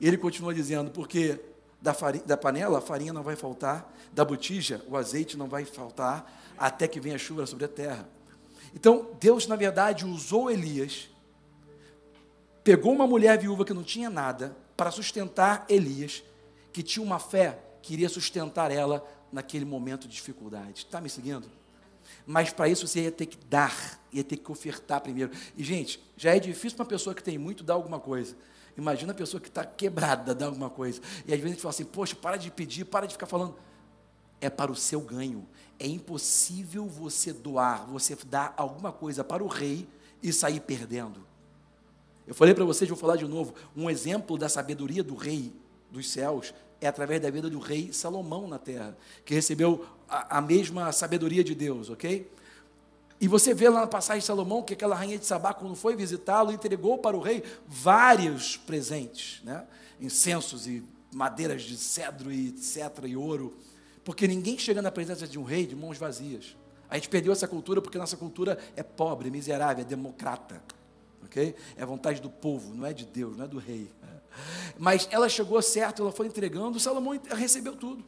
Ele 0.02 0.18
continua 0.18 0.54
dizendo, 0.54 0.90
porque 0.90 1.40
da, 1.82 1.94
farinha, 1.94 2.24
da 2.26 2.38
panela 2.38 2.78
a 2.78 2.82
farinha 2.82 3.12
não 3.12 3.22
vai 3.22 3.36
faltar, 3.36 3.94
da 4.14 4.24
botija 4.24 4.82
o 4.88 4.96
azeite 4.96 5.38
não 5.38 5.48
vai 5.48 5.66
faltar, 5.66 6.42
até 6.58 6.88
que 6.88 7.00
venha 7.00 7.16
a 7.16 7.20
chuva 7.20 7.46
sobre 7.46 7.66
a 7.66 7.68
terra. 7.68 8.08
Então, 8.74 9.10
Deus, 9.20 9.48
na 9.48 9.56
verdade, 9.56 10.06
usou 10.06 10.50
Elias, 10.50 11.10
pegou 12.64 12.94
uma 12.94 13.08
mulher 13.08 13.38
viúva 13.38 13.66
que 13.66 13.74
não 13.74 13.84
tinha 13.84 14.10
nada, 14.10 14.56
para 14.78 14.92
sustentar 14.92 15.66
Elias, 15.68 16.24
que 16.72 16.82
tinha 16.82 17.04
uma 17.04 17.20
fé 17.20 17.60
que 17.82 17.94
iria 17.94 18.08
sustentar 18.08 18.72
ela 18.72 19.06
naquele 19.32 19.66
momento 19.66 20.08
de 20.08 20.14
dificuldade. 20.14 20.86
Está 20.86 21.00
me 21.00 21.10
seguindo? 21.10 21.50
Mas 22.26 22.52
para 22.52 22.68
isso 22.68 22.88
você 22.88 23.04
ia 23.04 23.12
ter 23.12 23.26
que 23.26 23.38
dar, 23.46 24.00
ia 24.12 24.24
ter 24.24 24.38
que 24.38 24.52
ofertar 24.52 25.02
primeiro. 25.02 25.32
E, 25.56 25.64
gente, 25.64 26.02
já 26.18 26.36
é 26.36 26.40
difícil 26.40 26.76
para 26.76 26.84
uma 26.84 26.90
pessoa 26.90 27.14
que 27.14 27.24
tem 27.24 27.38
muito 27.38 27.64
dar 27.64 27.74
alguma 27.74 28.00
coisa. 28.00 28.36
Imagina 28.78 29.12
a 29.12 29.16
pessoa 29.16 29.42
que 29.42 29.50
está 29.50 29.66
quebrada 29.66 30.34
dar 30.34 30.48
alguma 30.48 30.70
coisa. 30.70 31.02
E 31.28 31.34
às 31.34 31.40
vezes 31.40 31.46
a 31.46 31.50
gente 31.50 31.62
fala 31.62 31.74
assim, 31.74 31.86
poxa, 31.86 32.16
para 32.16 32.38
de 32.38 32.50
pedir, 32.50 32.86
para 32.86 33.06
de 33.06 33.14
ficar 33.14 33.26
falando. 33.26 33.56
É 34.42 34.50
para 34.50 34.72
o 34.72 34.76
seu 34.76 35.02
ganho. 35.02 35.48
É 35.78 35.88
impossível 35.88 36.86
você 36.88 37.34
doar, 37.34 37.86
você 37.88 38.18
dar 38.26 38.54
alguma 38.56 38.92
coisa 38.92 39.24
para 39.24 39.44
o 39.44 39.48
rei 39.48 39.88
e 40.24 40.32
sair 40.32 40.60
perdendo. 40.60 41.28
Eu 42.26 42.36
falei 42.36 42.54
para 42.54 42.64
vocês, 42.64 42.88
vou 42.88 42.98
falar 42.98 43.16
de 43.16 43.26
novo, 43.26 43.54
um 43.76 43.90
exemplo 43.90 44.38
da 44.38 44.48
sabedoria 44.48 45.04
do 45.04 45.16
rei 45.16 45.52
dos 45.92 46.10
céus 46.10 46.54
é 46.82 46.88
através 46.88 47.22
da 47.22 47.30
vida 47.30 47.50
do 47.50 47.60
rei 47.60 47.92
Salomão 47.92 48.48
na 48.48 48.58
terra, 48.58 48.98
que 49.26 49.34
recebeu 49.34 49.86
a, 50.08 50.38
a 50.38 50.42
mesma 50.42 50.92
sabedoria 50.92 51.44
de 51.44 51.54
Deus, 51.54 51.90
ok? 51.90 52.30
E 53.22 53.28
você 53.28 53.54
vê 53.54 53.68
lá 53.68 53.82
na 53.82 53.88
passagem 53.88 54.22
de 54.22 54.26
Salomão 54.26 54.64
que 54.64 54.74
aquela 54.74 54.96
rainha 54.96 55.18
de 55.18 55.26
Sabá, 55.26 55.54
quando 55.54 55.76
foi 55.76 55.96
visitá-lo, 55.96 56.54
entregou 56.54 56.98
para 56.98 57.18
o 57.18 57.20
rei 57.20 57.44
vários 57.68 58.56
presentes, 58.56 59.42
né? 59.44 59.66
incensos 60.00 60.66
e 60.66 60.82
madeiras 61.12 61.64
de 61.64 61.76
cedro 61.76 62.32
e 62.32 62.50
etc. 62.50 63.04
e 63.06 63.18
ouro, 63.18 63.58
porque 64.06 64.26
ninguém 64.26 64.58
chega 64.58 64.82
na 64.82 64.90
presença 64.90 65.28
de 65.28 65.38
um 65.38 65.44
rei 65.44 65.68
de 65.68 65.76
mãos 65.76 65.98
vazias. 65.98 66.56
A 66.90 66.96
gente 66.96 67.10
perdeu 67.10 67.34
essa 67.34 67.48
cultura 67.48 67.82
porque 67.82 67.98
nossa 67.98 68.16
cultura 68.16 68.58
é 68.76 68.82
pobre, 68.82 69.30
miserável, 69.30 69.84
é 69.84 69.86
democrata, 69.86 70.64
ok? 71.24 71.54
É 71.76 71.86
vontade 71.86 72.22
do 72.22 72.30
povo, 72.30 72.74
não 72.74 72.86
é 72.86 72.94
de 72.94 73.06
Deus, 73.06 73.36
não 73.36 73.44
é 73.44 73.48
do 73.48 73.58
rei. 73.58 73.92
Mas 74.78 75.08
ela 75.12 75.28
chegou 75.28 75.62
certo, 75.62 76.02
ela 76.02 76.12
foi 76.12 76.28
entregando, 76.28 76.80
Salomão 76.80 77.20
recebeu 77.30 77.76
tudo. 77.76 78.04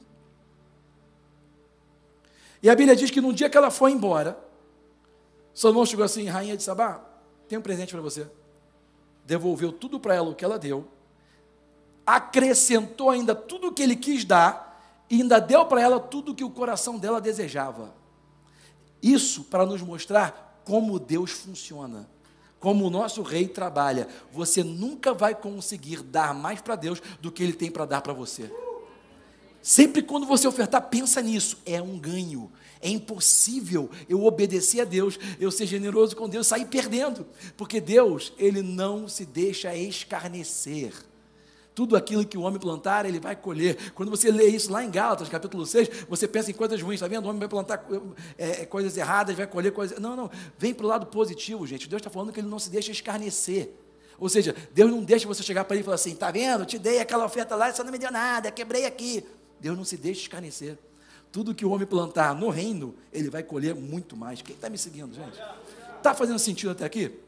E 2.64 2.70
a 2.70 2.76
Bíblia 2.76 2.96
diz 2.96 3.10
que 3.10 3.20
num 3.20 3.34
dia 3.34 3.50
que 3.50 3.58
ela 3.58 3.72
foi 3.72 3.92
embora, 3.92 4.38
Salomão 5.54 5.86
chegou 5.86 6.06
assim, 6.06 6.26
rainha 6.26 6.56
de 6.56 6.64
Sabá, 6.64 7.04
tem 7.48 7.58
um 7.58 7.62
presente 7.62 7.92
para 7.92 8.02
você. 8.02 8.28
Devolveu 9.26 9.72
tudo 9.72 10.00
para 10.00 10.16
ela 10.16 10.30
o 10.30 10.36
que 10.36 10.46
ela 10.46 10.58
deu, 10.58 10.88
acrescentou 12.06 13.10
ainda 13.10 13.36
tudo 13.36 13.68
o 13.68 13.74
que 13.74 13.82
ele 13.82 13.96
quis 13.96 14.24
dar, 14.24 14.70
e 15.10 15.22
ainda 15.22 15.40
deu 15.40 15.66
para 15.66 15.82
ela 15.82 16.00
tudo 16.00 16.32
o 16.32 16.36
que 16.36 16.44
o 16.44 16.50
coração 16.50 16.98
dela 16.98 17.20
desejava. 17.20 17.94
Isso 19.02 19.44
para 19.46 19.66
nos 19.66 19.82
mostrar 19.82 20.62
como 20.64 21.00
Deus 21.00 21.32
funciona 21.32 22.08
como 22.62 22.86
o 22.86 22.90
nosso 22.92 23.24
rei 23.24 23.48
trabalha, 23.48 24.08
você 24.32 24.64
nunca 24.64 25.14
vai 25.14 25.34
conseguir 25.34 26.04
dar 26.04 26.34
mais 26.34 26.62
para 26.62 26.76
Deus 26.76 27.02
do 27.20 27.32
que 27.32 27.42
ele 27.44 27.54
tem 27.54 27.72
para 27.72 27.86
dar 27.86 28.02
para 28.02 28.14
você. 28.14 28.50
Sempre 29.64 30.04
quando 30.04 30.28
você 30.28 30.48
ofertar, 30.48 30.90
pensa 30.90 31.22
nisso, 31.22 31.58
é 31.66 31.82
um 31.82 32.00
ganho. 32.00 32.52
É 32.80 32.90
impossível 32.90 33.90
eu 34.08 34.24
obedecer 34.24 34.82
a 34.82 34.86
Deus, 34.86 35.20
eu 35.40 35.52
ser 35.52 35.66
generoso 35.66 36.16
com 36.16 36.30
Deus, 36.30 36.48
sair 36.48 36.66
perdendo, 36.66 37.28
porque 37.58 37.82
Deus, 37.82 38.32
ele 38.38 38.62
não 38.62 39.08
se 39.08 39.26
deixa 39.26 39.76
escarnecer. 39.76 40.94
Tudo 41.74 41.96
aquilo 41.96 42.26
que 42.26 42.38
o 42.38 42.42
homem 42.42 42.60
plantar, 42.60 43.06
ele 43.06 43.20
vai 43.20 43.36
colher. 43.36 43.92
Quando 43.94 44.10
você 44.10 44.30
lê 44.30 44.48
isso 44.48 44.72
lá 44.72 44.84
em 44.84 44.92
Gálatas, 44.92 45.30
capítulo 45.30 45.66
6, 45.66 46.06
você 46.10 46.28
pensa 46.28 46.52
em 46.52 46.54
coisas 46.54 46.82
ruins, 46.82 46.96
está 46.96 47.08
vendo? 47.08 47.26
O 47.26 47.30
homem 47.30 47.40
vai 47.40 47.48
plantar 47.48 47.86
é, 48.38 48.62
é, 48.62 48.66
coisas 48.66 48.98
erradas, 48.98 49.36
vai 49.36 49.48
colher 49.48 49.72
coisas. 49.72 49.98
Não, 49.98 50.16
não. 50.16 50.30
Vem 50.58 50.74
para 50.74 50.86
o 50.86 50.90
lado 50.90 51.06
positivo, 51.06 51.66
gente. 51.66 51.88
Deus 51.88 52.02
está 52.02 52.10
falando 52.10 52.34
que 52.34 52.40
ele 52.42 52.50
não 52.50 52.60
se 52.60 52.70
deixa 52.70 52.92
escarnecer. 52.92 53.70
Ou 54.20 54.30
seja, 54.30 54.56
Deus 54.74 54.92
não 54.92 55.02
deixa 55.04 55.28
você 55.28 55.42
chegar 55.42 55.64
para 55.64 55.76
ele 55.76 55.82
e 55.82 55.86
falar 55.86 55.96
assim: 55.96 56.12
está 56.12 56.30
vendo? 56.30 56.66
Te 56.66 56.78
dei 56.78 57.00
aquela 57.00 57.26
oferta 57.26 57.56
lá 57.56 57.72
você 57.72 57.84
não 57.84 57.92
me 57.92 57.98
deu 57.98 58.12
nada, 58.12 58.52
quebrei 58.52 58.86
aqui. 58.86 59.26
Deus 59.60 59.78
não 59.78 59.86
se 59.86 59.96
deixa 59.98 60.22
escarnecer. 60.22 60.78
Tudo 61.32 61.56
que 61.56 61.66
o 61.66 61.72
homem 61.72 61.88
plantar 61.88 62.36
no 62.36 62.50
reino, 62.50 62.94
ele 63.14 63.30
vai 63.30 63.42
colher 63.42 63.74
muito 63.74 64.18
mais. 64.18 64.42
Quem 64.42 64.54
está 64.54 64.70
me 64.70 64.78
seguindo, 64.78 65.16
gente? 65.16 65.40
Está 65.98 66.14
fazendo 66.14 66.38
sentido 66.38 66.72
até 66.72 66.84
aqui? 66.84 67.20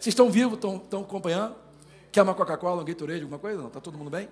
Vocês 0.00 0.12
estão 0.12 0.30
vivos, 0.30 0.54
estão 0.54 1.02
acompanhando? 1.02 1.54
Quer 2.12 2.22
uma 2.22 2.34
Coca-Cola, 2.34 2.82
um 2.82 2.84
Gatorade, 2.84 3.22
alguma 3.22 3.38
coisa? 3.38 3.58
Não? 3.58 3.68
Está 3.68 3.80
todo 3.80 3.96
mundo 3.96 4.10
bem? 4.10 4.28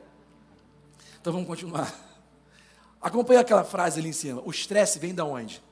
Então 1.20 1.32
vamos 1.32 1.46
continuar. 1.46 1.92
Acompanhe 3.00 3.38
aquela 3.38 3.62
frase 3.62 4.00
ali 4.00 4.08
em 4.08 4.12
cima. 4.12 4.42
O 4.44 4.50
estresse 4.50 4.98
vem 4.98 5.14
da 5.14 5.24
onde? 5.24 5.62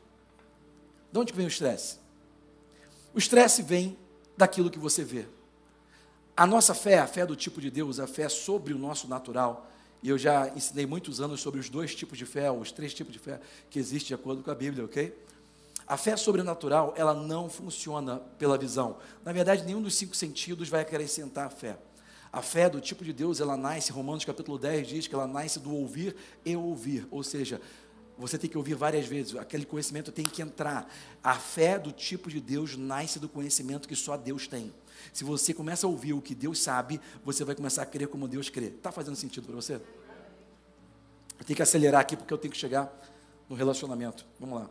De 1.10 1.18
onde 1.18 1.32
vem 1.32 1.46
o 1.46 1.48
estresse? 1.48 1.98
O 3.12 3.18
estresse 3.18 3.62
vem 3.62 3.98
daquilo 4.36 4.70
que 4.70 4.78
você 4.78 5.02
vê. 5.02 5.26
A 6.36 6.46
nossa 6.46 6.74
fé, 6.74 6.98
a 6.98 7.06
fé 7.06 7.24
do 7.24 7.34
tipo 7.34 7.60
de 7.60 7.70
Deus, 7.70 7.98
a 7.98 8.06
fé 8.06 8.28
sobre 8.28 8.74
o 8.74 8.78
nosso 8.78 9.08
natural, 9.08 9.66
e 10.02 10.08
eu 10.10 10.18
já 10.18 10.48
ensinei 10.54 10.84
muitos 10.84 11.20
anos 11.20 11.40
sobre 11.40 11.58
os 11.58 11.70
dois 11.70 11.94
tipos 11.94 12.18
de 12.18 12.26
fé, 12.26 12.50
os 12.50 12.70
três 12.70 12.92
tipos 12.92 13.12
de 13.12 13.18
fé 13.18 13.40
que 13.70 13.78
existem 13.78 14.08
de 14.08 14.14
acordo 14.14 14.42
com 14.42 14.50
a 14.50 14.54
Bíblia, 14.54 14.84
ok? 14.84 15.16
A 15.86 15.96
fé 15.96 16.16
sobrenatural, 16.16 16.92
ela 16.96 17.14
não 17.14 17.48
funciona 17.48 18.18
pela 18.38 18.58
visão. 18.58 18.98
Na 19.24 19.32
verdade, 19.32 19.64
nenhum 19.64 19.80
dos 19.80 19.94
cinco 19.94 20.14
sentidos 20.14 20.68
vai 20.68 20.82
acrescentar 20.82 21.46
a 21.46 21.50
fé. 21.50 21.78
A 22.36 22.42
fé 22.42 22.68
do 22.68 22.82
tipo 22.82 23.02
de 23.02 23.14
Deus, 23.14 23.40
ela 23.40 23.56
nasce, 23.56 23.90
Romanos 23.90 24.22
capítulo 24.22 24.58
10 24.58 24.88
diz 24.88 25.06
que 25.06 25.14
ela 25.14 25.26
nasce 25.26 25.58
do 25.58 25.74
ouvir 25.74 26.14
e 26.44 26.54
ouvir, 26.54 27.08
ou 27.10 27.22
seja, 27.22 27.62
você 28.18 28.36
tem 28.36 28.50
que 28.50 28.58
ouvir 28.58 28.74
várias 28.74 29.06
vezes, 29.06 29.34
aquele 29.36 29.64
conhecimento 29.64 30.12
tem 30.12 30.26
que 30.26 30.42
entrar. 30.42 30.86
A 31.24 31.36
fé 31.36 31.78
do 31.78 31.90
tipo 31.90 32.28
de 32.28 32.38
Deus 32.38 32.76
nasce 32.76 33.18
do 33.18 33.26
conhecimento 33.26 33.88
que 33.88 33.96
só 33.96 34.18
Deus 34.18 34.46
tem. 34.46 34.70
Se 35.14 35.24
você 35.24 35.54
começa 35.54 35.86
a 35.86 35.88
ouvir 35.88 36.12
o 36.12 36.20
que 36.20 36.34
Deus 36.34 36.60
sabe, 36.60 37.00
você 37.24 37.42
vai 37.42 37.54
começar 37.54 37.84
a 37.84 37.86
crer 37.86 38.06
como 38.06 38.28
Deus 38.28 38.50
crê. 38.50 38.66
Está 38.66 38.92
fazendo 38.92 39.16
sentido 39.16 39.46
para 39.46 39.56
você? 39.56 39.76
Eu 41.38 41.44
tenho 41.46 41.56
que 41.56 41.62
acelerar 41.62 42.02
aqui 42.02 42.18
porque 42.18 42.34
eu 42.34 42.38
tenho 42.38 42.52
que 42.52 42.60
chegar 42.60 42.94
no 43.48 43.56
relacionamento. 43.56 44.26
Vamos 44.38 44.60
lá. 44.60 44.70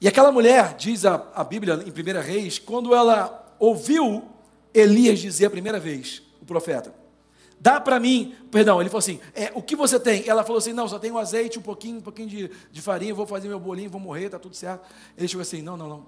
E 0.00 0.06
aquela 0.06 0.30
mulher, 0.30 0.76
diz 0.76 1.04
a, 1.04 1.16
a 1.34 1.42
Bíblia 1.42 1.82
em 1.84 1.90
1 1.90 2.22
Reis, 2.22 2.60
quando 2.60 2.94
ela 2.94 3.56
ouviu 3.58 4.33
Elias 4.74 5.20
dizer 5.20 5.46
a 5.46 5.50
primeira 5.50 5.78
vez, 5.78 6.22
o 6.42 6.44
profeta, 6.44 6.92
dá 7.60 7.80
para 7.80 8.00
mim, 8.00 8.34
perdão, 8.50 8.80
ele 8.80 8.90
falou 8.90 8.98
assim, 8.98 9.20
é, 9.34 9.52
o 9.54 9.62
que 9.62 9.76
você 9.76 9.98
tem? 9.98 10.28
Ela 10.28 10.42
falou 10.42 10.58
assim, 10.58 10.72
não, 10.72 10.88
só 10.88 10.98
tenho 10.98 11.16
azeite, 11.16 11.58
um 11.58 11.62
pouquinho, 11.62 11.98
um 11.98 12.02
pouquinho 12.02 12.28
de, 12.28 12.50
de 12.70 12.82
farinha, 12.82 13.14
vou 13.14 13.26
fazer 13.26 13.48
meu 13.48 13.60
bolinho, 13.60 13.88
vou 13.88 14.00
morrer, 14.00 14.28
tá 14.28 14.38
tudo 14.38 14.56
certo. 14.56 14.86
Ele 15.16 15.28
chegou 15.28 15.42
assim, 15.42 15.62
não, 15.62 15.76
não, 15.76 15.88
não, 15.88 16.06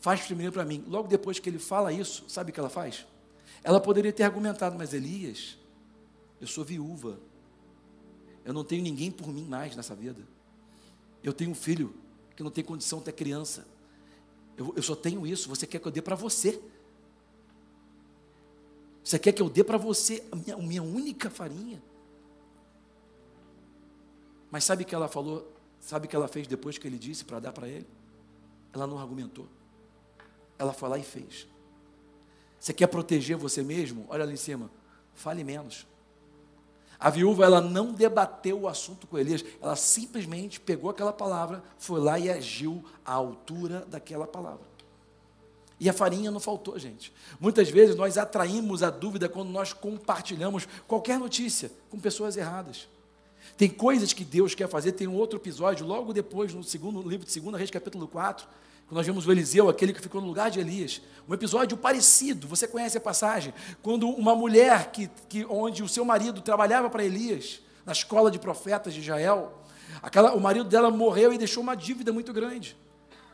faz 0.00 0.20
primeiro 0.20 0.52
para 0.52 0.64
mim. 0.64 0.84
Logo 0.86 1.08
depois 1.08 1.38
que 1.38 1.48
ele 1.48 1.58
fala 1.58 1.92
isso, 1.92 2.24
sabe 2.28 2.50
o 2.50 2.54
que 2.54 2.60
ela 2.60 2.68
faz? 2.68 3.06
Ela 3.62 3.80
poderia 3.80 4.12
ter 4.12 4.24
argumentado, 4.24 4.76
mas 4.76 4.92
Elias, 4.92 5.56
eu 6.40 6.46
sou 6.46 6.64
viúva, 6.64 7.18
eu 8.44 8.52
não 8.52 8.62
tenho 8.62 8.82
ninguém 8.82 9.10
por 9.10 9.28
mim 9.28 9.44
mais 9.44 9.74
nessa 9.74 9.94
vida. 9.94 10.20
Eu 11.22 11.32
tenho 11.32 11.50
um 11.50 11.54
filho 11.54 11.94
que 12.36 12.42
não 12.42 12.50
tem 12.50 12.62
condição 12.62 12.98
de 12.98 13.06
ter 13.06 13.12
criança. 13.12 13.66
Eu, 14.56 14.72
eu 14.76 14.82
só 14.82 14.94
tenho 14.94 15.26
isso, 15.26 15.48
você 15.48 15.66
quer 15.66 15.80
que 15.80 15.86
eu 15.88 15.92
dê 15.92 16.00
para 16.00 16.14
você? 16.14 16.60
Você 19.06 19.20
quer 19.20 19.30
que 19.30 19.40
eu 19.40 19.48
dê 19.48 19.62
para 19.62 19.78
você 19.78 20.26
a 20.32 20.34
minha, 20.34 20.56
a 20.56 20.58
minha 20.58 20.82
única 20.82 21.30
farinha? 21.30 21.80
Mas 24.50 24.64
sabe 24.64 24.82
o 24.82 24.86
que 24.86 24.96
ela 24.96 25.06
falou? 25.06 25.48
Sabe 25.78 26.06
o 26.06 26.08
que 26.08 26.16
ela 26.16 26.26
fez 26.26 26.48
depois 26.48 26.76
que 26.76 26.88
ele 26.88 26.98
disse 26.98 27.24
para 27.24 27.38
dar 27.38 27.52
para 27.52 27.68
ele? 27.68 27.86
Ela 28.72 28.84
não 28.84 28.98
argumentou. 28.98 29.46
Ela 30.58 30.72
foi 30.72 30.88
lá 30.88 30.98
e 30.98 31.04
fez. 31.04 31.46
Você 32.58 32.72
quer 32.72 32.88
proteger 32.88 33.36
você 33.36 33.62
mesmo? 33.62 34.06
Olha 34.08 34.24
ali 34.24 34.32
em 34.32 34.36
cima. 34.36 34.68
Fale 35.14 35.44
menos. 35.44 35.86
A 36.98 37.08
viúva, 37.08 37.44
ela 37.44 37.60
não 37.60 37.92
debateu 37.92 38.62
o 38.62 38.66
assunto 38.66 39.06
com 39.06 39.16
Elias, 39.16 39.44
ela 39.62 39.76
simplesmente 39.76 40.58
pegou 40.58 40.90
aquela 40.90 41.12
palavra, 41.12 41.62
foi 41.78 42.00
lá 42.00 42.18
e 42.18 42.28
agiu 42.28 42.84
à 43.04 43.12
altura 43.12 43.86
daquela 43.88 44.26
palavra. 44.26 44.75
E 45.78 45.88
a 45.88 45.92
farinha 45.92 46.30
não 46.30 46.40
faltou, 46.40 46.78
gente. 46.78 47.12
Muitas 47.38 47.68
vezes 47.68 47.94
nós 47.96 48.16
atraímos 48.16 48.82
a 48.82 48.90
dúvida 48.90 49.28
quando 49.28 49.50
nós 49.50 49.72
compartilhamos 49.72 50.66
qualquer 50.88 51.18
notícia 51.18 51.70
com 51.90 51.98
pessoas 51.98 52.36
erradas. 52.36 52.88
Tem 53.56 53.68
coisas 53.68 54.12
que 54.12 54.24
Deus 54.24 54.54
quer 54.54 54.68
fazer, 54.68 54.92
tem 54.92 55.06
um 55.06 55.14
outro 55.14 55.38
episódio, 55.38 55.86
logo 55.86 56.12
depois, 56.12 56.52
no 56.52 56.64
segundo 56.64 57.06
livro 57.06 57.26
de 57.26 57.40
2 57.40 57.56
Reis, 57.56 57.70
capítulo 57.70 58.08
4, 58.08 58.46
quando 58.86 58.96
nós 58.96 59.06
vemos 59.06 59.26
o 59.26 59.32
Eliseu, 59.32 59.68
aquele 59.68 59.92
que 59.92 60.00
ficou 60.00 60.20
no 60.20 60.26
lugar 60.26 60.50
de 60.50 60.60
Elias. 60.60 61.02
Um 61.28 61.34
episódio 61.34 61.76
parecido, 61.76 62.46
você 62.46 62.66
conhece 62.66 62.96
a 62.96 63.00
passagem, 63.00 63.52
quando 63.82 64.08
uma 64.08 64.34
mulher 64.34 64.90
que, 64.90 65.10
que 65.28 65.44
onde 65.46 65.82
o 65.82 65.88
seu 65.88 66.04
marido 66.04 66.40
trabalhava 66.40 66.88
para 66.88 67.04
Elias, 67.04 67.60
na 67.84 67.92
escola 67.92 68.30
de 68.30 68.38
profetas 68.38 68.94
de 68.94 69.00
Israel, 69.00 69.52
aquela, 70.02 70.34
o 70.34 70.40
marido 70.40 70.68
dela 70.68 70.90
morreu 70.90 71.32
e 71.32 71.38
deixou 71.38 71.62
uma 71.62 71.76
dívida 71.76 72.12
muito 72.12 72.32
grande. 72.32 72.76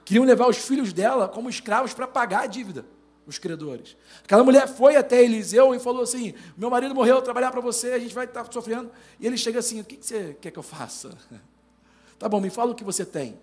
Queriam 0.05 0.25
levar 0.25 0.49
os 0.49 0.57
filhos 0.57 0.93
dela 0.93 1.29
como 1.29 1.49
escravos 1.49 1.95
para 1.95 2.07
pagar 2.07 2.43
a 2.43 2.47
dívida, 2.47 2.85
os 3.27 3.39
credores. 3.39 3.97
Aquela 4.25 4.43
mulher 4.43 4.67
foi 4.69 4.97
até 4.97 5.23
Eliseu 5.23 5.75
e 5.75 5.79
falou 5.79 6.03
assim: 6.03 6.35
Meu 6.57 6.71
marido 6.71 6.95
morreu, 6.95 7.17
eu 7.17 7.23
trabalhar 7.23 7.51
para 7.51 7.61
você, 7.61 7.93
a 7.93 7.99
gente 7.99 8.15
vai 8.15 8.25
estar 8.25 8.51
sofrendo. 8.53 8.91
E 9.21 9.27
ele 9.27 9.37
chega 9.37 9.59
assim: 9.59 9.81
O 9.81 9.85
que 9.85 9.99
você 10.01 10.37
quer 10.41 10.51
que 10.51 10.59
eu 10.59 10.63
faça? 10.63 11.17
Tá 12.19 12.29
bom, 12.29 12.41
me 12.41 12.51
fala 12.51 12.71
o 12.71 12.75
que 12.77 12.85
você 12.85 13.05
tem. 13.05 13.37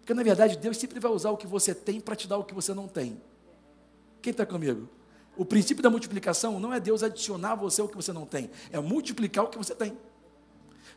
Porque 0.00 0.12
na 0.12 0.24
verdade 0.24 0.58
Deus 0.58 0.76
sempre 0.76 0.98
vai 0.98 1.12
usar 1.12 1.30
o 1.30 1.36
que 1.36 1.46
você 1.46 1.72
tem 1.72 2.00
para 2.00 2.16
te 2.16 2.26
dar 2.26 2.36
o 2.36 2.42
que 2.42 2.52
você 2.52 2.74
não 2.74 2.88
tem. 2.88 3.22
Quem 4.20 4.32
está 4.32 4.44
comigo? 4.44 4.88
O 5.36 5.44
princípio 5.44 5.82
da 5.82 5.88
multiplicação 5.88 6.58
não 6.58 6.74
é 6.74 6.80
Deus 6.80 7.04
adicionar 7.04 7.52
a 7.52 7.54
você 7.54 7.80
o 7.82 7.88
que 7.88 7.94
você 7.94 8.12
não 8.12 8.26
tem, 8.26 8.50
é 8.72 8.80
multiplicar 8.80 9.44
o 9.44 9.48
que 9.48 9.56
você 9.56 9.76
tem. 9.76 9.96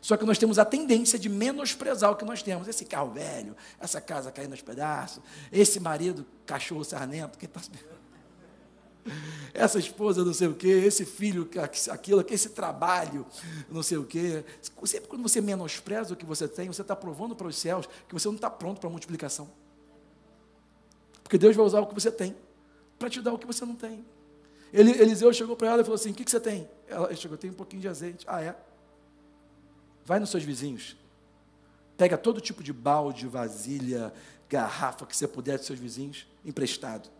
Só 0.00 0.16
que 0.16 0.24
nós 0.24 0.38
temos 0.38 0.58
a 0.58 0.64
tendência 0.64 1.18
de 1.18 1.28
menosprezar 1.28 2.10
o 2.10 2.16
que 2.16 2.24
nós 2.24 2.42
temos. 2.42 2.68
Esse 2.68 2.84
carro 2.84 3.10
velho, 3.10 3.56
essa 3.80 4.00
casa 4.00 4.30
caindo 4.30 4.52
aos 4.52 4.62
pedaços, 4.62 5.22
esse 5.50 5.80
marido, 5.80 6.24
cachorro 6.46 6.84
sarnento, 6.84 7.38
que 7.38 7.46
está. 7.46 7.60
Essa 9.54 9.78
esposa, 9.78 10.22
não 10.22 10.34
sei 10.34 10.48
o 10.48 10.54
quê, 10.54 10.68
esse 10.68 11.06
filho, 11.06 11.48
aquilo, 11.90 12.22
esse 12.28 12.50
trabalho, 12.50 13.24
não 13.70 13.82
sei 13.82 13.96
o 13.96 14.04
quê. 14.04 14.44
Sempre 14.84 15.08
quando 15.08 15.22
você 15.22 15.40
menospreza 15.40 16.12
o 16.12 16.16
que 16.16 16.26
você 16.26 16.46
tem, 16.46 16.68
você 16.68 16.82
está 16.82 16.94
provando 16.94 17.34
para 17.34 17.46
os 17.46 17.56
céus 17.56 17.88
que 18.06 18.12
você 18.12 18.28
não 18.28 18.34
está 18.34 18.50
pronto 18.50 18.80
para 18.80 18.88
a 18.88 18.90
multiplicação. 18.90 19.48
Porque 21.22 21.38
Deus 21.38 21.56
vai 21.56 21.64
usar 21.64 21.80
o 21.80 21.86
que 21.86 21.94
você 21.94 22.10
tem 22.10 22.36
para 22.98 23.08
te 23.08 23.22
dar 23.22 23.32
o 23.32 23.38
que 23.38 23.46
você 23.46 23.64
não 23.64 23.74
tem. 23.74 24.04
Ele, 24.72 24.90
Eliseu 24.90 25.32
chegou 25.32 25.56
para 25.56 25.68
ela 25.68 25.80
e 25.80 25.84
falou 25.84 25.94
assim: 25.94 26.10
O 26.10 26.14
que, 26.14 26.24
que 26.24 26.30
você 26.30 26.40
tem? 26.40 26.68
Ela 26.86 27.14
chegou: 27.14 27.38
Tem 27.38 27.50
um 27.50 27.54
pouquinho 27.54 27.80
de 27.82 27.88
azeite. 27.88 28.26
Ah, 28.28 28.42
é? 28.42 28.54
Vai 30.08 30.18
nos 30.18 30.30
seus 30.30 30.42
vizinhos. 30.42 30.96
Pega 31.94 32.16
todo 32.16 32.40
tipo 32.40 32.62
de 32.62 32.72
balde, 32.72 33.26
vasilha, 33.26 34.10
garrafa 34.48 35.04
que 35.04 35.14
você 35.14 35.28
puder 35.28 35.58
dos 35.58 35.66
seus 35.66 35.78
vizinhos, 35.78 36.26
emprestado. 36.42 37.10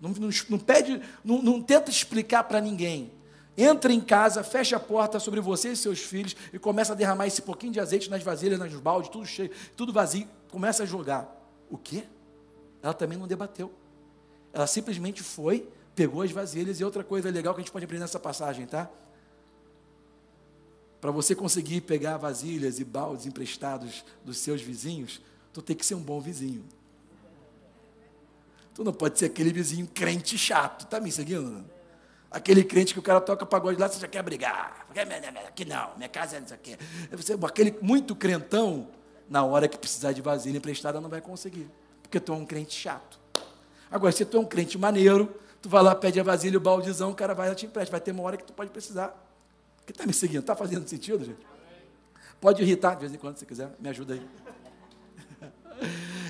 Não, 0.00 0.08
não, 0.08 0.30
não 0.48 0.58
pede, 0.58 1.02
não, 1.22 1.42
não 1.42 1.60
tenta 1.60 1.90
explicar 1.90 2.44
para 2.44 2.58
ninguém. 2.58 3.12
Entra 3.58 3.92
em 3.92 4.00
casa, 4.00 4.42
fecha 4.42 4.76
a 4.76 4.80
porta 4.80 5.20
sobre 5.20 5.38
você 5.38 5.72
e 5.72 5.76
seus 5.76 5.98
filhos 5.98 6.34
e 6.50 6.58
começa 6.58 6.94
a 6.94 6.96
derramar 6.96 7.26
esse 7.26 7.42
pouquinho 7.42 7.74
de 7.74 7.80
azeite 7.80 8.08
nas 8.08 8.22
vasilhas, 8.22 8.58
nos 8.58 8.72
baldes, 8.76 9.10
tudo 9.10 9.26
cheio, 9.26 9.50
tudo 9.76 9.92
vazio. 9.92 10.26
Começa 10.50 10.84
a 10.84 10.86
jogar. 10.86 11.28
O 11.68 11.76
quê? 11.76 12.04
Ela 12.82 12.94
também 12.94 13.18
não 13.18 13.26
debateu. 13.26 13.70
Ela 14.50 14.66
simplesmente 14.66 15.22
foi, 15.22 15.68
pegou 15.94 16.22
as 16.22 16.30
vasilhas 16.30 16.80
e 16.80 16.84
outra 16.84 17.04
coisa 17.04 17.28
legal 17.28 17.52
que 17.52 17.60
a 17.60 17.62
gente 17.62 17.72
pode 17.72 17.84
aprender 17.84 18.00
nessa 18.00 18.18
passagem, 18.18 18.64
tá? 18.64 18.88
Para 21.00 21.10
você 21.10 21.34
conseguir 21.34 21.80
pegar 21.80 22.18
vasilhas 22.18 22.78
e 22.78 22.84
baldes 22.84 23.26
emprestados 23.26 24.04
dos 24.24 24.36
seus 24.38 24.60
vizinhos, 24.60 25.20
tu 25.52 25.62
tem 25.62 25.74
que 25.74 25.84
ser 25.84 25.94
um 25.94 26.02
bom 26.02 26.20
vizinho. 26.20 26.64
Tu 28.74 28.84
não 28.84 28.92
pode 28.92 29.18
ser 29.18 29.26
aquele 29.26 29.52
vizinho 29.52 29.86
crente 29.86 30.36
chato, 30.36 30.86
tá 30.86 31.00
me 31.00 31.10
seguindo? 31.10 31.64
Aquele 32.30 32.62
crente 32.62 32.92
que 32.92 33.00
o 33.00 33.02
cara 33.02 33.20
toca 33.20 33.44
pagode 33.44 33.80
lá, 33.80 33.88
você 33.88 33.98
já 33.98 34.06
quer 34.06 34.22
brigar. 34.22 34.86
Aqui 35.48 35.64
não, 35.64 35.96
minha 35.96 36.08
casa 36.08 36.36
é 36.36 36.40
isso 36.40 36.54
aqui. 36.54 36.76
Você, 37.10 37.36
aquele 37.42 37.76
muito 37.82 38.14
crentão, 38.14 38.88
na 39.28 39.44
hora 39.44 39.66
que 39.66 39.76
precisar 39.76 40.12
de 40.12 40.22
vasilha 40.22 40.58
emprestada, 40.58 41.00
não 41.00 41.08
vai 41.08 41.20
conseguir. 41.20 41.68
Porque 42.02 42.20
tu 42.20 42.32
é 42.32 42.36
um 42.36 42.46
crente 42.46 42.74
chato. 42.74 43.18
Agora, 43.90 44.12
se 44.12 44.24
tu 44.24 44.36
é 44.36 44.40
um 44.40 44.44
crente 44.44 44.78
maneiro, 44.78 45.34
tu 45.60 45.68
vai 45.68 45.82
lá, 45.82 45.94
pede 45.94 46.20
a 46.20 46.22
vasilha, 46.22 46.58
o 46.58 46.60
baldizão, 46.60 47.10
o 47.10 47.14
cara 47.14 47.34
vai 47.34 47.48
lá 47.48 47.54
te 47.54 47.66
empresta. 47.66 47.90
Vai 47.90 48.00
ter 48.00 48.12
uma 48.12 48.22
hora 48.22 48.36
que 48.36 48.44
tu 48.44 48.52
pode 48.52 48.70
precisar. 48.70 49.29
Que 49.90 49.92
está 49.92 50.06
me 50.06 50.12
seguindo? 50.12 50.40
Está 50.40 50.54
fazendo 50.54 50.88
sentido, 50.88 51.24
gente? 51.24 51.44
Pode 52.40 52.62
irritar 52.62 52.94
de 52.94 53.00
vez 53.00 53.12
em 53.12 53.18
quando, 53.18 53.36
se 53.36 53.44
quiser, 53.44 53.74
me 53.80 53.88
ajuda 53.88 54.14
aí. 54.14 54.28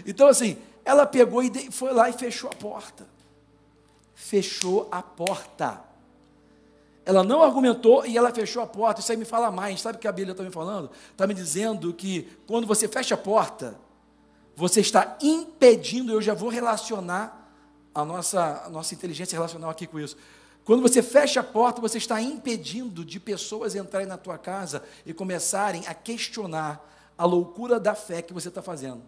Então, 0.07 0.29
assim, 0.29 0.57
ela 0.83 1.05
pegou 1.05 1.43
e 1.43 1.71
foi 1.71 1.93
lá 1.93 2.09
e 2.09 2.15
fechou 2.15 2.49
a 2.49 2.55
porta. 2.55 3.07
Fechou 4.15 4.89
a 4.91 5.03
porta. 5.03 5.83
Ela 7.05 7.23
não 7.23 7.43
argumentou 7.43 8.07
e 8.07 8.17
ela 8.17 8.33
fechou 8.33 8.63
a 8.63 8.67
porta. 8.67 9.01
Isso 9.01 9.13
aí 9.13 9.19
me 9.19 9.27
fala 9.27 9.51
mais. 9.51 9.83
Sabe 9.83 9.99
o 9.99 10.01
que 10.01 10.09
a 10.09 10.13
Bíblia 10.13 10.33
está 10.33 10.43
me 10.43 10.51
falando? 10.51 10.91
Está 11.11 11.27
me 11.27 11.35
dizendo 11.35 11.93
que 11.93 12.35
quando 12.47 12.67
você 12.67 12.89
fecha 12.89 13.15
a 13.15 13.19
porta, 13.19 13.79
você 14.57 14.81
está 14.81 15.19
impedindo, 15.21 16.13
eu 16.13 16.23
já 16.23 16.33
vou 16.33 16.49
relacionar 16.49 17.53
a 17.95 18.07
nossa, 18.07 18.63
a 18.65 18.71
nossa 18.71 18.95
inteligência 18.95 19.37
relacional 19.37 19.69
aqui 19.69 19.87
com 19.87 20.01
isso. 20.01 20.17
Quando 20.65 20.83
você 20.83 21.03
fecha 21.03 21.41
a 21.41 21.45
porta, 21.45 21.81
você 21.81 21.99
está 21.99 22.21
impedindo 22.21 23.05
de 23.05 23.19
pessoas 23.19 23.75
entrarem 23.75 24.07
na 24.07 24.17
tua 24.17 24.39
casa 24.39 24.83
e 25.07 25.13
começarem 25.13 25.87
a 25.87 25.95
questionar 25.95 26.87
a 27.17 27.25
loucura 27.25 27.81
da 27.81 27.95
fé 27.95 28.23
que 28.23 28.33
você 28.33 28.49
está 28.49 28.63
fazendo. 28.63 29.03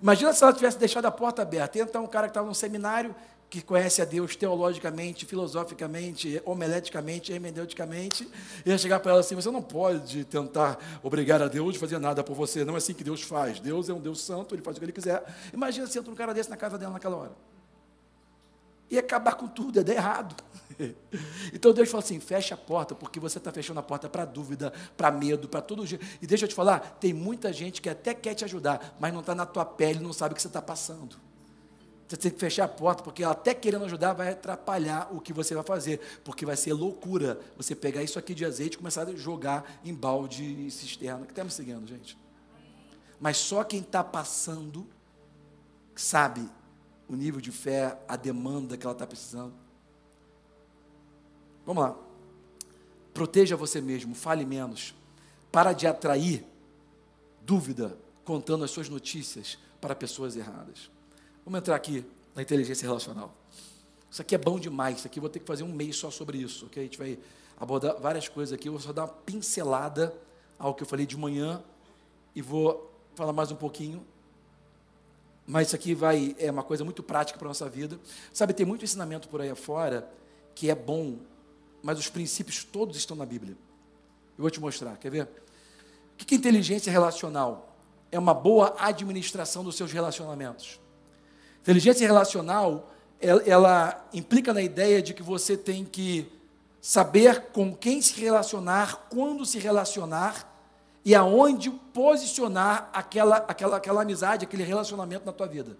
Imagina 0.00 0.32
se 0.32 0.42
ela 0.42 0.52
tivesse 0.52 0.78
deixado 0.78 1.04
a 1.04 1.10
porta 1.10 1.42
aberta. 1.42 1.78
E 1.78 1.80
então 1.80 2.04
um 2.04 2.06
cara 2.06 2.26
que 2.26 2.30
estava 2.30 2.46
num 2.46 2.54
seminário, 2.54 3.14
que 3.50 3.60
conhece 3.60 4.00
a 4.00 4.04
Deus 4.04 4.36
teologicamente, 4.36 5.26
filosoficamente, 5.26 6.40
homileticamente, 6.44 7.32
hermeneuticamente, 7.32 8.26
ia 8.64 8.78
chegar 8.78 9.00
para 9.00 9.10
ela 9.10 9.20
assim: 9.20 9.34
você 9.34 9.50
não 9.50 9.60
pode 9.60 10.24
tentar 10.24 10.78
obrigar 11.02 11.42
a 11.42 11.48
Deus 11.48 11.76
a 11.76 11.78
fazer 11.78 11.98
nada 11.98 12.22
por 12.22 12.34
você. 12.34 12.64
Não 12.64 12.74
é 12.74 12.78
assim 12.78 12.94
que 12.94 13.04
Deus 13.04 13.20
faz. 13.20 13.60
Deus 13.60 13.88
é 13.88 13.92
um 13.92 14.00
Deus 14.00 14.20
santo, 14.20 14.54
ele 14.54 14.62
faz 14.62 14.76
o 14.76 14.80
que 14.80 14.86
ele 14.86 14.92
quiser. 14.92 15.22
Imagina 15.52 15.86
se 15.86 15.98
entra 15.98 16.10
um 16.10 16.14
cara 16.14 16.32
desse 16.32 16.48
na 16.48 16.56
casa 16.56 16.78
dela 16.78 16.92
naquela 16.92 17.16
hora 17.16 17.32
ia 18.90 19.00
acabar 19.00 19.34
com 19.34 19.46
tudo, 19.46 19.76
ia 19.78 19.84
dar 19.84 19.94
errado. 19.94 20.34
Então 21.52 21.74
Deus 21.74 21.90
falou 21.90 22.02
assim: 22.02 22.18
fecha 22.18 22.54
a 22.54 22.56
porta, 22.56 22.94
porque 22.94 23.20
você 23.20 23.36
está 23.36 23.52
fechando 23.52 23.78
a 23.78 23.82
porta 23.82 24.08
para 24.08 24.24
dúvida, 24.24 24.72
para 24.96 25.10
medo, 25.10 25.46
para 25.46 25.60
tudo. 25.60 25.84
E 26.22 26.26
deixa 26.26 26.46
eu 26.46 26.48
te 26.48 26.54
falar: 26.54 26.96
tem 26.98 27.12
muita 27.12 27.52
gente 27.52 27.82
que 27.82 27.88
até 27.90 28.14
quer 28.14 28.32
te 28.32 28.46
ajudar, 28.46 28.96
mas 28.98 29.12
não 29.12 29.20
está 29.20 29.34
na 29.34 29.44
tua 29.44 29.62
pele, 29.62 30.00
não 30.00 30.14
sabe 30.14 30.32
o 30.32 30.36
que 30.36 30.40
você 30.40 30.48
está 30.48 30.62
passando. 30.62 31.16
Você 32.08 32.16
tem 32.16 32.30
que 32.32 32.40
fechar 32.40 32.64
a 32.64 32.68
porta, 32.68 33.02
porque 33.02 33.22
ela 33.22 33.32
até 33.32 33.54
querendo 33.54 33.84
ajudar 33.84 34.14
vai 34.14 34.30
atrapalhar 34.30 35.14
o 35.14 35.20
que 35.20 35.32
você 35.32 35.54
vai 35.54 35.62
fazer, 35.62 36.00
porque 36.24 36.44
vai 36.44 36.56
ser 36.56 36.72
loucura 36.72 37.38
você 37.56 37.74
pegar 37.74 38.02
isso 38.02 38.18
aqui 38.18 38.34
de 38.34 38.44
azeite 38.44 38.74
e 38.74 38.78
começar 38.78 39.06
a 39.06 39.14
jogar 39.14 39.78
em 39.84 39.94
balde 39.94 40.66
e 40.66 40.70
cisterna. 40.70 41.24
Que 41.24 41.32
está 41.32 41.44
me 41.44 41.50
seguindo, 41.50 41.86
gente? 41.86 42.18
Mas 43.20 43.36
só 43.36 43.62
quem 43.62 43.80
está 43.80 44.02
passando 44.02 44.88
sabe 45.94 46.48
o 47.10 47.16
nível 47.16 47.40
de 47.40 47.50
fé, 47.50 47.98
a 48.06 48.14
demanda 48.14 48.76
que 48.76 48.86
ela 48.86 48.92
está 48.92 49.04
precisando. 49.04 49.52
Vamos 51.66 51.82
lá. 51.82 51.96
Proteja 53.12 53.56
você 53.56 53.80
mesmo, 53.80 54.14
fale 54.14 54.46
menos. 54.46 54.94
Para 55.50 55.72
de 55.72 55.88
atrair 55.88 56.46
dúvida 57.42 57.98
contando 58.24 58.62
as 58.62 58.70
suas 58.70 58.88
notícias 58.88 59.58
para 59.80 59.92
pessoas 59.92 60.36
erradas. 60.36 60.88
Vamos 61.44 61.58
entrar 61.58 61.74
aqui 61.74 62.06
na 62.32 62.42
inteligência 62.42 62.86
relacional. 62.86 63.34
Isso 64.08 64.22
aqui 64.22 64.36
é 64.36 64.38
bom 64.38 64.60
demais. 64.60 64.98
Isso 64.98 65.08
aqui 65.08 65.18
vou 65.18 65.28
ter 65.28 65.40
que 65.40 65.46
fazer 65.46 65.64
um 65.64 65.72
mês 65.72 65.96
só 65.96 66.12
sobre 66.12 66.38
isso, 66.38 66.66
ok? 66.66 66.80
A 66.80 66.86
gente 66.86 66.96
vai 66.98 67.18
abordar 67.58 67.98
várias 68.00 68.28
coisas 68.28 68.52
aqui. 68.52 68.68
Eu 68.68 68.72
vou 68.74 68.80
só 68.80 68.92
dar 68.92 69.02
uma 69.02 69.08
pincelada 69.08 70.14
ao 70.56 70.74
que 70.76 70.84
eu 70.84 70.86
falei 70.86 71.06
de 71.06 71.16
manhã 71.16 71.60
e 72.36 72.40
vou 72.40 72.88
falar 73.16 73.32
mais 73.32 73.50
um 73.50 73.56
pouquinho. 73.56 74.06
Mas 75.50 75.66
isso 75.66 75.74
aqui 75.74 75.96
vai 75.96 76.36
é 76.38 76.48
uma 76.48 76.62
coisa 76.62 76.84
muito 76.84 77.02
prática 77.02 77.36
para 77.36 77.48
a 77.48 77.50
nossa 77.50 77.68
vida. 77.68 77.98
Sabe, 78.32 78.52
tem 78.52 78.64
muito 78.64 78.84
ensinamento 78.84 79.28
por 79.28 79.40
aí 79.40 79.50
afora 79.50 80.08
que 80.54 80.70
é 80.70 80.76
bom, 80.76 81.18
mas 81.82 81.98
os 81.98 82.08
princípios 82.08 82.62
todos 82.62 82.96
estão 82.96 83.16
na 83.16 83.26
Bíblia. 83.26 83.56
Eu 84.38 84.42
vou 84.42 84.50
te 84.50 84.60
mostrar, 84.60 84.96
quer 84.96 85.10
ver? 85.10 85.24
O 85.24 86.24
que 86.24 86.36
é 86.36 86.38
inteligência 86.38 86.92
relacional? 86.92 87.76
É 88.12 88.18
uma 88.18 88.32
boa 88.32 88.76
administração 88.78 89.64
dos 89.64 89.74
seus 89.74 89.90
relacionamentos. 89.90 90.78
Inteligência 91.62 92.06
relacional, 92.06 92.88
ela, 93.20 93.42
ela 93.42 94.08
implica 94.14 94.54
na 94.54 94.62
ideia 94.62 95.02
de 95.02 95.12
que 95.12 95.22
você 95.22 95.56
tem 95.56 95.84
que 95.84 96.30
saber 96.80 97.46
com 97.46 97.74
quem 97.74 98.00
se 98.00 98.20
relacionar, 98.20 99.08
quando 99.10 99.44
se 99.44 99.58
relacionar 99.58 100.49
e 101.04 101.14
aonde 101.14 101.70
posicionar 101.70 102.90
aquela, 102.92 103.38
aquela, 103.48 103.76
aquela 103.76 104.02
amizade, 104.02 104.44
aquele 104.44 104.62
relacionamento 104.62 105.24
na 105.24 105.32
tua 105.32 105.46
vida. 105.46 105.76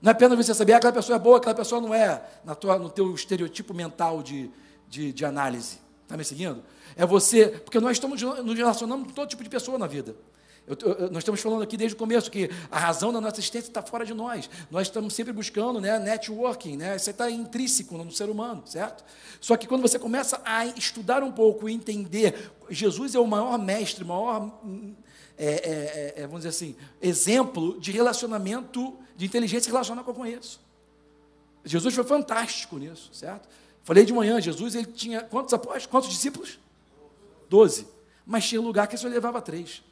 Não 0.00 0.10
é 0.10 0.12
apenas 0.12 0.36
você 0.36 0.54
saber, 0.54 0.72
ah, 0.72 0.76
aquela 0.78 0.92
pessoa 0.92 1.16
é 1.16 1.18
boa, 1.18 1.38
aquela 1.38 1.54
pessoa 1.54 1.80
não 1.80 1.94
é, 1.94 2.22
na 2.44 2.54
tua, 2.54 2.78
no 2.78 2.90
teu 2.90 3.14
estereotipo 3.14 3.72
mental 3.72 4.22
de, 4.22 4.50
de, 4.88 5.12
de 5.12 5.24
análise. 5.24 5.78
Está 6.02 6.16
me 6.16 6.24
seguindo? 6.24 6.62
É 6.96 7.06
você, 7.06 7.46
porque 7.48 7.78
nós 7.80 7.92
estamos 7.92 8.20
nos 8.20 8.56
relacionando 8.56 9.04
com 9.04 9.12
todo 9.12 9.28
tipo 9.28 9.42
de 9.42 9.48
pessoa 9.48 9.78
na 9.78 9.86
vida. 9.86 10.14
Eu, 10.66 10.76
eu, 10.80 11.10
nós 11.10 11.18
estamos 11.18 11.40
falando 11.40 11.62
aqui 11.62 11.76
desde 11.76 11.94
o 11.96 11.98
começo 11.98 12.30
que 12.30 12.48
a 12.70 12.78
razão 12.78 13.12
da 13.12 13.20
nossa 13.20 13.40
existência 13.40 13.68
está 13.68 13.82
fora 13.82 14.06
de 14.06 14.14
nós. 14.14 14.48
Nós 14.70 14.86
estamos 14.86 15.12
sempre 15.12 15.32
buscando 15.32 15.80
né, 15.80 15.98
networking, 15.98 16.76
né? 16.76 16.94
isso 16.94 17.10
está 17.10 17.28
intrínseco 17.30 17.98
no 17.98 18.10
ser 18.12 18.30
humano, 18.30 18.62
certo? 18.64 19.04
Só 19.40 19.56
que 19.56 19.66
quando 19.66 19.82
você 19.82 19.98
começa 19.98 20.40
a 20.44 20.64
estudar 20.66 21.22
um 21.24 21.32
pouco 21.32 21.68
e 21.68 21.72
entender, 21.72 22.52
Jesus 22.70 23.14
é 23.14 23.18
o 23.18 23.26
maior 23.26 23.58
mestre, 23.58 24.04
o 24.04 24.06
maior, 24.06 24.60
é, 25.36 25.46
é, 25.46 25.52
é, 25.52 26.14
é, 26.18 26.22
vamos 26.22 26.44
dizer 26.44 26.50
assim, 26.50 26.76
exemplo 27.00 27.80
de 27.80 27.90
relacionamento, 27.90 28.96
de 29.16 29.26
inteligência 29.26 29.68
relacional 29.68 30.04
que 30.04 30.10
eu 30.10 30.14
conheço. 30.14 30.60
Jesus 31.64 31.92
foi 31.92 32.04
fantástico 32.04 32.78
nisso, 32.78 33.10
certo? 33.12 33.48
Falei 33.82 34.04
de 34.04 34.12
manhã, 34.12 34.40
Jesus 34.40 34.76
ele 34.76 34.86
tinha 34.86 35.22
quantos 35.22 35.52
apóstolos, 35.52 35.86
quantos 35.86 36.08
discípulos? 36.08 36.60
Doze. 37.48 37.86
Mas 38.24 38.48
tinha 38.48 38.60
lugar 38.60 38.86
que 38.86 38.96
só 38.96 39.08
levava 39.08 39.42
três. 39.42 39.82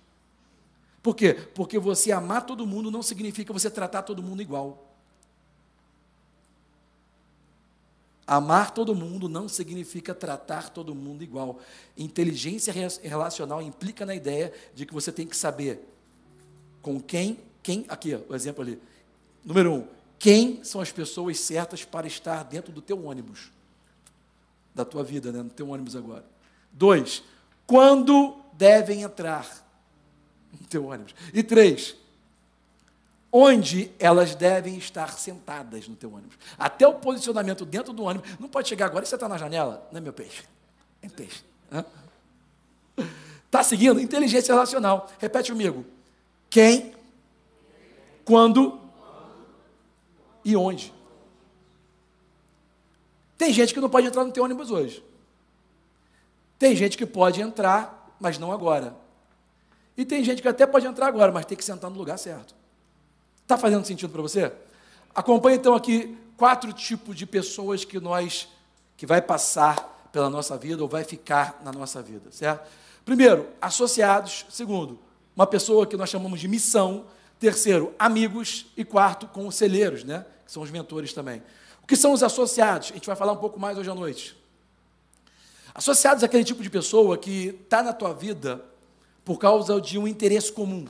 Por 1.03 1.15
quê? 1.15 1.35
Porque 1.35 1.79
você 1.79 2.13
amar 2.13 2.45
todo 2.45 2.67
mundo 2.67 2.91
não 2.91 3.03
significa 3.03 3.53
você 3.53 3.71
tratar 3.71 4.03
todo 4.03 4.23
mundo 4.23 4.43
igual. 4.43 4.87
Amar 8.27 8.71
todo 8.71 8.95
mundo 8.95 9.29
não 9.29 9.49
significa 9.49 10.15
tratar 10.15 10.71
todo 10.71 10.95
mundo 10.95 11.25
igual. 11.25 11.59
Inteligência 11.97 12.73
relacional 13.03 13.61
implica 13.61 14.07
na 14.07 14.15
ideia 14.15 14.53
de 14.75 14.87
que 14.87 14.95
você 14.95 15.11
tem 15.11 15.27
que 15.27 15.37
saber 15.37 15.85
com 16.83 17.01
quem, 17.01 17.41
quem, 17.63 17.85
aqui, 17.89 18.15
o 18.29 18.35
exemplo 18.35 18.63
ali. 18.63 18.81
Número 19.45 19.73
um, 19.73 19.89
quem 20.19 20.63
são 20.63 20.81
as 20.81 20.93
pessoas 20.93 21.41
certas 21.41 21.85
para 21.85 22.07
estar 22.07 22.45
dentro 22.45 22.71
do 22.71 22.83
teu 22.83 23.05
ônibus, 23.05 23.51
da 24.75 24.85
tua 24.85 25.03
vida, 25.03 25.33
né, 25.33 25.43
no 25.43 25.51
teu 25.51 25.69
ônibus 25.69 25.97
agora. 25.97 26.25
Dois, 26.71 27.25
quando 27.67 28.37
devem 28.53 29.03
entrar 29.03 29.67
no 30.59 30.67
teu 30.67 30.87
ônibus. 30.87 31.15
E 31.33 31.43
três, 31.43 31.97
onde 33.33 33.91
elas 33.99 34.35
devem 34.35 34.77
estar 34.77 35.13
sentadas 35.13 35.87
no 35.87 35.95
teu 35.95 36.13
ônibus. 36.13 36.37
Até 36.59 36.87
o 36.87 36.95
posicionamento 36.95 37.65
dentro 37.65 37.93
do 37.93 38.03
ônibus. 38.05 38.29
Não 38.39 38.49
pode 38.49 38.69
chegar 38.69 38.87
agora 38.87 39.05
e 39.05 39.09
você 39.09 39.15
está 39.15 39.29
na 39.29 39.39
janela, 39.39 39.87
não 39.93 39.99
é 39.99 40.01
meu 40.01 40.13
peixe? 40.13 40.45
É 41.03 41.09
peixe. 41.09 41.43
Está 43.47 43.63
seguindo? 43.63 44.01
Inteligência 44.01 44.53
relacional. 44.53 45.11
Repete 45.19 45.53
comigo. 45.53 45.85
Quem, 46.49 46.95
quando 48.25 48.81
e 50.45 50.57
onde. 50.57 50.93
Tem 53.37 53.53
gente 53.53 53.73
que 53.73 53.81
não 53.81 53.89
pode 53.89 54.07
entrar 54.07 54.25
no 54.25 54.33
teu 54.33 54.45
ônibus 54.45 54.71
hoje. 54.71 55.03
Tem 56.59 56.77
gente 56.77 56.99
que 56.99 57.07
pode 57.07 57.41
entrar, 57.41 58.15
mas 58.21 58.39
não 58.39 58.53
agora. 58.53 58.95
E 60.01 60.05
tem 60.07 60.25
gente 60.25 60.41
que 60.41 60.49
até 60.49 60.67
pode 60.67 60.87
entrar 60.87 61.09
agora, 61.09 61.31
mas 61.31 61.45
tem 61.45 61.59
que 61.59 61.63
sentar 61.63 61.91
no 61.91 61.99
lugar 61.99 62.19
certo. 62.19 62.55
Está 63.43 63.59
fazendo 63.59 63.85
sentido 63.85 64.11
para 64.11 64.23
você? 64.23 64.51
Acompanhe 65.15 65.59
então 65.59 65.75
aqui 65.75 66.17
quatro 66.39 66.73
tipos 66.73 67.15
de 67.15 67.27
pessoas 67.27 67.85
que 67.85 68.01
nós 68.01 68.49
que 68.97 69.05
vai 69.05 69.21
passar 69.21 70.09
pela 70.11 70.31
nossa 70.31 70.57
vida 70.57 70.83
ou 70.83 70.89
vai 70.89 71.05
ficar 71.05 71.61
na 71.63 71.71
nossa 71.71 72.01
vida, 72.01 72.33
certo? 72.33 72.67
Primeiro, 73.05 73.47
associados. 73.61 74.47
Segundo, 74.49 74.99
uma 75.37 75.47
pessoa 75.47 75.87
que 75.87 75.99
nós 75.99 76.09
chamamos 76.09 76.41
de 76.41 76.49
missão. 76.49 77.05
Terceiro, 77.39 77.95
amigos. 77.99 78.73
E 78.79 78.87
quarto, 78.87 79.27
conselheiros, 79.27 80.03
né? 80.03 80.25
Que 80.47 80.53
são 80.53 80.63
os 80.63 80.71
mentores 80.71 81.13
também. 81.13 81.43
O 81.85 81.87
que 81.87 81.95
são 81.95 82.15
os 82.15 82.23
associados? 82.23 82.91
A 82.91 82.95
gente 82.95 83.07
vai 83.07 83.17
falar 83.17 83.33
um 83.33 83.37
pouco 83.37 83.61
mais 83.61 83.77
hoje 83.77 83.91
à 83.91 83.95
noite. 83.95 84.35
Associados 85.75 86.23
é 86.23 86.27
aquele 86.27 86.43
tipo 86.43 86.63
de 86.63 86.71
pessoa 86.71 87.19
que 87.19 87.49
está 87.49 87.83
na 87.83 87.93
tua 87.93 88.15
vida 88.15 88.70
por 89.25 89.39
causa 89.39 89.81
de 89.81 89.99
um 89.99 90.09
interesse 90.09 90.53
comum, 90.53 90.87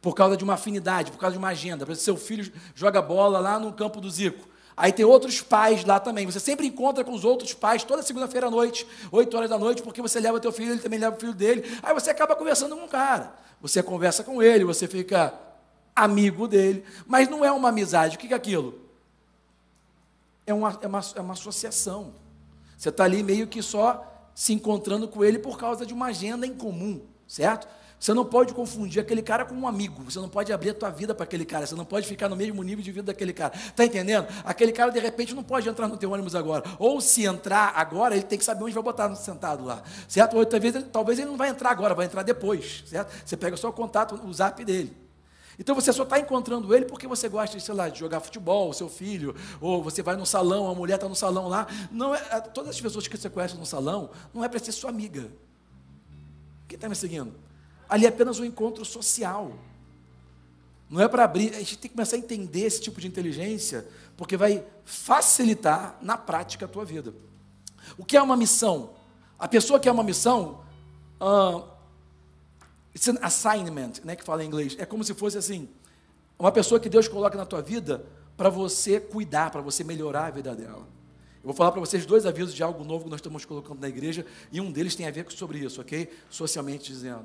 por 0.00 0.14
causa 0.14 0.36
de 0.36 0.44
uma 0.44 0.54
afinidade, 0.54 1.12
por 1.12 1.18
causa 1.18 1.32
de 1.32 1.38
uma 1.38 1.48
agenda. 1.48 1.84
Por 1.84 1.92
exemplo, 1.92 2.04
seu 2.04 2.16
filho 2.16 2.52
joga 2.74 3.00
bola 3.00 3.38
lá 3.38 3.58
no 3.58 3.72
campo 3.72 4.00
do 4.00 4.10
Zico. 4.10 4.48
Aí 4.76 4.92
tem 4.92 5.04
outros 5.04 5.42
pais 5.42 5.84
lá 5.84 6.00
também. 6.00 6.26
Você 6.26 6.40
sempre 6.40 6.66
encontra 6.66 7.04
com 7.04 7.12
os 7.12 7.24
outros 7.24 7.52
pais 7.52 7.84
toda 7.84 8.02
segunda-feira 8.02 8.46
à 8.46 8.50
noite, 8.50 8.86
8 9.10 9.36
horas 9.36 9.50
da 9.50 9.58
noite, 9.58 9.82
porque 9.82 10.00
você 10.00 10.18
leva 10.18 10.40
teu 10.40 10.50
filho, 10.50 10.72
ele 10.72 10.80
também 10.80 10.98
leva 10.98 11.14
o 11.16 11.20
filho 11.20 11.34
dele. 11.34 11.78
Aí 11.82 11.92
você 11.92 12.10
acaba 12.10 12.34
conversando 12.34 12.76
com 12.76 12.84
o 12.84 12.88
cara. 12.88 13.34
Você 13.60 13.82
conversa 13.82 14.24
com 14.24 14.42
ele, 14.42 14.64
você 14.64 14.88
fica 14.88 15.34
amigo 15.94 16.48
dele. 16.48 16.84
Mas 17.06 17.28
não 17.28 17.44
é 17.44 17.52
uma 17.52 17.68
amizade. 17.68 18.16
O 18.16 18.18
que 18.18 18.32
é 18.32 18.36
aquilo? 18.36 18.80
É 20.46 20.54
uma, 20.54 20.78
é 20.80 20.86
uma, 20.86 21.00
é 21.16 21.20
uma 21.20 21.34
associação. 21.34 22.14
Você 22.76 22.88
está 22.88 23.04
ali 23.04 23.22
meio 23.22 23.46
que 23.46 23.62
só 23.62 24.08
se 24.34 24.54
encontrando 24.54 25.06
com 25.06 25.22
ele 25.22 25.38
por 25.38 25.58
causa 25.58 25.84
de 25.84 25.92
uma 25.92 26.06
agenda 26.06 26.46
em 26.46 26.54
comum 26.54 27.11
certo? 27.32 27.66
Você 27.98 28.12
não 28.12 28.24
pode 28.24 28.52
confundir 28.52 29.00
aquele 29.00 29.22
cara 29.22 29.44
com 29.44 29.54
um 29.54 29.66
amigo. 29.66 30.02
Você 30.02 30.18
não 30.18 30.28
pode 30.28 30.52
abrir 30.52 30.70
a 30.70 30.74
tua 30.74 30.90
vida 30.90 31.14
para 31.14 31.24
aquele 31.24 31.44
cara. 31.44 31.64
Você 31.64 31.74
não 31.74 31.84
pode 31.84 32.06
ficar 32.06 32.28
no 32.28 32.36
mesmo 32.36 32.60
nível 32.62 32.84
de 32.84 32.90
vida 32.90 33.06
daquele 33.06 33.32
cara. 33.32 33.54
Está 33.54 33.84
entendendo? 33.84 34.26
Aquele 34.44 34.72
cara, 34.72 34.90
de 34.90 34.98
repente, 34.98 35.34
não 35.34 35.42
pode 35.42 35.66
entrar 35.68 35.86
no 35.88 35.96
teu 35.96 36.10
ônibus 36.10 36.34
agora. 36.34 36.64
Ou 36.80 37.00
se 37.00 37.24
entrar 37.24 37.72
agora, 37.76 38.14
ele 38.14 38.24
tem 38.24 38.36
que 38.36 38.44
saber 38.44 38.64
onde 38.64 38.74
vai 38.74 38.82
botar 38.82 39.14
sentado 39.14 39.64
lá. 39.64 39.82
Certo? 40.08 40.36
Ou 40.36 40.44
talvez, 40.44 40.74
talvez 40.92 41.18
ele 41.20 41.30
não 41.30 41.36
vai 41.36 41.48
entrar 41.48 41.70
agora, 41.70 41.94
vai 41.94 42.04
entrar 42.04 42.22
depois. 42.24 42.82
Certo? 42.86 43.14
Você 43.24 43.36
pega 43.36 43.56
só 43.56 43.68
o 43.68 43.72
contato, 43.72 44.20
o 44.26 44.34
zap 44.34 44.62
dele. 44.64 44.94
Então 45.58 45.74
você 45.74 45.92
só 45.92 46.02
está 46.02 46.18
encontrando 46.18 46.74
ele 46.74 46.86
porque 46.86 47.06
você 47.06 47.28
gosta, 47.28 47.58
sei 47.60 47.74
lá, 47.74 47.88
de 47.88 48.00
jogar 48.00 48.20
futebol, 48.20 48.72
seu 48.72 48.88
filho, 48.88 49.34
ou 49.60 49.82
você 49.82 50.02
vai 50.02 50.16
no 50.16 50.26
salão, 50.26 50.68
a 50.68 50.74
mulher 50.74 50.96
está 50.96 51.08
no 51.08 51.14
salão 51.14 51.46
lá. 51.46 51.68
Não 51.90 52.14
é, 52.14 52.40
todas 52.40 52.70
as 52.70 52.80
pessoas 52.80 53.06
que 53.06 53.16
você 53.16 53.30
conhece 53.30 53.56
no 53.56 53.64
salão, 53.64 54.10
não 54.34 54.44
é 54.44 54.48
para 54.48 54.58
ser 54.58 54.72
sua 54.72 54.90
amiga. 54.90 55.30
Quem 56.72 56.76
está 56.78 56.88
me 56.88 56.96
seguindo? 56.96 57.34
Ali 57.86 58.06
é 58.06 58.08
apenas 58.08 58.40
um 58.40 58.46
encontro 58.46 58.82
social. 58.82 59.52
Não 60.88 61.02
é 61.02 61.06
para 61.06 61.22
abrir. 61.22 61.54
A 61.54 61.58
gente 61.58 61.76
tem 61.76 61.90
que 61.90 61.94
começar 61.94 62.16
a 62.16 62.18
entender 62.18 62.60
esse 62.60 62.80
tipo 62.80 62.98
de 62.98 63.06
inteligência, 63.06 63.86
porque 64.16 64.38
vai 64.38 64.64
facilitar 64.82 65.98
na 66.00 66.16
prática 66.16 66.64
a 66.64 66.68
tua 66.68 66.82
vida. 66.82 67.12
O 67.98 68.06
que 68.06 68.16
é 68.16 68.22
uma 68.22 68.38
missão? 68.38 68.94
A 69.38 69.46
pessoa 69.46 69.78
que 69.78 69.86
é 69.86 69.92
uma 69.92 70.02
missão, 70.02 70.64
uh, 71.20 71.68
it's 72.94 73.06
an 73.06 73.18
assignment, 73.20 74.00
né, 74.02 74.16
que 74.16 74.24
fala 74.24 74.42
em 74.42 74.46
inglês. 74.46 74.74
É 74.78 74.86
como 74.86 75.04
se 75.04 75.12
fosse 75.12 75.36
assim, 75.36 75.68
uma 76.38 76.50
pessoa 76.50 76.80
que 76.80 76.88
Deus 76.88 77.06
coloca 77.06 77.36
na 77.36 77.44
tua 77.44 77.60
vida 77.60 78.02
para 78.34 78.48
você 78.48 78.98
cuidar, 78.98 79.50
para 79.50 79.60
você 79.60 79.84
melhorar 79.84 80.24
a 80.24 80.30
vida 80.30 80.56
dela. 80.56 80.88
Eu 81.42 81.48
vou 81.48 81.54
falar 81.54 81.72
para 81.72 81.80
vocês 81.80 82.06
dois 82.06 82.24
avisos 82.24 82.54
de 82.54 82.62
algo 82.62 82.84
novo 82.84 83.04
que 83.04 83.10
nós 83.10 83.18
estamos 83.18 83.44
colocando 83.44 83.80
na 83.80 83.88
igreja, 83.88 84.24
e 84.52 84.60
um 84.60 84.70
deles 84.70 84.94
tem 84.94 85.08
a 85.08 85.10
ver 85.10 85.26
sobre 85.30 85.58
isso, 85.58 85.80
ok? 85.80 86.08
Socialmente 86.30 86.92
dizendo. 86.92 87.24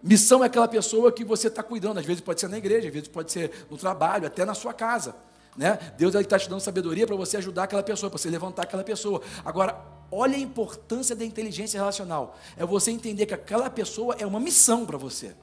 Missão 0.00 0.44
é 0.44 0.46
aquela 0.46 0.68
pessoa 0.68 1.10
que 1.10 1.24
você 1.24 1.48
está 1.48 1.62
cuidando, 1.62 1.98
às 1.98 2.06
vezes 2.06 2.20
pode 2.20 2.40
ser 2.40 2.48
na 2.48 2.58
igreja, 2.58 2.86
às 2.86 2.94
vezes 2.94 3.08
pode 3.08 3.32
ser 3.32 3.66
no 3.68 3.76
trabalho, 3.76 4.26
até 4.26 4.44
na 4.44 4.54
sua 4.54 4.72
casa. 4.72 5.16
Né? 5.56 5.78
Deus 5.98 6.14
está 6.14 6.38
te 6.38 6.48
dando 6.48 6.60
sabedoria 6.60 7.06
para 7.06 7.16
você 7.16 7.36
ajudar 7.38 7.64
aquela 7.64 7.82
pessoa, 7.82 8.08
para 8.08 8.18
você 8.18 8.30
levantar 8.30 8.62
aquela 8.62 8.84
pessoa. 8.84 9.20
Agora, 9.44 9.78
olha 10.12 10.36
a 10.36 10.38
importância 10.38 11.16
da 11.16 11.24
inteligência 11.24 11.76
relacional. 11.76 12.38
É 12.56 12.64
você 12.64 12.92
entender 12.92 13.26
que 13.26 13.34
aquela 13.34 13.68
pessoa 13.68 14.14
é 14.18 14.24
uma 14.24 14.38
missão 14.38 14.86
para 14.86 14.96
você. 14.96 15.34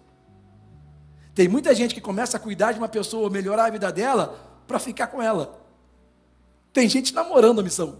Tem 1.35 1.47
muita 1.47 1.75
gente 1.75 1.93
que 1.93 2.01
começa 2.01 2.37
a 2.37 2.39
cuidar 2.39 2.71
de 2.71 2.79
uma 2.79 2.89
pessoa, 2.89 3.29
melhorar 3.29 3.65
a 3.65 3.69
vida 3.69 3.91
dela, 3.91 4.39
para 4.65 4.79
ficar 4.79 5.07
com 5.07 5.21
ela. 5.21 5.66
Tem 6.77 6.87
gente 6.87 7.11
namorando 7.11 7.57
a 7.57 7.63
missão. 7.63 7.97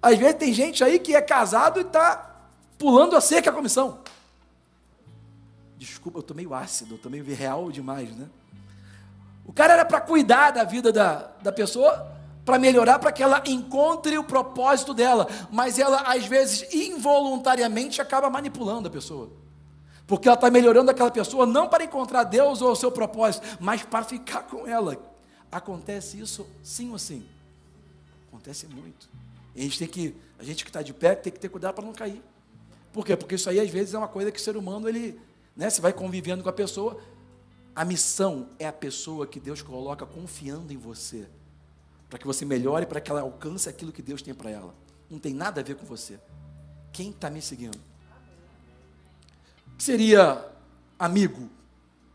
Às 0.00 0.16
vezes 0.16 0.36
tem 0.36 0.52
gente 0.52 0.84
aí 0.84 1.00
que 1.00 1.16
é 1.16 1.20
casado 1.20 1.80
e 1.80 1.82
está 1.82 2.36
pulando 2.78 3.16
a 3.16 3.20
cerca 3.20 3.50
com 3.50 3.58
a 3.58 3.62
missão. 3.62 3.98
Desculpa, 5.76 6.20
eu 6.20 6.22
tô 6.22 6.34
meio 6.34 6.54
ácido, 6.54 6.94
eu 6.94 6.98
tô 6.98 7.10
meio 7.10 7.24
real 7.24 7.72
demais, 7.72 8.14
né? 8.16 8.28
O 9.44 9.52
cara 9.52 9.72
era 9.72 9.84
para 9.84 10.00
cuidar 10.00 10.52
da 10.52 10.62
vida 10.62 10.92
da, 10.92 11.32
da 11.42 11.50
pessoa, 11.50 12.12
para 12.44 12.60
melhorar, 12.60 13.00
para 13.00 13.10
que 13.10 13.24
ela 13.24 13.42
encontre 13.44 14.16
o 14.16 14.22
propósito 14.22 14.94
dela, 14.94 15.26
mas 15.50 15.80
ela, 15.80 16.02
às 16.02 16.24
vezes, 16.24 16.72
involuntariamente 16.72 18.00
acaba 18.00 18.30
manipulando 18.30 18.86
a 18.86 18.90
pessoa. 18.92 19.32
Porque 20.06 20.28
ela 20.28 20.36
está 20.36 20.48
melhorando 20.48 20.92
aquela 20.92 21.10
pessoa 21.10 21.44
não 21.44 21.66
para 21.66 21.82
encontrar 21.82 22.22
Deus 22.22 22.62
ou 22.62 22.70
o 22.70 22.76
seu 22.76 22.92
propósito, 22.92 23.44
mas 23.58 23.82
para 23.82 24.04
ficar 24.04 24.42
com 24.44 24.64
ela. 24.64 25.10
Acontece 25.52 26.18
isso 26.18 26.46
sim 26.62 26.90
ou 26.90 26.98
sim? 26.98 27.26
Acontece 28.28 28.66
muito. 28.66 29.10
E 29.54 29.60
a 29.60 29.64
gente 29.64 29.78
tem 29.78 29.86
que, 29.86 30.16
a 30.38 30.42
gente 30.42 30.64
que 30.64 30.70
está 30.70 30.80
de 30.80 30.94
pé, 30.94 31.14
tem 31.14 31.30
que 31.30 31.38
ter 31.38 31.50
cuidado 31.50 31.74
para 31.74 31.84
não 31.84 31.92
cair. 31.92 32.22
Por 32.90 33.04
quê? 33.04 33.14
Porque 33.14 33.34
isso 33.34 33.50
aí 33.50 33.60
às 33.60 33.68
vezes 33.68 33.92
é 33.92 33.98
uma 33.98 34.08
coisa 34.08 34.32
que 34.32 34.38
o 34.38 34.42
ser 34.42 34.56
humano, 34.56 34.88
ele, 34.88 35.20
né, 35.54 35.68
você 35.68 35.82
vai 35.82 35.92
convivendo 35.92 36.42
com 36.42 36.48
a 36.48 36.52
pessoa, 36.52 36.98
a 37.76 37.84
missão 37.84 38.48
é 38.58 38.66
a 38.66 38.72
pessoa 38.72 39.26
que 39.26 39.38
Deus 39.38 39.60
coloca 39.60 40.06
confiando 40.06 40.72
em 40.72 40.78
você, 40.78 41.28
para 42.08 42.18
que 42.18 42.26
você 42.26 42.46
melhore, 42.46 42.86
para 42.86 43.00
que 43.00 43.10
ela 43.10 43.20
alcance 43.20 43.68
aquilo 43.68 43.92
que 43.92 44.00
Deus 44.00 44.22
tem 44.22 44.32
para 44.32 44.50
ela. 44.50 44.74
Não 45.10 45.18
tem 45.18 45.34
nada 45.34 45.60
a 45.60 45.64
ver 45.64 45.76
com 45.76 45.84
você. 45.84 46.18
Quem 46.92 47.10
está 47.10 47.28
me 47.28 47.42
seguindo? 47.42 47.76
O 49.68 49.76
que 49.76 49.84
seria 49.84 50.50
amigo? 50.98 51.50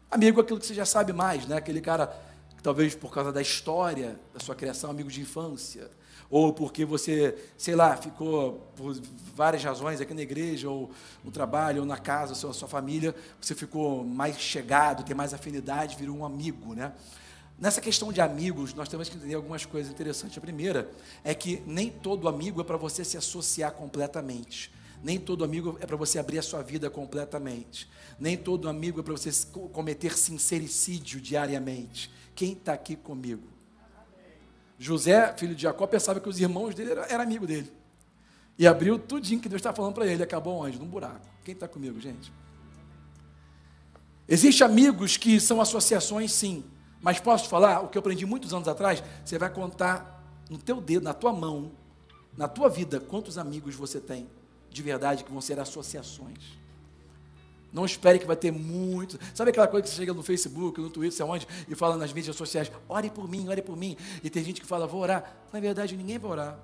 Amigo 0.09 0.39
é 0.39 0.43
aquilo 0.43 0.59
que 0.59 0.65
você 0.65 0.73
já 0.73 0.85
sabe 0.85 1.13
mais, 1.13 1.45
né? 1.45 1.57
Aquele 1.57 1.81
cara 1.81 2.26
talvez 2.67 2.93
por 2.93 3.13
causa 3.13 3.31
da 3.31 3.41
história 3.41 4.19
da 4.33 4.41
sua 4.41 4.53
criação, 4.53 4.89
amigo 4.89 5.09
de 5.09 5.21
infância, 5.21 5.89
ou 6.29 6.51
porque 6.51 6.83
você, 6.83 7.33
sei 7.57 7.77
lá, 7.77 7.95
ficou 7.95 8.73
por 8.75 8.93
várias 9.33 9.63
razões 9.63 10.01
aqui 10.01 10.13
na 10.13 10.21
igreja, 10.21 10.69
ou 10.69 10.91
no 11.23 11.31
trabalho, 11.31 11.79
ou 11.79 11.85
na 11.85 11.97
casa, 11.97 12.35
sua, 12.35 12.51
sua 12.51 12.67
família, 12.67 13.15
você 13.39 13.55
ficou 13.55 14.03
mais 14.03 14.37
chegado, 14.37 15.05
tem 15.05 15.15
mais 15.15 15.33
afinidade, 15.33 15.95
virou 15.95 16.17
um 16.17 16.25
amigo, 16.25 16.75
né? 16.75 16.91
Nessa 17.57 17.79
questão 17.79 18.11
de 18.11 18.19
amigos, 18.19 18.73
nós 18.73 18.89
temos 18.89 19.07
que 19.07 19.15
entender 19.15 19.35
algumas 19.35 19.65
coisas 19.65 19.89
interessantes. 19.89 20.37
A 20.37 20.41
primeira 20.41 20.91
é 21.23 21.33
que 21.33 21.63
nem 21.65 21.89
todo 21.89 22.27
amigo 22.27 22.59
é 22.59 22.65
para 22.65 22.75
você 22.75 23.05
se 23.05 23.15
associar 23.15 23.71
completamente. 23.71 24.73
Nem 25.01 25.17
todo 25.17 25.45
amigo 25.45 25.77
é 25.79 25.85
para 25.85 25.95
você 25.95 26.19
abrir 26.19 26.39
a 26.39 26.43
sua 26.43 26.61
vida 26.61 26.89
completamente. 26.89 27.89
Nem 28.19 28.35
todo 28.35 28.67
amigo 28.67 28.99
é 28.99 29.03
para 29.03 29.13
você 29.13 29.31
cometer 29.71 30.17
sincericídio 30.17 31.21
diariamente. 31.21 32.11
Quem 32.37 32.53
está 32.53 32.73
aqui 32.73 32.95
comigo? 32.95 33.47
José, 34.77 35.33
filho 35.35 35.55
de 35.55 35.63
Jacó, 35.63 35.87
pensava 35.87 36.19
que 36.19 36.29
os 36.29 36.39
irmãos 36.39 36.75
dele 36.75 36.91
eram 36.91 37.03
era 37.05 37.23
amigo 37.23 37.47
dele. 37.47 37.73
E 38.59 38.67
abriu 38.67 38.99
tudinho 38.99 39.41
que 39.41 39.49
Deus 39.49 39.59
está 39.59 39.73
falando 39.73 39.95
para 39.95 40.05
ele. 40.05 40.21
Acabou 40.21 40.63
onde? 40.63 40.77
Num 40.77 40.85
buraco. 40.85 41.25
Quem 41.43 41.55
está 41.55 41.67
comigo, 41.67 41.99
gente? 41.99 42.31
Existem 44.27 44.67
amigos 44.67 45.17
que 45.17 45.39
são 45.39 45.59
associações, 45.59 46.31
sim. 46.31 46.63
Mas 47.01 47.19
posso 47.19 47.49
falar, 47.49 47.79
o 47.81 47.87
que 47.87 47.97
eu 47.97 48.01
aprendi 48.01 48.23
muitos 48.23 48.53
anos 48.53 48.67
atrás, 48.67 49.01
você 49.25 49.39
vai 49.39 49.49
contar 49.49 50.23
no 50.47 50.59
teu 50.59 50.79
dedo, 50.79 51.05
na 51.05 51.15
tua 51.15 51.33
mão, 51.33 51.71
na 52.37 52.47
tua 52.47 52.69
vida, 52.69 52.99
quantos 52.99 53.39
amigos 53.39 53.73
você 53.73 53.99
tem 53.99 54.29
de 54.69 54.83
verdade 54.83 55.23
que 55.23 55.31
vão 55.31 55.41
ser 55.41 55.59
associações. 55.59 56.37
Não 57.71 57.85
espere 57.85 58.17
que 58.17 58.25
vai 58.25 58.35
ter 58.35 58.51
muito. 58.51 59.19
Sabe 59.33 59.51
aquela 59.51 59.67
coisa 59.67 59.83
que 59.83 59.89
você 59.89 59.95
chega 59.97 60.13
no 60.13 60.23
Facebook, 60.23 60.79
no 60.79 60.89
Twitter, 60.89 61.15
sei 61.15 61.25
onde, 61.25 61.47
e 61.67 61.75
fala 61.75 61.97
nas 61.97 62.13
mídias 62.13 62.35
sociais, 62.35 62.71
ore 62.87 63.09
por 63.09 63.29
mim, 63.29 63.47
ore 63.49 63.61
por 63.61 63.75
mim. 63.75 63.97
E 64.23 64.29
tem 64.29 64.43
gente 64.43 64.61
que 64.61 64.67
fala, 64.67 64.87
vou 64.87 65.01
orar. 65.01 65.37
Na 65.51 65.59
verdade, 65.59 65.95
ninguém 65.95 66.17
vai 66.17 66.31
orar. 66.31 66.59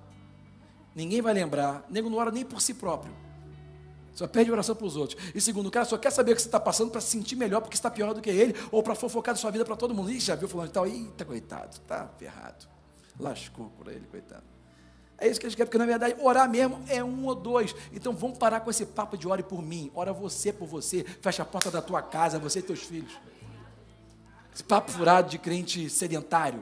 Ninguém 0.95 1.21
vai 1.21 1.33
lembrar. 1.33 1.85
Nego 1.89 2.09
não 2.09 2.17
ora 2.17 2.31
nem 2.31 2.45
por 2.45 2.61
si 2.61 2.73
próprio. 2.73 3.13
Só 4.13 4.27
pede 4.27 4.51
oração 4.51 4.75
para 4.75 4.85
os 4.85 4.95
outros. 4.95 5.19
E 5.33 5.41
segundo, 5.41 5.67
o 5.67 5.71
cara 5.71 5.85
só 5.85 5.97
quer 5.97 6.11
saber 6.11 6.33
o 6.33 6.35
que 6.35 6.41
você 6.41 6.47
está 6.47 6.59
passando 6.59 6.91
para 6.91 7.01
se 7.01 7.07
sentir 7.07 7.35
melhor 7.35 7.61
porque 7.61 7.75
está 7.75 7.89
pior 7.89 8.13
do 8.13 8.21
que 8.21 8.29
ele, 8.29 8.55
ou 8.71 8.83
para 8.83 8.93
fofocar 8.93 9.33
da 9.33 9.39
sua 9.39 9.49
vida 9.49 9.65
para 9.65 9.75
todo 9.75 9.93
mundo. 9.93 10.11
Ih, 10.11 10.19
já 10.19 10.35
viu 10.35 10.47
falando 10.47 10.69
e 10.69 10.71
tal? 10.71 10.85
Eita, 10.85 11.25
coitado, 11.25 11.71
está 11.71 12.07
ferrado. 12.19 12.67
Lascou 13.19 13.71
por 13.77 13.87
ele, 13.87 14.05
coitado. 14.11 14.52
É 15.23 15.27
isso 15.29 15.39
que 15.39 15.45
a 15.45 15.49
gente 15.49 15.55
quer, 15.55 15.63
porque 15.63 15.77
na 15.77 15.85
verdade 15.85 16.17
orar 16.19 16.49
mesmo 16.49 16.83
é 16.89 17.01
um 17.01 17.25
ou 17.25 17.33
dois. 17.33 17.73
Então 17.93 18.13
vamos 18.13 18.37
parar 18.37 18.59
com 18.59 18.69
esse 18.69 18.85
papo 18.85 19.17
de 19.17 19.25
ore 19.25 19.41
por 19.41 19.63
mim. 19.63 19.89
Ora 19.95 20.11
você 20.11 20.51
por 20.51 20.67
você. 20.67 21.05
Fecha 21.21 21.43
a 21.43 21.45
porta 21.45 21.71
da 21.71 21.81
tua 21.81 22.01
casa, 22.01 22.37
você 22.37 22.59
e 22.59 22.61
teus 22.61 22.81
filhos. 22.81 23.13
Esse 24.53 24.65
papo 24.65 24.91
furado 24.91 25.29
de 25.29 25.37
crente 25.37 25.89
sedentário. 25.89 26.61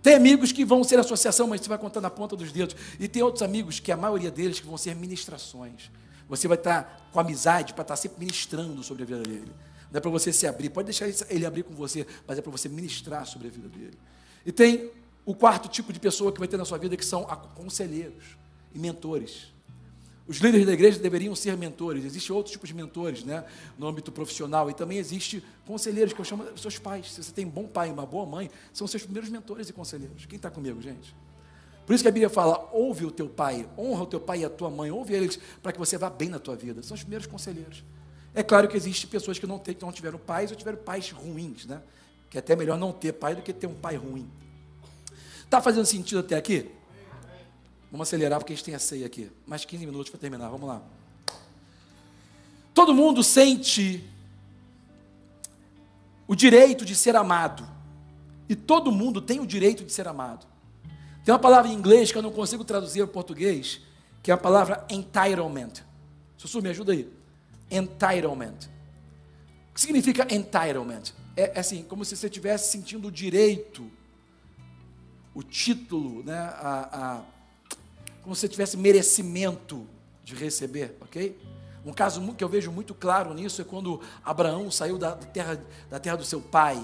Tem 0.00 0.14
amigos 0.14 0.52
que 0.52 0.64
vão 0.64 0.84
ser 0.84 1.00
associação, 1.00 1.48
mas 1.48 1.60
você 1.60 1.68
vai 1.68 1.76
contar 1.76 2.00
na 2.00 2.08
ponta 2.08 2.36
dos 2.36 2.52
dedos. 2.52 2.76
E 3.00 3.08
tem 3.08 3.20
outros 3.20 3.42
amigos 3.42 3.80
que 3.80 3.90
a 3.90 3.96
maioria 3.96 4.30
deles 4.30 4.60
que 4.60 4.66
vão 4.66 4.78
ser 4.78 4.94
ministrações. 4.94 5.90
Você 6.28 6.46
vai 6.46 6.56
estar 6.56 7.10
com 7.12 7.18
amizade 7.18 7.74
para 7.74 7.82
estar 7.82 7.96
sempre 7.96 8.20
ministrando 8.20 8.84
sobre 8.84 9.02
a 9.02 9.06
vida 9.06 9.24
dele. 9.24 9.52
Não 9.90 9.98
é 9.98 10.00
para 10.00 10.10
você 10.10 10.32
se 10.32 10.46
abrir, 10.46 10.70
pode 10.70 10.86
deixar 10.86 11.08
ele 11.28 11.44
abrir 11.44 11.64
com 11.64 11.74
você, 11.74 12.06
mas 12.28 12.38
é 12.38 12.42
para 12.42 12.52
você 12.52 12.68
ministrar 12.68 13.26
sobre 13.26 13.48
a 13.48 13.50
vida 13.50 13.68
dele. 13.68 13.98
E 14.46 14.52
tem 14.52 14.92
o 15.24 15.34
quarto 15.34 15.68
tipo 15.68 15.92
de 15.92 16.00
pessoa 16.00 16.32
que 16.32 16.38
vai 16.38 16.48
ter 16.48 16.56
na 16.56 16.64
sua 16.64 16.78
vida 16.78 16.96
que 16.96 17.04
são 17.04 17.24
conselheiros 17.54 18.36
e 18.74 18.78
mentores. 18.78 19.52
Os 20.30 20.36
líderes 20.36 20.64
da 20.64 20.72
igreja 20.72 20.98
deveriam 21.00 21.34
ser 21.34 21.56
mentores. 21.56 22.04
Existem 22.04 22.34
outros 22.34 22.52
tipos 22.52 22.68
de 22.68 22.74
mentores, 22.74 23.24
né? 23.24 23.44
No 23.76 23.88
âmbito 23.88 24.12
profissional. 24.12 24.70
E 24.70 24.74
também 24.74 24.96
existe 24.96 25.42
conselheiros, 25.66 26.12
que 26.12 26.20
eu 26.20 26.24
chamo 26.24 26.46
seus 26.56 26.78
pais. 26.78 27.12
Se 27.12 27.24
você 27.24 27.32
tem 27.32 27.46
um 27.46 27.50
bom 27.50 27.66
pai 27.66 27.88
e 27.88 27.92
uma 27.92 28.06
boa 28.06 28.24
mãe, 28.24 28.48
são 28.72 28.86
seus 28.86 29.02
primeiros 29.02 29.28
mentores 29.28 29.68
e 29.68 29.72
conselheiros. 29.72 30.26
Quem 30.26 30.36
está 30.36 30.48
comigo, 30.48 30.80
gente? 30.80 31.16
Por 31.84 31.94
isso 31.94 32.04
que 32.04 32.08
a 32.08 32.12
Bíblia 32.12 32.30
fala: 32.30 32.70
ouve 32.72 33.04
o 33.04 33.10
teu 33.10 33.28
pai, 33.28 33.68
honra 33.76 34.04
o 34.04 34.06
teu 34.06 34.20
pai 34.20 34.42
e 34.42 34.44
a 34.44 34.50
tua 34.50 34.70
mãe, 34.70 34.88
ouve 34.92 35.14
eles 35.14 35.36
para 35.60 35.72
que 35.72 35.78
você 35.80 35.98
vá 35.98 36.08
bem 36.08 36.28
na 36.28 36.38
tua 36.38 36.54
vida. 36.54 36.80
São 36.80 36.94
os 36.94 37.02
primeiros 37.02 37.26
conselheiros. 37.26 37.82
É 38.32 38.44
claro 38.44 38.68
que 38.68 38.76
existem 38.76 39.10
pessoas 39.10 39.36
que 39.36 39.48
não, 39.48 39.60
não 39.82 39.90
tiveram 39.90 40.18
pais 40.20 40.52
ou 40.52 40.56
tiveram 40.56 40.78
pais 40.78 41.10
ruins, 41.10 41.66
né? 41.66 41.82
Que 42.30 42.38
é 42.38 42.40
até 42.40 42.54
melhor 42.54 42.78
não 42.78 42.92
ter 42.92 43.14
pai 43.14 43.34
do 43.34 43.42
que 43.42 43.52
ter 43.52 43.66
um 43.66 43.74
pai 43.74 43.96
ruim. 43.96 44.30
Está 45.50 45.60
fazendo 45.60 45.84
sentido 45.84 46.20
até 46.20 46.36
aqui? 46.36 46.70
Vamos 47.90 48.06
acelerar 48.06 48.38
porque 48.38 48.52
a 48.52 48.56
gente 48.56 48.64
tem 48.64 48.72
a 48.72 48.78
ceia 48.78 49.04
aqui. 49.04 49.32
Mais 49.44 49.64
15 49.64 49.84
minutos 49.84 50.08
para 50.08 50.20
terminar. 50.20 50.48
Vamos 50.48 50.68
lá. 50.68 50.80
Todo 52.72 52.94
mundo 52.94 53.24
sente 53.24 54.08
o 56.28 56.36
direito 56.36 56.84
de 56.84 56.94
ser 56.94 57.16
amado. 57.16 57.66
E 58.48 58.54
todo 58.54 58.92
mundo 58.92 59.20
tem 59.20 59.40
o 59.40 59.46
direito 59.46 59.84
de 59.84 59.92
ser 59.92 60.06
amado. 60.06 60.46
Tem 61.24 61.34
uma 61.34 61.40
palavra 61.40 61.68
em 61.68 61.74
inglês 61.74 62.12
que 62.12 62.18
eu 62.18 62.22
não 62.22 62.30
consigo 62.30 62.62
traduzir 62.62 63.00
para 63.00 63.12
português, 63.12 63.80
que 64.22 64.30
é 64.30 64.34
a 64.34 64.38
palavra 64.38 64.86
entitlement. 64.88 65.82
Sussu, 66.36 66.62
me 66.62 66.68
ajuda 66.68 66.92
aí. 66.92 67.12
Entitlement. 67.68 68.68
O 69.68 69.74
que 69.74 69.80
significa 69.80 70.32
entitlement? 70.32 71.12
É, 71.36 71.56
é 71.56 71.58
assim, 71.58 71.82
como 71.82 72.04
se 72.04 72.16
você 72.16 72.28
estivesse 72.28 72.70
sentindo 72.70 73.08
o 73.08 73.10
direito 73.10 73.98
o 75.34 75.42
título, 75.42 76.22
né, 76.24 76.38
a, 76.38 76.88
a, 76.92 77.22
como 78.22 78.34
se 78.34 78.48
tivesse 78.48 78.76
merecimento 78.76 79.86
de 80.24 80.34
receber, 80.34 80.96
ok? 81.00 81.38
Um 81.84 81.92
caso 81.92 82.20
que 82.34 82.44
eu 82.44 82.48
vejo 82.48 82.70
muito 82.70 82.94
claro 82.94 83.32
nisso 83.32 83.62
é 83.62 83.64
quando 83.64 84.00
Abraão 84.24 84.70
saiu 84.70 84.98
da 84.98 85.12
terra, 85.12 85.62
da 85.88 85.98
terra 85.98 86.16
do 86.16 86.24
seu 86.24 86.40
pai, 86.40 86.80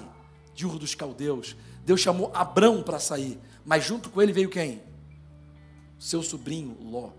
de 0.55 0.67
Ur 0.67 0.79
dos 0.79 0.95
Caldeus. 0.95 1.55
Deus 1.85 2.01
chamou 2.01 2.31
Abraão 2.35 2.83
para 2.83 2.99
sair, 2.99 3.39
mas 3.65 3.85
junto 3.85 4.09
com 4.09 4.23
ele 4.23 4.33
veio 4.33 4.49
quem? 4.49 4.83
Seu 5.99 6.23
sobrinho 6.23 6.77
Ló. 6.81 7.11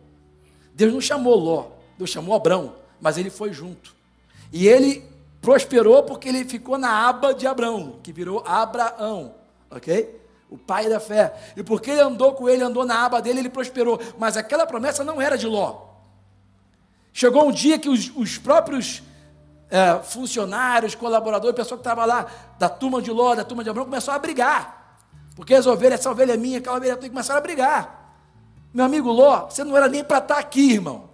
Deus 0.73 0.91
não 0.91 1.01
chamou 1.01 1.35
Ló, 1.35 1.71
Deus 1.97 2.09
chamou 2.09 2.35
Abraão, 2.35 2.75
mas 2.99 3.17
ele 3.17 3.29
foi 3.29 3.53
junto. 3.53 3.95
E 4.51 4.67
ele 4.67 5.03
prosperou 5.39 6.01
porque 6.03 6.29
ele 6.29 6.45
ficou 6.45 6.77
na 6.77 7.07
aba 7.07 7.33
de 7.33 7.45
Abraão, 7.45 7.99
que 8.01 8.11
virou 8.11 8.43
Abraão, 8.45 9.35
ok? 9.69 10.19
O 10.49 10.57
pai 10.57 10.89
da 10.89 10.99
fé. 10.99 11.33
E 11.55 11.63
porque 11.63 11.91
ele 11.91 12.01
andou 12.01 12.33
com 12.33 12.47
ele, 12.47 12.63
andou 12.63 12.85
na 12.85 13.05
aba 13.05 13.21
dele, 13.21 13.39
ele 13.39 13.49
prosperou. 13.49 13.99
Mas 14.17 14.37
aquela 14.37 14.65
promessa 14.65 15.03
não 15.03 15.21
era 15.21 15.37
de 15.37 15.47
Ló. 15.47 15.87
Chegou 17.11 17.47
um 17.47 17.51
dia 17.51 17.79
que 17.79 17.89
os, 17.89 18.11
os 18.15 18.37
próprios 18.37 19.01
é, 19.69 19.99
funcionários, 20.03 20.95
colaboradores, 20.95 21.55
pessoal 21.55 21.77
que 21.77 21.81
estava 21.81 22.05
lá, 22.05 22.27
da 22.57 22.69
turma 22.69 23.01
de 23.01 23.11
Ló, 23.11 23.35
da 23.35 23.43
turma 23.43 23.63
de 23.63 23.69
Abraão, 23.69 23.85
começou 23.85 24.13
a 24.13 24.19
brigar. 24.19 24.99
Porque 25.35 25.53
as 25.53 25.67
ovelhas, 25.67 25.99
essa 25.99 26.09
ovelha 26.09 26.33
é 26.33 26.37
minha, 26.37 26.59
aquela 26.59 26.77
ovelha 26.77 26.93
é 26.93 26.95
tua, 26.95 27.09
começaram 27.09 27.39
a 27.39 27.41
brigar. 27.41 28.15
Meu 28.73 28.85
amigo 28.85 29.11
Ló, 29.11 29.47
você 29.49 29.63
não 29.63 29.75
era 29.75 29.87
nem 29.87 30.03
para 30.03 30.19
estar 30.19 30.35
tá 30.35 30.39
aqui, 30.39 30.73
irmão. 30.73 31.09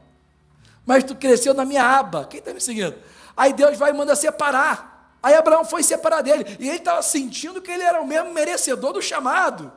Mas 0.86 1.04
tu 1.04 1.16
cresceu 1.16 1.54
na 1.54 1.66
minha 1.66 1.84
aba. 1.84 2.26
Quem 2.26 2.40
está 2.40 2.54
me 2.54 2.62
seguindo? 2.62 2.96
Aí 3.36 3.54
Deus 3.54 3.78
vai 3.78 3.92
e 3.92 3.94
manda 3.94 4.16
separar. 4.16 4.93
Aí 5.24 5.34
Abraão 5.36 5.64
foi 5.64 5.82
separar 5.82 6.22
dele. 6.22 6.46
E 6.60 6.68
ele 6.68 6.78
estava 6.78 7.02
sentindo 7.02 7.62
que 7.62 7.72
ele 7.72 7.82
era 7.82 8.02
o 8.02 8.06
mesmo 8.06 8.34
merecedor 8.34 8.92
do 8.92 9.02
chamado. 9.02 9.72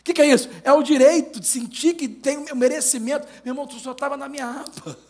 O 0.00 0.02
que, 0.02 0.14
que, 0.14 0.22
é 0.22 0.26
isso? 0.26 0.48
É 0.64 0.72
o 0.72 0.82
direito 0.82 1.38
de 1.38 1.46
sentir 1.46 1.92
que 1.92 2.08
tem 2.08 2.50
o 2.50 2.56
merecimento. 2.56 3.28
Meu 3.44 3.52
irmão, 3.52 3.66
tu 3.66 3.78
só 3.78 3.92
estava 3.92 4.16
na 4.16 4.28
minha 4.28 4.46
aba. 4.46 4.96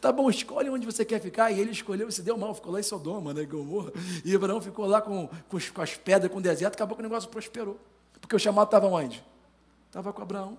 Tá 0.00 0.10
bom, 0.10 0.30
escolhe 0.30 0.70
onde 0.70 0.86
você 0.86 1.04
quer 1.04 1.20
ficar. 1.20 1.50
E 1.50 1.60
ele 1.60 1.72
escolheu, 1.72 2.10
se 2.10 2.22
deu 2.22 2.38
mal, 2.38 2.54
ficou 2.54 2.72
lá 2.72 2.80
em 2.80 2.82
Sodoma, 2.82 3.34
né, 3.34 3.44
Gomorra. 3.44 3.92
E 4.24 4.34
Abraão 4.34 4.62
ficou 4.62 4.86
lá 4.86 5.02
com, 5.02 5.28
com 5.46 5.82
as 5.82 5.94
pedras, 5.94 6.32
com 6.32 6.38
o 6.38 6.40
deserto. 6.40 6.74
Acabou 6.74 6.96
que 6.96 7.02
o 7.02 7.06
negócio 7.06 7.28
prosperou. 7.28 7.78
Porque 8.18 8.34
o 8.34 8.38
chamado 8.38 8.68
estava 8.68 8.86
onde? 8.86 9.22
Estava 9.88 10.10
com 10.10 10.22
Abraão. 10.22 10.56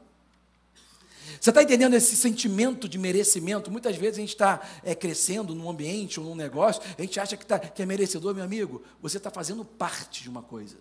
Você 1.39 1.51
está 1.51 1.63
entendendo 1.63 1.93
esse 1.93 2.15
sentimento 2.15 2.89
de 2.89 2.97
merecimento? 2.97 3.71
Muitas 3.71 3.95
vezes 3.95 4.17
a 4.17 4.21
gente 4.21 4.29
está 4.29 4.61
é, 4.83 4.93
crescendo 4.93 5.55
num 5.55 5.69
ambiente 5.69 6.19
ou 6.19 6.25
num 6.25 6.35
negócio, 6.35 6.81
a 6.97 7.01
gente 7.01 7.19
acha 7.19 7.37
que, 7.37 7.45
tá, 7.45 7.57
que 7.57 7.81
é 7.81 7.85
merecedor, 7.85 8.35
meu 8.35 8.43
amigo. 8.43 8.83
Você 9.01 9.17
está 9.17 9.31
fazendo 9.31 9.63
parte 9.63 10.21
de 10.21 10.29
uma 10.29 10.41
coisa. 10.41 10.77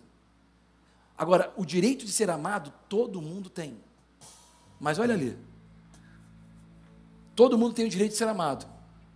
Agora, 1.17 1.53
o 1.55 1.65
direito 1.65 2.05
de 2.05 2.11
ser 2.11 2.29
amado, 2.29 2.73
todo 2.89 3.21
mundo 3.21 3.49
tem. 3.49 3.77
Mas 4.79 4.99
olha 4.99 5.13
ali. 5.13 5.37
Todo 7.35 7.57
mundo 7.57 7.73
tem 7.73 7.85
o 7.85 7.89
direito 7.89 8.11
de 8.11 8.17
ser 8.17 8.27
amado. 8.27 8.67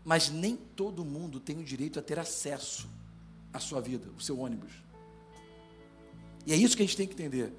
Mas 0.04 0.30
nem 0.30 0.56
todo 0.56 1.04
mundo 1.04 1.40
tem 1.40 1.60
o 1.60 1.64
direito 1.64 2.00
a 2.00 2.02
ter 2.02 2.20
acesso 2.20 2.90
à 3.54 3.60
sua 3.60 3.82
vida, 3.82 4.10
o 4.18 4.22
seu 4.22 4.40
ônibus. 4.40 4.72
E 6.46 6.52
é 6.52 6.56
isso 6.56 6.76
que 6.76 6.84
a 6.84 6.86
gente 6.86 6.98
tem 6.98 7.08
que 7.08 7.14
entender. 7.14 7.54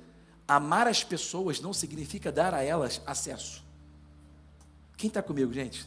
Amar 0.46 0.86
as 0.86 1.02
pessoas 1.02 1.60
não 1.60 1.72
significa 1.72 2.30
dar 2.30 2.52
a 2.52 2.62
elas 2.62 3.00
acesso. 3.06 3.63
Quem 4.96 5.08
está 5.08 5.22
comigo, 5.22 5.52
gente? 5.52 5.86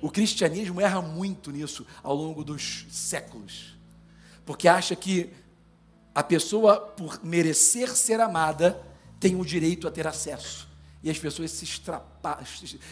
O 0.00 0.10
cristianismo 0.10 0.80
erra 0.80 1.00
muito 1.00 1.50
nisso 1.50 1.86
ao 2.02 2.14
longo 2.14 2.44
dos 2.44 2.86
séculos, 2.90 3.74
porque 4.44 4.68
acha 4.68 4.94
que 4.94 5.32
a 6.14 6.22
pessoa, 6.22 6.78
por 6.78 7.24
merecer 7.24 7.90
ser 7.90 8.20
amada, 8.20 8.80
tem 9.18 9.34
o 9.34 9.44
direito 9.44 9.88
a 9.88 9.90
ter 9.90 10.06
acesso. 10.06 10.68
E 11.02 11.10
as 11.10 11.18
pessoas 11.18 11.50
se, 11.50 11.66
se, 11.66 11.82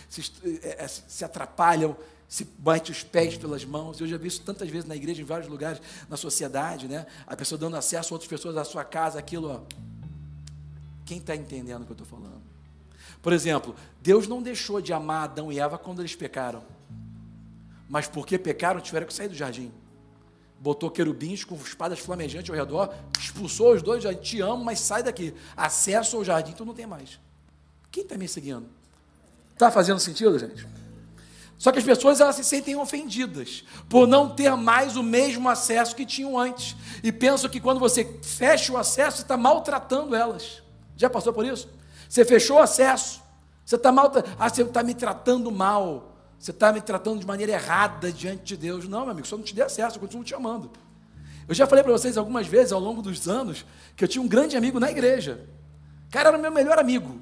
se, 0.09 0.33
é, 0.63 0.85
é, 0.85 0.89
se 0.89 1.25
atrapalham, 1.25 1.97
se 2.29 2.45
bate 2.45 2.91
os 2.91 3.03
pés 3.03 3.37
pelas 3.37 3.65
mãos. 3.65 4.01
Eu 4.01 4.07
já 4.07 4.17
vi 4.17 4.29
isso 4.29 4.43
tantas 4.43 4.69
vezes 4.69 4.89
na 4.89 4.97
igreja, 4.97 5.23
em 5.23 5.25
vários 5.25 5.49
lugares, 5.49 5.81
na 6.09 6.17
sociedade, 6.17 6.89
né? 6.89 7.07
A 7.27 7.37
pessoa 7.37 7.59
dando 7.59 7.77
acesso 7.77 8.13
a 8.13 8.15
outras 8.15 8.29
pessoas 8.29 8.55
da 8.55 8.65
sua 8.65 8.85
casa, 8.85 9.19
aquilo, 9.19 9.49
ó. 9.49 9.61
Quem 11.05 11.19
está 11.19 11.37
entendendo 11.37 11.83
o 11.83 11.85
que 11.85 11.93
eu 11.93 11.95
estou 12.03 12.07
falando? 12.07 12.42
Por 13.23 13.33
exemplo, 13.33 13.75
Deus 14.03 14.27
não 14.27 14.43
deixou 14.43 14.81
de 14.81 14.93
amar 14.93 15.25
Adão 15.25 15.51
e 15.51 15.59
Eva 15.59 15.79
quando 15.79 16.03
eles 16.03 16.15
pecaram. 16.15 16.63
Mas 17.89 18.09
porque 18.09 18.37
pecaram, 18.37 18.81
tiveram 18.81 19.07
que 19.07 19.15
sair 19.15 19.29
do 19.29 19.35
jardim 19.35 19.73
botou 20.63 20.89
querubins 20.89 21.43
com 21.43 21.57
espadas 21.57 21.99
flamejantes 21.99 22.49
ao 22.49 22.55
redor, 22.55 22.95
expulsou 23.19 23.75
os 23.75 23.83
dois, 23.83 24.01
já 24.01 24.15
te 24.15 24.41
amo, 24.41 24.65
mas 24.65 24.79
sai 24.79 25.03
daqui. 25.03 25.35
Acesso 25.57 26.17
ao 26.17 26.25
jardim 26.25 26.53
tu 26.53 26.65
não 26.65 26.73
tem 26.73 26.87
mais. 26.87 27.19
Quem 27.91 28.05
está 28.05 28.17
me 28.17 28.29
seguindo? 28.29 28.67
Está 29.53 29.73
fazendo 29.73 29.99
sentido, 29.99 30.39
gente? 30.39 30.65
Só 31.59 31.73
que 31.73 31.81
as 31.81 31.85
pessoas 31.85 32.21
elas 32.21 32.37
se 32.37 32.45
sentem 32.45 32.77
ofendidas 32.77 33.65
por 33.89 34.07
não 34.07 34.31
ter 34.31 34.55
mais 34.57 34.97
o 34.97 35.03
mesmo 35.03 35.49
acesso 35.49 35.97
que 35.97 36.07
tinham 36.07 36.39
antes. 36.39 36.77
E 37.03 37.11
pensam 37.11 37.51
que 37.51 37.61
quando 37.61 37.81
você 37.81 38.05
fecha 38.23 38.73
o 38.73 38.77
acesso, 38.77 39.23
está 39.23 39.37
maltratando 39.37 40.15
elas. 40.15 40.63
Já 40.97 41.11
passou 41.11 41.33
por 41.33 41.45
isso? 41.45 41.69
Você 42.13 42.27
fechou 42.27 42.59
o 42.59 42.61
acesso, 42.61 43.23
você 43.65 43.77
está 43.77 43.91
mal, 43.91 44.13
ah, 44.39 44.47
você 44.47 44.61
está 44.61 44.83
me 44.83 44.93
tratando 44.93 45.51
mal. 45.51 46.15
Você 46.39 46.51
está 46.51 46.71
me 46.71 46.83
tratando 46.83 47.21
de 47.21 47.27
maneira 47.27 47.53
errada 47.53 48.13
diante 48.13 48.43
de 48.45 48.57
Deus. 48.59 48.87
Não, 48.87 49.01
meu 49.01 49.13
amigo, 49.13 49.27
só 49.27 49.35
não 49.35 49.43
te 49.43 49.55
dê 49.55 49.63
acesso, 49.63 49.97
eu 49.97 50.01
continuo 50.01 50.23
te 50.23 50.35
amando. 50.35 50.71
Eu 51.49 51.55
já 51.55 51.67
falei 51.67 51.83
para 51.83 51.91
vocês 51.91 52.19
algumas 52.19 52.47
vezes 52.47 52.71
ao 52.71 52.81
longo 52.81 53.01
dos 53.01 53.27
anos 53.31 53.65
que 53.97 54.05
eu 54.05 54.09
tinha 54.09 54.21
um 54.21 54.29
grande 54.29 54.59
amigo 54.59 54.79
na 54.79 54.91
igreja. 54.91 55.49
O 56.07 56.13
cara 56.13 56.29
era 56.29 56.37
o 56.37 56.41
meu 56.43 56.53
melhor 56.53 56.79
amigo 56.79 57.19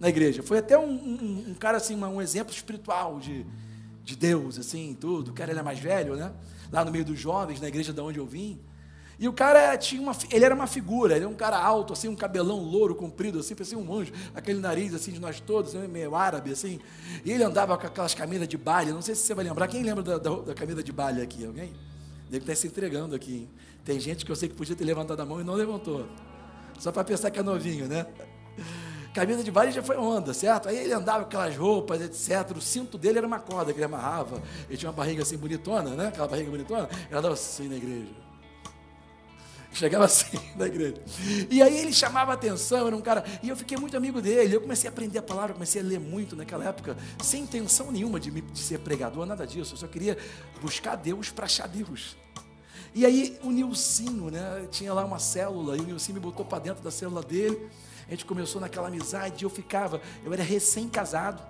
na 0.00 0.08
igreja. 0.08 0.42
Foi 0.42 0.60
até 0.60 0.78
um, 0.78 0.88
um, 0.88 1.44
um 1.50 1.54
cara 1.54 1.76
assim, 1.76 2.02
um 2.02 2.22
exemplo 2.22 2.54
espiritual 2.54 3.20
de, 3.20 3.44
de 4.02 4.16
Deus, 4.16 4.58
assim, 4.58 4.96
tudo. 4.98 5.32
O 5.32 5.34
cara 5.34 5.50
era 5.50 5.62
mais 5.62 5.78
velho, 5.78 6.16
né? 6.16 6.32
Lá 6.72 6.86
no 6.86 6.90
meio 6.90 7.04
dos 7.04 7.18
jovens, 7.18 7.60
na 7.60 7.68
igreja 7.68 7.92
de 7.92 8.00
onde 8.00 8.18
eu 8.18 8.24
vim. 8.24 8.58
E 9.18 9.26
o 9.26 9.32
cara 9.32 9.76
tinha 9.78 10.00
uma, 10.02 10.14
ele 10.30 10.44
era 10.44 10.54
uma 10.54 10.66
figura, 10.66 11.14
ele 11.14 11.24
era 11.24 11.32
um 11.32 11.36
cara 11.36 11.58
alto, 11.58 11.94
assim, 11.94 12.06
um 12.06 12.14
cabelão 12.14 12.58
louro, 12.58 12.94
comprido, 12.94 13.38
assim, 13.38 13.54
parecia 13.54 13.78
um 13.78 13.94
anjo, 13.94 14.12
aquele 14.34 14.60
nariz 14.60 14.92
assim 14.94 15.10
de 15.10 15.18
nós 15.18 15.40
todos, 15.40 15.72
né, 15.72 15.86
meio 15.88 16.14
árabe, 16.14 16.52
assim. 16.52 16.78
E 17.24 17.32
ele 17.32 17.42
andava 17.42 17.78
com 17.78 17.86
aquelas 17.86 18.14
camisas 18.14 18.46
de 18.46 18.58
baile, 18.58 18.92
não 18.92 19.00
sei 19.00 19.14
se 19.14 19.22
você 19.22 19.34
vai 19.34 19.44
lembrar, 19.44 19.68
quem 19.68 19.82
lembra 19.82 20.02
da, 20.02 20.18
da, 20.18 20.30
da 20.30 20.54
camisa 20.54 20.82
de 20.82 20.92
baile 20.92 21.22
aqui? 21.22 21.46
Alguém? 21.46 21.72
Deve 22.28 22.42
estar 22.42 22.54
se 22.54 22.66
entregando 22.66 23.14
aqui. 23.14 23.34
Hein? 23.34 23.48
Tem 23.84 23.98
gente 23.98 24.26
que 24.26 24.32
eu 24.32 24.36
sei 24.36 24.48
que 24.48 24.54
podia 24.54 24.76
ter 24.76 24.84
levantado 24.84 25.20
a 25.20 25.24
mão 25.24 25.40
e 25.40 25.44
não 25.44 25.54
levantou. 25.54 26.06
Só 26.78 26.92
para 26.92 27.04
pensar 27.04 27.30
que 27.30 27.38
é 27.38 27.42
novinho, 27.42 27.86
né? 27.86 28.06
Camisa 29.14 29.42
de 29.42 29.50
baile 29.50 29.72
já 29.72 29.82
foi 29.82 29.96
onda, 29.96 30.34
certo? 30.34 30.68
Aí 30.68 30.76
ele 30.76 30.92
andava 30.92 31.20
com 31.20 31.28
aquelas 31.28 31.56
roupas, 31.56 32.02
etc. 32.02 32.54
O 32.54 32.60
cinto 32.60 32.98
dele 32.98 33.18
era 33.18 33.26
uma 33.26 33.38
corda 33.38 33.72
que 33.72 33.78
ele 33.78 33.86
amarrava. 33.86 34.42
Ele 34.68 34.76
tinha 34.76 34.90
uma 34.90 34.96
barriga 34.96 35.22
assim 35.22 35.38
bonitona, 35.38 35.90
né? 35.90 36.08
Aquela 36.08 36.28
barriga 36.28 36.50
bonitona. 36.50 36.86
Ele 37.08 37.16
andava 37.18 37.32
assim 37.32 37.68
na 37.68 37.76
igreja. 37.76 38.25
Chegava 39.76 40.06
assim 40.06 40.38
na 40.56 40.66
igreja. 40.66 40.96
E 41.50 41.60
aí 41.60 41.76
ele 41.76 41.92
chamava 41.92 42.32
atenção, 42.32 42.86
era 42.86 42.96
um 42.96 43.00
cara. 43.02 43.22
E 43.42 43.50
eu 43.50 43.56
fiquei 43.56 43.76
muito 43.76 43.94
amigo 43.94 44.22
dele. 44.22 44.56
Eu 44.56 44.60
comecei 44.62 44.88
a 44.88 44.92
aprender 44.92 45.18
a 45.18 45.22
palavra, 45.22 45.52
comecei 45.52 45.82
a 45.82 45.84
ler 45.84 46.00
muito 46.00 46.34
naquela 46.34 46.64
época, 46.64 46.96
sem 47.22 47.42
intenção 47.42 47.92
nenhuma 47.92 48.18
de, 48.18 48.30
me, 48.30 48.40
de 48.40 48.58
ser 48.58 48.78
pregador, 48.78 49.26
nada 49.26 49.46
disso. 49.46 49.74
Eu 49.74 49.78
só 49.78 49.86
queria 49.86 50.16
buscar 50.62 50.96
Deus 50.96 51.30
para 51.30 51.44
achar 51.44 51.68
Deus. 51.68 52.16
E 52.94 53.04
aí 53.04 53.38
o 53.42 53.50
Nilcinho, 53.50 54.30
né? 54.30 54.66
Tinha 54.70 54.94
lá 54.94 55.04
uma 55.04 55.18
célula, 55.18 55.76
e 55.76 55.80
o 55.80 55.84
Nilcinho 55.84 56.14
me 56.14 56.20
botou 56.20 56.46
para 56.46 56.58
dentro 56.58 56.82
da 56.82 56.90
célula 56.90 57.22
dele. 57.22 57.68
A 58.06 58.12
gente 58.12 58.24
começou 58.24 58.58
naquela 58.58 58.88
amizade, 58.88 59.44
eu 59.44 59.50
ficava, 59.50 60.00
eu 60.24 60.32
era 60.32 60.42
recém-casado, 60.42 61.42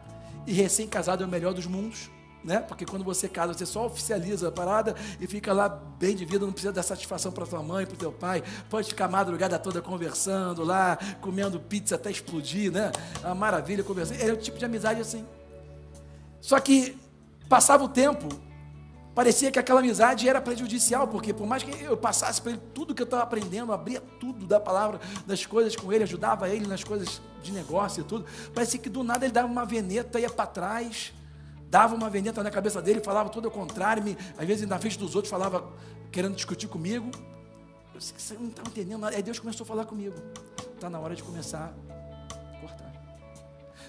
e 0.47 0.53
recém-casado 0.53 1.23
é 1.23 1.27
o 1.27 1.31
melhor 1.31 1.55
dos 1.55 1.67
mundos 1.67 2.11
né? 2.47 2.61
Porque 2.61 2.87
quando 2.87 3.05
você 3.05 3.29
casa, 3.29 3.53
você 3.53 3.67
só 3.67 3.87
oficializa 3.87 4.49
a 4.49 4.53
parada 4.53 4.95
e 5.21 5.27
fica 5.27 5.53
lá 5.53 5.69
bem 5.69 6.15
de 6.15 6.25
vida, 6.25 6.47
não 6.47 6.53
precisa 6.53 6.73
dar 6.73 6.85
satisfação 6.85 7.33
para 7.33 7.45
tua 7.45 7.63
mãe, 7.63 7.85
para 7.85 7.97
teu 7.97 8.13
pai. 8.13 8.43
Pode 8.71 8.89
ficar 8.89 9.07
a 9.07 9.09
madrugada 9.09 9.59
toda 9.59 9.83
conversando 9.83 10.63
lá, 10.63 10.97
comendo 11.21 11.59
pizza 11.59 11.97
até 11.97 12.09
explodir, 12.09 12.71
né? 12.71 12.93
Uma 13.21 13.35
maravilha 13.35 13.83
conversando. 13.83 14.21
É 14.21 14.33
o 14.33 14.37
tipo 14.37 14.59
de 14.59 14.65
amizade 14.65 15.01
assim. 15.01 15.27
Só 16.41 16.61
que 16.61 16.97
passava 17.49 17.83
o 17.83 17.89
tempo, 17.89 18.29
parecia 19.13 19.51
que 19.51 19.59
aquela 19.59 19.81
amizade 19.81 20.29
era 20.29 20.41
prejudicial, 20.41 21.09
porque 21.09 21.35
por 21.35 21.49
mais 21.49 21.65
que 21.65 21.83
eu 21.83 21.97
passasse 21.97 22.41
para 22.41 22.53
ele 22.53 22.61
tudo 22.73 22.95
que 22.95 23.03
eu 23.03 23.07
estava 23.07 23.25
aprendendo, 23.25 23.73
abria 23.73 24.01
tudo 24.21 24.47
da 24.47 24.61
palavra, 24.61 25.01
das 25.27 25.45
coisas 25.45 25.75
com 25.75 25.93
ele, 25.93 26.05
ajudava 26.05 26.49
ele 26.49 26.67
nas 26.69 26.85
coisas 26.85 27.21
de 27.43 27.51
negócio 27.51 28.03
e 28.03 28.05
tudo, 28.05 28.25
parecia 28.55 28.79
que 28.79 28.89
do 28.89 29.03
nada 29.03 29.25
ele 29.25 29.33
dava 29.33 29.49
uma 29.49 29.65
veneta, 29.65 30.21
ia 30.21 30.31
para 30.31 30.47
trás 30.47 31.13
dava 31.69 31.95
uma 31.95 32.09
veneta 32.09 32.43
na 32.43 32.51
cabeça 32.51 32.81
dele, 32.81 33.01
falava 33.01 33.29
tudo 33.29 33.47
ao 33.47 33.51
contrário, 33.51 34.03
me, 34.03 34.17
às 34.39 34.47
vezes 34.47 34.67
na 34.67 34.79
frente 34.79 34.99
dos 34.99 35.15
outros 35.15 35.31
falava 35.31 35.69
querendo 36.11 36.35
discutir 36.35 36.69
comigo. 36.69 37.11
Eu 37.93 37.99
disse 37.99 38.15
você 38.17 38.35
não 38.35 38.49
estava 38.49 38.69
entendendo 38.69 39.01
nada. 39.01 39.17
Aí 39.17 39.23
Deus 39.23 39.39
começou 39.39 39.65
a 39.65 39.67
falar 39.67 39.85
comigo. 39.85 40.15
Está 40.75 40.91
na 40.91 40.99
hora 40.99 41.15
de 41.15 41.23
começar 41.23 41.75
a 42.31 42.61
cortar. 42.61 42.93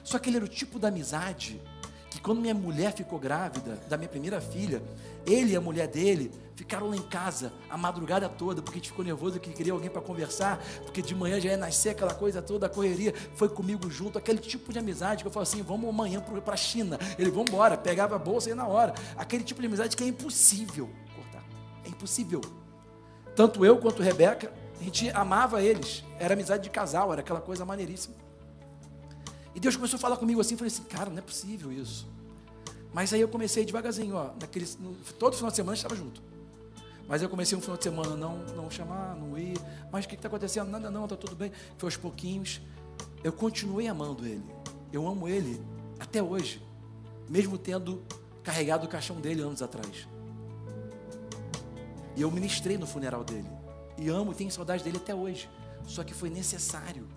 Só 0.03 0.17
que 0.17 0.29
ele 0.29 0.37
era 0.37 0.45
o 0.45 0.49
tipo 0.49 0.79
da 0.79 0.87
amizade 0.87 1.61
que 2.09 2.21
quando 2.21 2.39
minha 2.39 2.53
mulher 2.53 2.93
ficou 2.93 3.19
grávida 3.19 3.77
da 3.89 3.97
minha 3.97 4.07
primeira 4.07 4.39
filha, 4.39 4.81
ele 5.25 5.51
e 5.51 5.55
a 5.55 5.61
mulher 5.61 5.87
dele 5.87 6.31
ficaram 6.57 6.89
lá 6.89 6.95
em 6.95 7.01
casa 7.03 7.53
a 7.69 7.77
madrugada 7.77 8.27
toda, 8.27 8.63
porque 8.63 8.79
ficou 8.79 9.05
nervoso 9.05 9.39
que 9.39 9.51
queria 9.51 9.71
alguém 9.71 9.91
para 9.91 10.01
conversar, 10.01 10.57
porque 10.81 11.03
de 11.03 11.13
manhã 11.13 11.39
já 11.39 11.51
ia 11.51 11.57
nascer 11.57 11.89
aquela 11.89 12.15
coisa 12.15 12.41
toda, 12.41 12.65
a 12.65 12.69
correria, 12.69 13.13
foi 13.35 13.47
comigo 13.47 13.87
junto, 13.91 14.17
aquele 14.17 14.39
tipo 14.39 14.73
de 14.73 14.79
amizade 14.79 15.23
que 15.23 15.27
eu 15.27 15.31
falo 15.31 15.43
assim, 15.43 15.61
vamos 15.61 15.87
amanhã 15.87 16.19
para 16.19 16.55
a 16.55 16.57
China, 16.57 16.97
ele, 17.19 17.29
vamos 17.29 17.51
embora, 17.51 17.77
pegava 17.77 18.15
a 18.15 18.19
bolsa 18.19 18.49
e 18.49 18.55
na 18.55 18.67
hora, 18.67 18.95
aquele 19.15 19.43
tipo 19.43 19.61
de 19.61 19.67
amizade 19.67 19.95
que 19.95 20.03
é 20.03 20.07
impossível 20.07 20.89
cortar, 21.15 21.45
é 21.85 21.89
impossível, 21.89 22.41
tanto 23.35 23.63
eu 23.63 23.77
quanto 23.77 24.01
Rebeca, 24.01 24.51
a 24.81 24.83
gente 24.83 25.11
amava 25.11 25.61
eles, 25.61 26.03
era 26.17 26.33
amizade 26.33 26.63
de 26.63 26.71
casal, 26.71 27.11
era 27.13 27.21
aquela 27.21 27.39
coisa 27.39 27.63
maneiríssima, 27.65 28.15
e 29.53 29.59
Deus 29.59 29.75
começou 29.75 29.97
a 29.97 30.01
falar 30.01 30.17
comigo 30.17 30.41
assim, 30.41 30.57
falei 30.57 30.73
assim, 30.73 30.83
cara, 30.85 31.11
não 31.11 31.19
é 31.19 31.21
possível 31.21 31.71
isso, 31.71 32.07
mas 32.91 33.13
aí 33.13 33.21
eu 33.21 33.27
comecei 33.27 33.63
devagarzinho, 33.63 34.15
ó, 34.15 34.31
naquele, 34.41 34.67
no, 34.79 34.95
todo 35.19 35.35
final 35.35 35.51
de 35.51 35.55
semana 35.55 35.75
estava 35.75 35.95
junto. 35.95 36.36
Mas 37.07 37.21
eu 37.21 37.29
comecei 37.29 37.57
um 37.57 37.61
final 37.61 37.77
de 37.77 37.83
semana 37.83 38.15
não 38.15 38.37
não 38.55 38.69
chamar, 38.69 39.15
não 39.15 39.37
ir. 39.37 39.57
Mas 39.91 40.05
o 40.05 40.07
que 40.07 40.15
está 40.15 40.27
acontecendo? 40.27 40.69
Nada 40.69 40.91
não, 40.91 41.05
está 41.05 41.15
tudo 41.15 41.35
bem. 41.35 41.51
Foi 41.77 41.87
aos 41.87 41.97
pouquinhos. 41.97 42.61
Eu 43.23 43.31
continuei 43.31 43.87
amando 43.87 44.25
ele. 44.25 44.43
Eu 44.91 45.07
amo 45.07 45.27
ele 45.27 45.61
até 45.99 46.21
hoje, 46.21 46.61
mesmo 47.29 47.57
tendo 47.57 48.03
carregado 48.43 48.85
o 48.85 48.89
caixão 48.89 49.19
dele 49.19 49.41
anos 49.41 49.61
atrás. 49.61 50.07
E 52.15 52.21
eu 52.21 52.31
ministrei 52.31 52.77
no 52.77 52.87
funeral 52.87 53.23
dele. 53.23 53.47
E 53.97 54.09
amo 54.09 54.31
e 54.31 54.35
tenho 54.35 54.51
saudade 54.51 54.83
dele 54.83 54.97
até 54.97 55.13
hoje. 55.13 55.49
Só 55.85 56.03
que 56.03 56.13
foi 56.13 56.29
necessário. 56.29 57.07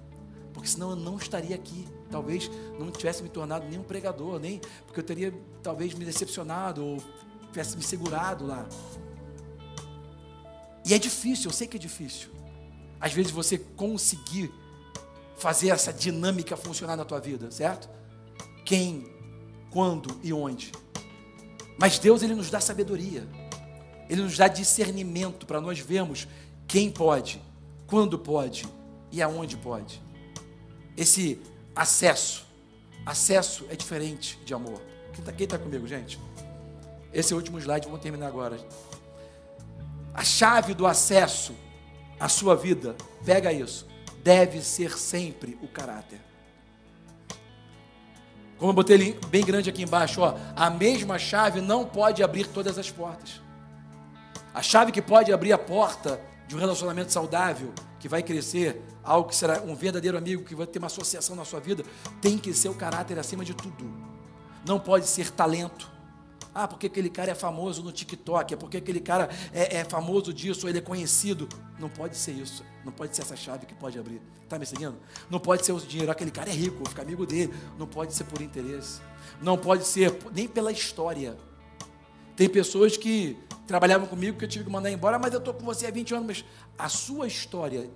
Porque 0.52 0.68
senão 0.68 0.90
eu 0.90 0.96
não 0.96 1.16
estaria 1.16 1.54
aqui. 1.54 1.86
Talvez 2.10 2.50
não 2.78 2.90
tivesse 2.90 3.22
me 3.22 3.28
tornado 3.28 3.66
nem 3.68 3.78
um 3.78 3.82
pregador, 3.82 4.38
nem 4.38 4.60
porque 4.86 5.00
eu 5.00 5.04
teria 5.04 5.32
talvez 5.62 5.94
me 5.94 6.04
decepcionado 6.04 6.84
ou 6.84 7.02
tivesse 7.50 7.76
me 7.76 7.82
segurado 7.82 8.46
lá. 8.46 8.66
E 10.84 10.94
é 10.94 10.98
difícil, 10.98 11.50
eu 11.50 11.54
sei 11.54 11.66
que 11.66 11.76
é 11.76 11.80
difícil. 11.80 12.30
Às 13.00 13.12
vezes 13.12 13.30
você 13.30 13.58
conseguir 13.58 14.52
fazer 15.36 15.70
essa 15.70 15.92
dinâmica 15.92 16.56
funcionar 16.56 16.96
na 16.96 17.04
tua 17.04 17.18
vida, 17.18 17.50
certo? 17.50 17.88
Quem, 18.64 19.06
quando 19.70 20.18
e 20.22 20.32
onde. 20.32 20.72
Mas 21.78 21.98
Deus 21.98 22.22
ele 22.22 22.34
nos 22.34 22.50
dá 22.50 22.60
sabedoria. 22.60 23.26
Ele 24.08 24.22
nos 24.22 24.36
dá 24.36 24.48
discernimento 24.48 25.46
para 25.46 25.60
nós 25.60 25.78
vermos 25.78 26.26
quem 26.66 26.90
pode, 26.90 27.40
quando 27.86 28.18
pode 28.18 28.66
e 29.10 29.22
aonde 29.22 29.56
pode. 29.56 30.02
Esse 30.96 31.40
acesso 31.74 32.50
acesso 33.04 33.66
é 33.70 33.76
diferente 33.76 34.38
de 34.44 34.54
amor. 34.54 34.80
Quem 35.12 35.44
está 35.44 35.58
tá 35.58 35.62
comigo, 35.62 35.86
gente? 35.86 36.18
Esse 37.12 37.32
é 37.32 37.36
o 37.36 37.38
último 37.38 37.58
slide, 37.58 37.86
vamos 37.86 38.00
terminar 38.00 38.28
agora. 38.28 38.56
A 40.20 40.22
chave 40.22 40.74
do 40.74 40.86
acesso 40.86 41.54
à 42.20 42.28
sua 42.28 42.54
vida, 42.54 42.94
pega 43.24 43.50
isso, 43.50 43.88
deve 44.22 44.60
ser 44.60 44.98
sempre 44.98 45.58
o 45.62 45.66
caráter. 45.66 46.20
Como 48.58 48.68
eu 48.68 48.74
botei 48.74 49.18
bem 49.28 49.42
grande 49.42 49.70
aqui 49.70 49.82
embaixo, 49.82 50.20
ó, 50.20 50.36
a 50.54 50.68
mesma 50.68 51.18
chave 51.18 51.62
não 51.62 51.86
pode 51.86 52.22
abrir 52.22 52.46
todas 52.48 52.76
as 52.76 52.90
portas. 52.90 53.40
A 54.52 54.60
chave 54.60 54.92
que 54.92 55.00
pode 55.00 55.32
abrir 55.32 55.54
a 55.54 55.58
porta 55.58 56.20
de 56.46 56.54
um 56.54 56.58
relacionamento 56.58 57.10
saudável, 57.10 57.72
que 57.98 58.06
vai 58.06 58.22
crescer, 58.22 58.78
algo 59.02 59.30
que 59.30 59.36
será 59.36 59.62
um 59.62 59.74
verdadeiro 59.74 60.18
amigo, 60.18 60.44
que 60.44 60.54
vai 60.54 60.66
ter 60.66 60.80
uma 60.80 60.88
associação 60.88 61.34
na 61.34 61.46
sua 61.46 61.60
vida, 61.60 61.82
tem 62.20 62.36
que 62.36 62.52
ser 62.52 62.68
o 62.68 62.74
caráter 62.74 63.18
acima 63.18 63.42
de 63.42 63.54
tudo. 63.54 63.90
Não 64.66 64.78
pode 64.78 65.06
ser 65.06 65.30
talento, 65.30 65.89
ah, 66.64 66.68
porque 66.68 66.86
aquele 66.86 67.08
cara 67.08 67.30
é 67.30 67.34
famoso 67.34 67.82
no 67.82 67.90
TikTok, 67.90 68.54
é 68.54 68.56
porque 68.56 68.76
aquele 68.76 69.00
cara 69.00 69.28
é, 69.52 69.78
é 69.78 69.84
famoso 69.84 70.32
disso, 70.32 70.68
ele 70.68 70.78
é 70.78 70.80
conhecido. 70.80 71.48
Não 71.78 71.88
pode 71.88 72.16
ser 72.16 72.32
isso. 72.32 72.64
Não 72.84 72.92
pode 72.92 73.16
ser 73.16 73.22
essa 73.22 73.36
chave 73.36 73.66
que 73.66 73.74
pode 73.74 73.98
abrir. 73.98 74.20
Está 74.42 74.58
me 74.58 74.66
seguindo? 74.66 74.96
Não 75.30 75.38
pode 75.38 75.64
ser 75.64 75.72
o 75.72 75.80
dinheiro. 75.80 76.10
Aquele 76.10 76.30
cara 76.30 76.50
é 76.50 76.52
rico, 76.52 76.76
vou 76.76 76.86
ficar 76.86 77.02
amigo 77.02 77.24
dele. 77.24 77.54
Não 77.78 77.86
pode 77.86 78.14
ser 78.14 78.24
por 78.24 78.42
interesse. 78.42 79.00
Não 79.40 79.56
pode 79.56 79.84
ser 79.84 80.16
nem 80.34 80.46
pela 80.46 80.70
história. 80.70 81.36
Tem 82.36 82.48
pessoas 82.48 82.96
que 82.96 83.38
trabalhavam 83.66 84.06
comigo 84.06 84.38
que 84.38 84.44
eu 84.44 84.48
tive 84.48 84.64
que 84.64 84.70
mandar 84.70 84.90
embora, 84.90 85.18
mas 85.18 85.32
eu 85.32 85.38
estou 85.38 85.54
com 85.54 85.64
você 85.64 85.86
há 85.86 85.90
20 85.90 86.14
anos. 86.14 86.26
Mas 86.26 86.44
a 86.78 86.88
sua 86.88 87.26
história 87.26 87.90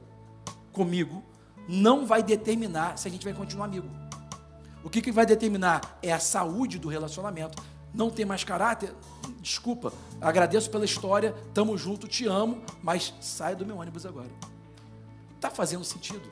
comigo 0.72 1.22
não 1.68 2.06
vai 2.06 2.22
determinar 2.22 2.96
se 2.96 3.08
a 3.08 3.10
gente 3.10 3.24
vai 3.24 3.34
continuar 3.34 3.66
amigo. 3.66 3.88
O 4.82 4.90
que, 4.90 5.00
que 5.00 5.10
vai 5.10 5.24
determinar 5.24 5.98
é 6.02 6.12
a 6.12 6.18
saúde 6.18 6.78
do 6.78 6.88
relacionamento 6.88 7.62
não 7.94 8.10
tem 8.10 8.24
mais 8.24 8.42
caráter, 8.42 8.92
desculpa, 9.40 9.92
agradeço 10.20 10.68
pela 10.68 10.84
história, 10.84 11.32
tamo 11.54 11.78
junto, 11.78 12.08
te 12.08 12.26
amo, 12.26 12.60
mas 12.82 13.14
sai 13.20 13.54
do 13.54 13.64
meu 13.64 13.78
ônibus 13.78 14.04
agora. 14.04 14.30
Tá 15.40 15.48
fazendo 15.48 15.84
sentido? 15.84 16.28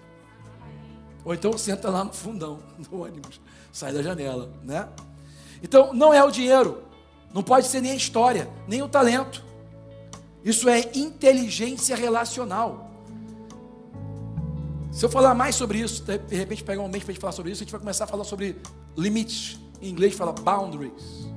Ou 1.25 1.33
então 1.33 1.57
senta 1.57 1.89
lá 1.89 2.03
no 2.03 2.13
fundão 2.13 2.59
do 2.91 3.01
ônibus, 3.01 3.41
sai 3.73 3.93
da 3.93 4.03
janela, 4.03 4.53
né? 4.65 4.89
Então 5.63 5.95
não 5.95 6.13
é 6.13 6.23
o 6.25 6.33
dinheiro, 6.33 6.83
não 7.33 7.45
pode 7.45 7.69
ser 7.69 7.81
nem 7.81 7.93
a 7.93 7.97
história, 7.97 8.51
nem 8.67 8.83
o 8.83 8.89
talento. 8.89 9.45
Isso 10.45 10.69
é 10.69 10.91
inteligência 10.97 11.95
relacional. 11.95 12.91
Se 14.91 15.05
eu 15.05 15.09
falar 15.09 15.33
mais 15.35 15.55
sobre 15.55 15.79
isso, 15.79 16.03
de 16.03 16.35
repente 16.35 16.65
pegar 16.65 16.83
um 16.83 16.89
mês 16.89 17.05
para 17.05 17.13
a 17.13 17.15
gente 17.15 17.21
falar 17.21 17.33
sobre 17.33 17.53
isso, 17.53 17.63
a 17.63 17.65
gente 17.65 17.71
vai 17.71 17.81
começar 17.81 18.05
a 18.05 18.07
falar 18.09 18.25
sobre 18.25 18.61
limites. 18.97 19.59
Em 19.81 19.89
inglês 19.89 20.15
fala 20.15 20.33
boundaries 20.33 21.32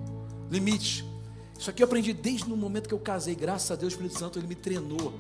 limite. 0.50 1.06
Isso 1.58 1.70
aqui 1.70 1.82
eu 1.82 1.86
aprendi 1.86 2.14
desde 2.14 2.52
o 2.52 2.58
momento 2.58 2.88
que 2.88 2.94
eu 2.94 3.00
casei, 3.00 3.36
graças 3.36 3.72
a 3.72 3.76
Deus, 3.76 3.94
o 3.94 3.96
Espírito 3.96 4.20
Santo 4.20 4.40
ele 4.40 4.48
me 4.48 4.56
treinou. 4.56 5.14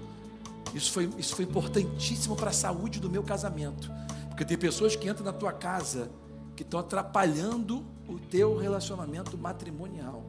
Isso 0.73 0.91
foi, 0.91 1.09
isso 1.17 1.35
foi 1.35 1.45
importantíssimo 1.45 2.35
para 2.35 2.49
a 2.49 2.53
saúde 2.53 2.99
do 2.99 3.09
meu 3.09 3.23
casamento. 3.23 3.89
Porque 4.27 4.43
tem 4.43 4.57
pessoas 4.57 4.95
que 4.95 5.09
entram 5.09 5.25
na 5.25 5.31
tua 5.31 5.53
casa 5.53 6.11
que 6.55 6.63
estão 6.63 6.79
atrapalhando 6.79 7.85
o 8.07 8.19
teu 8.19 8.57
relacionamento 8.57 9.37
matrimonial. 9.37 10.25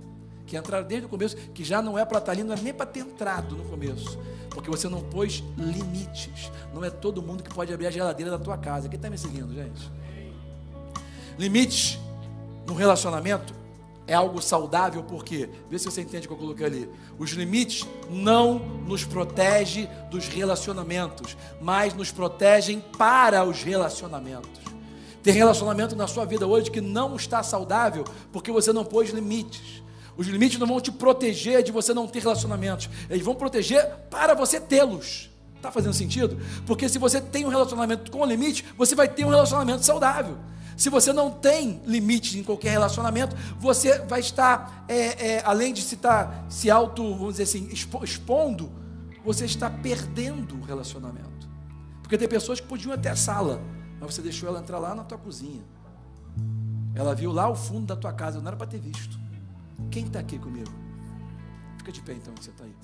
Que 0.47 0.57
entraram 0.57 0.87
desde 0.87 1.07
o 1.07 1.09
começo, 1.09 1.37
que 1.37 1.65
já 1.65 1.83
não 1.83 1.99
é 1.99 2.05
para 2.05 2.19
estar 2.19 2.33
ali, 2.33 2.45
não 2.45 2.55
é 2.55 2.61
nem 2.61 2.73
para 2.73 2.87
ter 2.87 3.01
entrado 3.01 3.57
no 3.57 3.65
começo. 3.65 4.17
Porque 4.51 4.71
você 4.71 4.89
não 4.89 5.03
pôs 5.03 5.43
limites. 5.59 6.53
Não 6.73 6.85
é 6.85 6.91
todo 6.91 7.21
mundo 7.21 7.43
que 7.43 7.53
pode 7.53 7.73
abrir 7.75 7.89
a 7.89 7.91
geladeira 7.91 8.31
da 8.31 8.39
tua 8.39 8.57
casa. 8.57 8.89
Quem 8.89 8.97
está 8.97 9.11
me 9.11 9.19
seguindo, 9.19 9.53
gente? 9.53 9.91
Limites 11.37 11.99
no 12.65 12.75
relacionamento 12.75 13.53
é 14.07 14.15
algo 14.15 14.41
saudável, 14.41 15.03
porque, 15.03 15.49
vê 15.69 15.79
se 15.79 15.85
você 15.85 16.01
entende 16.01 16.27
o 16.27 16.29
que 16.29 16.35
eu 16.35 16.39
coloquei 16.39 16.67
ali. 16.67 16.91
Os 17.19 17.31
limites 17.31 17.87
não 18.09 18.59
nos 18.59 19.05
protegem 19.05 19.89
dos 20.11 20.29
relacionamentos, 20.29 21.37
mas 21.61 21.93
nos 21.93 22.13
protegem 22.13 22.81
para 22.97 23.45
os 23.45 23.63
relacionamentos. 23.63 24.67
Tem 25.23 25.35
relacionamento 25.35 25.97
na 25.97 26.07
sua 26.07 26.25
vida 26.25 26.47
hoje 26.47 26.71
que 26.71 26.81
não 26.81 27.17
está 27.17 27.43
saudável 27.43 28.05
porque 28.33 28.53
você 28.53 28.73
não 28.73 28.85
pôs 28.85 29.11
limites. 29.11 29.83
Os 30.17 30.29
limites 30.29 30.59
não 30.59 30.69
vão 30.69 30.81
te 30.81 30.93
proteger 30.93 31.65
de 31.65 31.73
você 31.73 31.93
não 31.93 32.07
ter 32.07 32.21
relacionamentos, 32.21 32.89
eles 33.11 33.25
vão 33.25 33.35
proteger 33.35 33.85
para 34.09 34.35
você 34.35 34.61
tê-los. 34.61 35.29
Está 35.57 35.73
fazendo 35.73 35.95
sentido? 35.95 36.39
Porque 36.65 36.89
se 36.89 36.99
você 36.99 37.21
tem 37.21 37.45
um 37.45 37.49
relacionamento 37.49 38.11
com 38.11 38.25
limite, 38.25 38.65
você 38.79 38.95
vai 38.95 39.09
ter 39.09 39.25
um 39.25 39.31
relacionamento 39.31 39.85
saudável. 39.85 40.39
Se 40.77 40.91
você 40.91 41.13
não 41.13 41.31
tem 41.31 41.81
limites 41.87 42.35
em 42.35 42.45
qualquer 42.45 42.71
relacionamento, 42.71 43.35
você 43.59 43.99
vai 44.01 44.21
estar, 44.21 44.85
é, 44.87 45.35
é, 45.35 45.43
além 45.45 45.73
de 45.73 45.81
se 45.81 45.95
estar 45.95 46.27
tá, 46.27 46.45
se 46.51 46.71
auto, 46.71 47.03
vamos 47.15 47.37
dizer 47.37 47.45
assim, 47.45 47.69
expondo, 48.03 48.71
você 49.25 49.47
está 49.47 49.71
perdendo 49.71 50.57
o 50.57 50.63
relacionamento. 50.63 51.49
Porque 52.03 52.19
tem 52.19 52.29
pessoas 52.29 52.61
que 52.61 52.67
podiam 52.67 52.93
até 52.93 53.09
a 53.09 53.17
sala, 53.17 53.61
mas 53.99 54.15
você 54.15 54.23
deixou 54.23 54.49
ela 54.49 54.61
entrar 54.61 54.79
lá 54.79 54.95
na 54.95 55.03
tua 55.03 55.19
cozinha. 55.19 55.65
Ela 56.95 57.15
viu 57.15 57.33
lá 57.33 57.49
o 57.49 57.57
fundo 57.57 57.87
da 57.87 57.97
tua 57.97 58.13
casa, 58.13 58.39
não 58.39 58.47
era 58.47 58.57
para 58.57 58.67
ter 58.67 58.79
visto. 58.79 59.19
Quem 59.91 60.07
está 60.07 60.21
aqui 60.21 60.39
comigo? 60.39 60.71
Fica 61.79 61.91
de 61.91 62.01
pé 62.03 62.13
então, 62.13 62.35
que 62.35 62.45
você 62.45 62.51
está 62.51 62.65
aí. 62.65 62.75